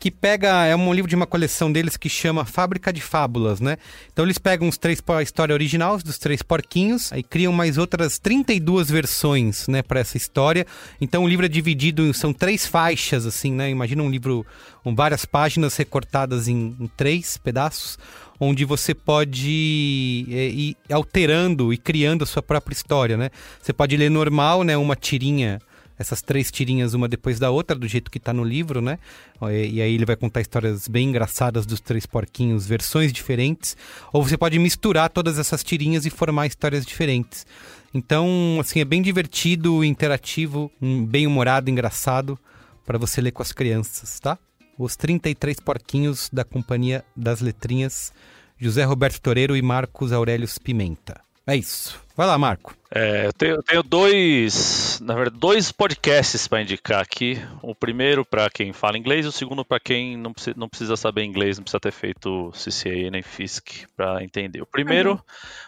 [0.03, 0.65] que pega.
[0.65, 3.77] É um livro de uma coleção deles que chama Fábrica de Fábulas, né?
[4.11, 8.19] Então eles pegam os três a história original dos três porquinhos, aí criam mais outras
[8.19, 10.67] 32 versões, né, para essa história.
[10.99, 13.69] Então o livro é dividido em são três faixas assim, né?
[13.69, 14.45] Imagina um livro
[14.83, 17.97] com várias páginas recortadas em, em três pedaços
[18.37, 23.29] onde você pode é, ir alterando e criando a sua própria história, né?
[23.61, 25.61] Você pode ler normal, né, uma tirinha
[25.97, 28.97] essas três tirinhas uma depois da outra, do jeito que está no livro, né?
[29.43, 33.77] E, e, aí ele vai contar histórias bem engraçadas dos três porquinhos, versões diferentes.
[34.11, 37.45] Ou você pode misturar todas essas tirinhas e formar histórias diferentes.
[37.93, 42.39] Então, assim, é bem divertido, interativo, bem humorado, engraçado
[42.85, 44.37] para você ler com as crianças, tá?
[44.77, 48.11] Os 33 porquinhos da Companhia das Letrinhas,
[48.57, 51.21] José Roberto Toreiro e Marcos Aurelius Pimenta.
[51.45, 52.01] É isso.
[52.15, 52.75] Vai lá, Marco.
[52.95, 57.41] É, eu, tenho, eu tenho dois, na verdade, dois podcasts para indicar aqui.
[57.59, 60.95] O primeiro para quem fala inglês, e o segundo para quem não precisa, não precisa
[60.95, 64.61] saber inglês, não precisa ter feito CCA nem FISC para entender.
[64.61, 65.19] O primeiro, uhum.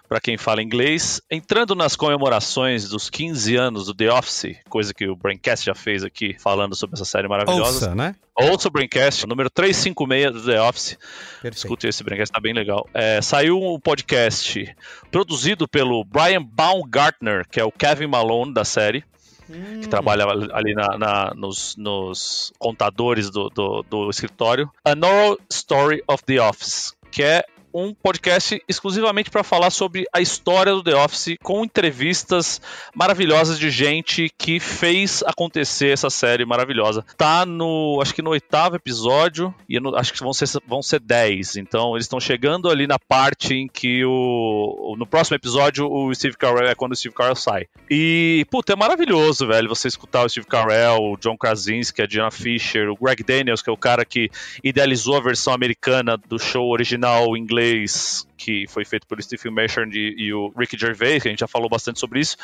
[0.07, 5.07] para quem fala inglês, entrando nas comemorações dos 15 anos do The Office, coisa que
[5.07, 7.87] o Braincast já fez aqui, falando sobre essa série maravilhosa.
[7.87, 8.13] Ouça, né?
[8.37, 10.97] Ouça o Braincast, número 356 do The Office.
[11.41, 11.55] Perfeito.
[11.55, 12.85] Escute esse Braincast, tá bem legal.
[12.93, 14.75] É, saiu um podcast
[15.09, 17.14] produzido pelo Brian Baumgartner,
[17.49, 19.03] que é o Kevin Malone da série.
[19.49, 19.81] Hum.
[19.81, 24.71] Que trabalha ali na, na, nos, nos, contadores do, do, do escritório.
[24.83, 27.43] A Oral Story of the Office, que é
[27.75, 32.61] um podcast exclusivamente para falar sobre a história do The Office, com entrevistas
[32.95, 37.05] maravilhosas de gente que fez acontecer essa série maravilhosa.
[37.17, 41.01] Tá no, acho que no oitavo episódio, e no, acho que vão ser, vão ser
[41.01, 41.57] dez.
[41.57, 44.95] Então eles estão chegando ali na parte em que o.
[44.97, 47.67] No próximo episódio, o Steve Carell é quando o Steve Carell sai.
[47.91, 52.31] E, puta, é maravilhoso, velho, você escutar o Steve Carell, o John Krasinski, a Diana
[52.31, 54.29] Fisher, o Greg Daniels, que é o cara que
[54.63, 59.93] idealizou a versão americana do show original inglês inglês que foi feito pelo Stephen Merchant
[59.93, 62.37] e, e, o Ricky Gervais, que a gente já falou bastante sobre isso,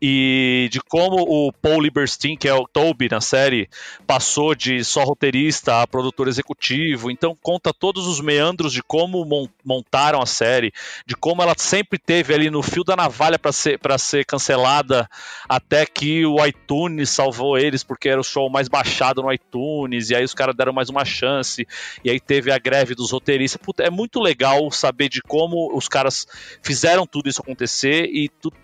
[0.00, 3.68] e de como o Paul Lieberstein, que é o Toby na série,
[4.06, 9.26] passou de só roteirista a produtor executivo, então conta todos os meandros de como
[9.64, 10.72] montaram a série,
[11.06, 15.08] de como ela sempre teve ali no fio da navalha para ser, ser cancelada,
[15.48, 20.14] até que o iTunes salvou eles, porque era o show mais baixado no iTunes, e
[20.14, 21.66] aí os caras deram mais uma chance,
[22.04, 23.60] e aí teve a greve dos roteiristas.
[23.60, 26.26] Puta, é muito legal saber de como como os caras
[26.60, 28.56] fizeram tudo isso acontecer e tudo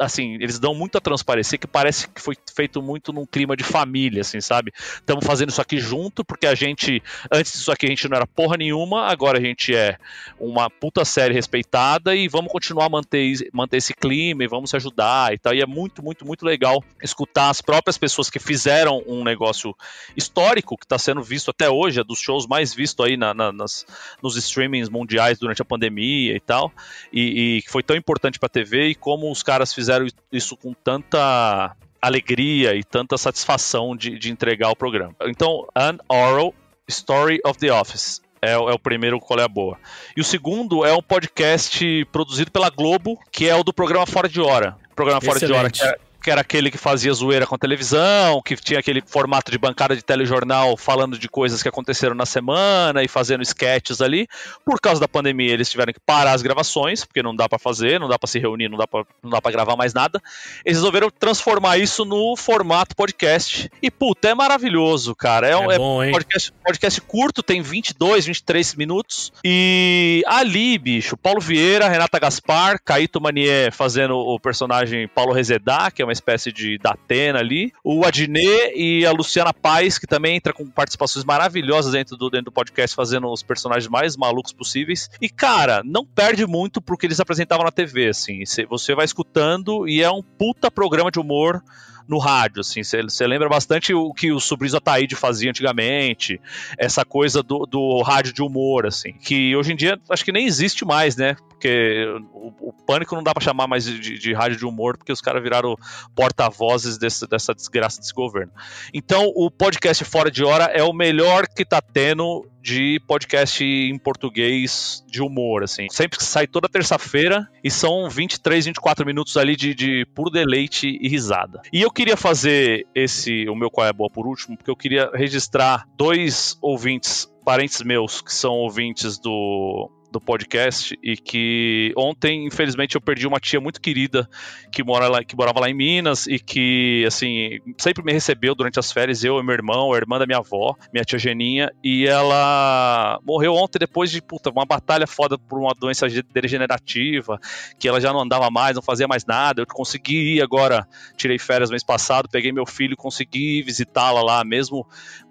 [0.00, 3.62] assim, eles dão muito a transparecer que parece que foi feito muito num clima de
[3.62, 4.72] família, assim, sabe?
[4.74, 8.26] Estamos fazendo isso aqui junto, porque a gente, antes disso aqui a gente não era
[8.26, 9.98] porra nenhuma, agora a gente é
[10.38, 14.76] uma puta série respeitada e vamos continuar a manter, manter esse clima e vamos se
[14.76, 15.52] ajudar e tal.
[15.52, 19.76] E é muito, muito, muito legal escutar as próprias pessoas que fizeram um negócio
[20.16, 23.52] histórico que está sendo visto até hoje, é dos shows mais vistos aí na, na,
[23.52, 23.84] nas,
[24.22, 26.72] nos streamings mundiais durante a pandemia e tal,
[27.12, 30.56] e, que foi tão importante para a TV e como os caras fizeram fizeram isso
[30.56, 35.14] com tanta alegria e tanta satisfação de, de entregar o programa.
[35.22, 36.54] Então, An Oral
[36.88, 38.22] Story of the Office.
[38.42, 39.76] É, é, o primeiro Qual é a Boa.
[40.16, 44.28] E o segundo é um podcast produzido pela Globo, que é o do programa Fora
[44.28, 44.78] de Hora.
[44.96, 45.80] programa fora Excelente.
[45.80, 48.78] de hora que era, que era aquele que fazia zoeira com a televisão, que tinha
[48.78, 53.42] aquele formato de bancada de telejornal falando de coisas que aconteceram na semana e fazendo
[53.42, 54.26] sketches ali.
[54.64, 57.98] Por causa da pandemia, eles tiveram que parar as gravações, porque não dá para fazer,
[57.98, 60.20] não dá para se reunir, não dá para não dá para gravar mais nada.
[60.64, 63.70] Eles resolveram transformar isso no formato podcast.
[63.82, 65.48] E puta, é maravilhoso, cara.
[65.48, 69.32] É, é, um, é bom, é podcast, podcast curto, tem 22, 23 minutos.
[69.44, 76.02] E ali, bicho, Paulo Vieira, Renata Gaspar, Caíto Manier fazendo o personagem Paulo Rezedá, que
[76.02, 77.72] é uma espécie de Datena ali.
[77.84, 82.46] O Adnet e a Luciana Paz, que também entra com participações maravilhosas dentro do, dentro
[82.46, 85.08] do podcast, fazendo os personagens mais malucos possíveis.
[85.20, 88.42] E, cara, não perde muito porque eles apresentavam na TV, assim.
[88.68, 91.62] Você vai escutando e é um puta programa de humor
[92.10, 96.40] no rádio, assim, você lembra bastante o que o Sobrinho Ataíde fazia antigamente,
[96.76, 100.44] essa coisa do, do rádio de humor, assim, que hoje em dia acho que nem
[100.44, 101.36] existe mais, né?
[101.48, 102.04] Porque
[102.34, 105.20] o, o pânico não dá para chamar mais de, de, rádio de humor, porque os
[105.20, 105.76] caras viraram
[106.16, 108.52] porta-vozes dessa desgraça desse governo.
[108.92, 113.98] Então, o podcast Fora de Hora é o melhor que tá tendo de podcast em
[113.98, 115.86] português de humor, assim.
[115.90, 121.08] Sempre sai toda terça-feira e são 23, 24 minutos ali de, de puro deleite e
[121.08, 121.62] risada.
[121.72, 125.10] E eu queria fazer esse, o meu Qual é Boa por último, porque eu queria
[125.14, 132.96] registrar dois ouvintes, parentes meus, que são ouvintes do do podcast e que ontem, infelizmente,
[132.96, 134.28] eu perdi uma tia muito querida
[134.70, 138.78] que, mora lá, que morava lá em Minas e que, assim, sempre me recebeu durante
[138.78, 142.06] as férias, eu e meu irmão, a irmã da minha avó, minha tia Geninha, e
[142.06, 147.38] ela morreu ontem depois de, puta, uma batalha foda por uma doença degenerativa,
[147.78, 151.38] que ela já não andava mais, não fazia mais nada, eu consegui ir agora, tirei
[151.38, 154.86] férias mês passado, peguei meu filho, consegui visitá-la lá, mesmo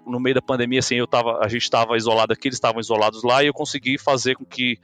[0.06, 3.22] no meio da pandemia, assim, eu tava, a gente estava isolado aqui, eles estavam isolados
[3.22, 4.78] lá, e eu consegui fazer com que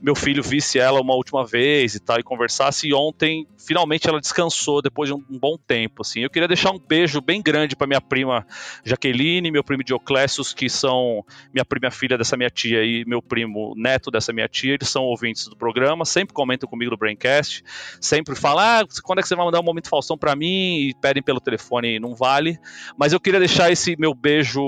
[0.00, 2.88] meu filho visse ela uma última vez e tal, e conversasse.
[2.88, 6.20] E ontem, finalmente, ela descansou depois de um, um bom tempo, assim.
[6.20, 8.46] Eu queria deixar um beijo bem grande para minha prima
[8.84, 13.74] Jaqueline, meu primo Dioclésios, que são minha prima filha dessa minha tia e meu primo
[13.76, 14.74] neto dessa minha tia.
[14.74, 17.62] Eles são ouvintes do programa, sempre comentam comigo no Braincast,
[18.00, 20.88] sempre falam, ah, quando é que você vai mandar um momento Faustão para mim?
[20.88, 22.58] E pedem pelo telefone não vale.
[22.96, 24.59] Mas eu queria deixar esse meu beijo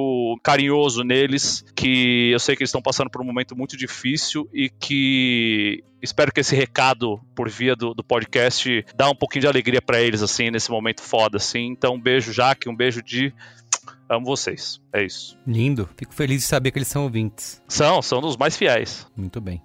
[0.42, 4.68] carinhoso neles, que eu sei que eles estão passando por um momento muito difícil e
[4.68, 9.80] que espero que esse recado por via do, do podcast dá um pouquinho de alegria
[9.80, 11.66] para eles assim nesse momento foda assim.
[11.66, 13.32] Então um beijo Jaque, um beijo de
[14.08, 14.80] amo vocês.
[14.92, 15.38] É isso.
[15.46, 15.88] Lindo.
[15.96, 17.62] Fico feliz de saber que eles são ouvintes.
[17.68, 19.06] São, são dos mais fiéis.
[19.16, 19.62] Muito bem.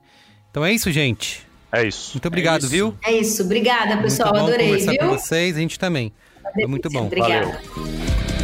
[0.49, 1.45] Então é isso, gente.
[1.71, 2.11] É isso.
[2.13, 2.97] Muito obrigado, é viu?
[3.03, 3.43] É isso.
[3.43, 4.29] Obrigada, pessoal.
[4.29, 4.99] Muito bom Adorei, conversar viu?
[5.01, 6.13] com vocês, a gente também.
[6.53, 7.05] Foi muito bom.
[7.07, 7.45] Obrigada.
[7.45, 8.36] Valeu.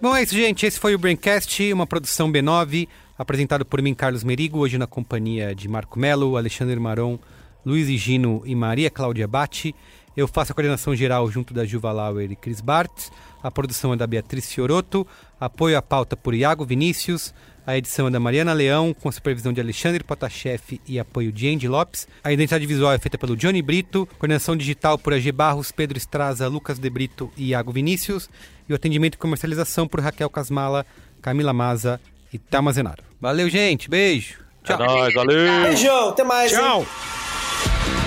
[0.00, 0.64] Bom, é isso, gente.
[0.64, 2.86] Esse foi o Braincast, uma produção B9,
[3.18, 7.18] apresentado por mim, Carlos Merigo, hoje na companhia de Marco Melo, Alexandre Maron,
[7.66, 9.74] Luiz Higino e Maria Cláudia Batti.
[10.16, 13.10] Eu faço a coordenação geral junto da Juva Lauer e Cris Bartz.
[13.42, 15.04] A produção é da Beatriz Fioroto.
[15.40, 17.34] Apoio à pauta por Iago Vinícius.
[17.68, 21.68] A edição é da Mariana Leão, com supervisão de Alexandre Potashev e apoio de Andy
[21.68, 22.08] Lopes.
[22.24, 24.08] A identidade visual é feita pelo Johnny Brito.
[24.18, 28.30] Coordenação digital por AG Barros, Pedro Estraza, Lucas De Brito e Iago Vinícius
[28.66, 30.86] e o atendimento e comercialização por Raquel Casmala,
[31.20, 32.00] Camila Maza
[32.32, 33.02] e Tamazenaro.
[33.20, 33.90] Valeu, gente.
[33.90, 34.38] Beijo.
[34.64, 34.82] Tchau.
[34.82, 35.62] É nóis, valeu.
[35.64, 36.50] Beijão, até mais.
[36.50, 36.80] Tchau.
[36.80, 37.97] Hein?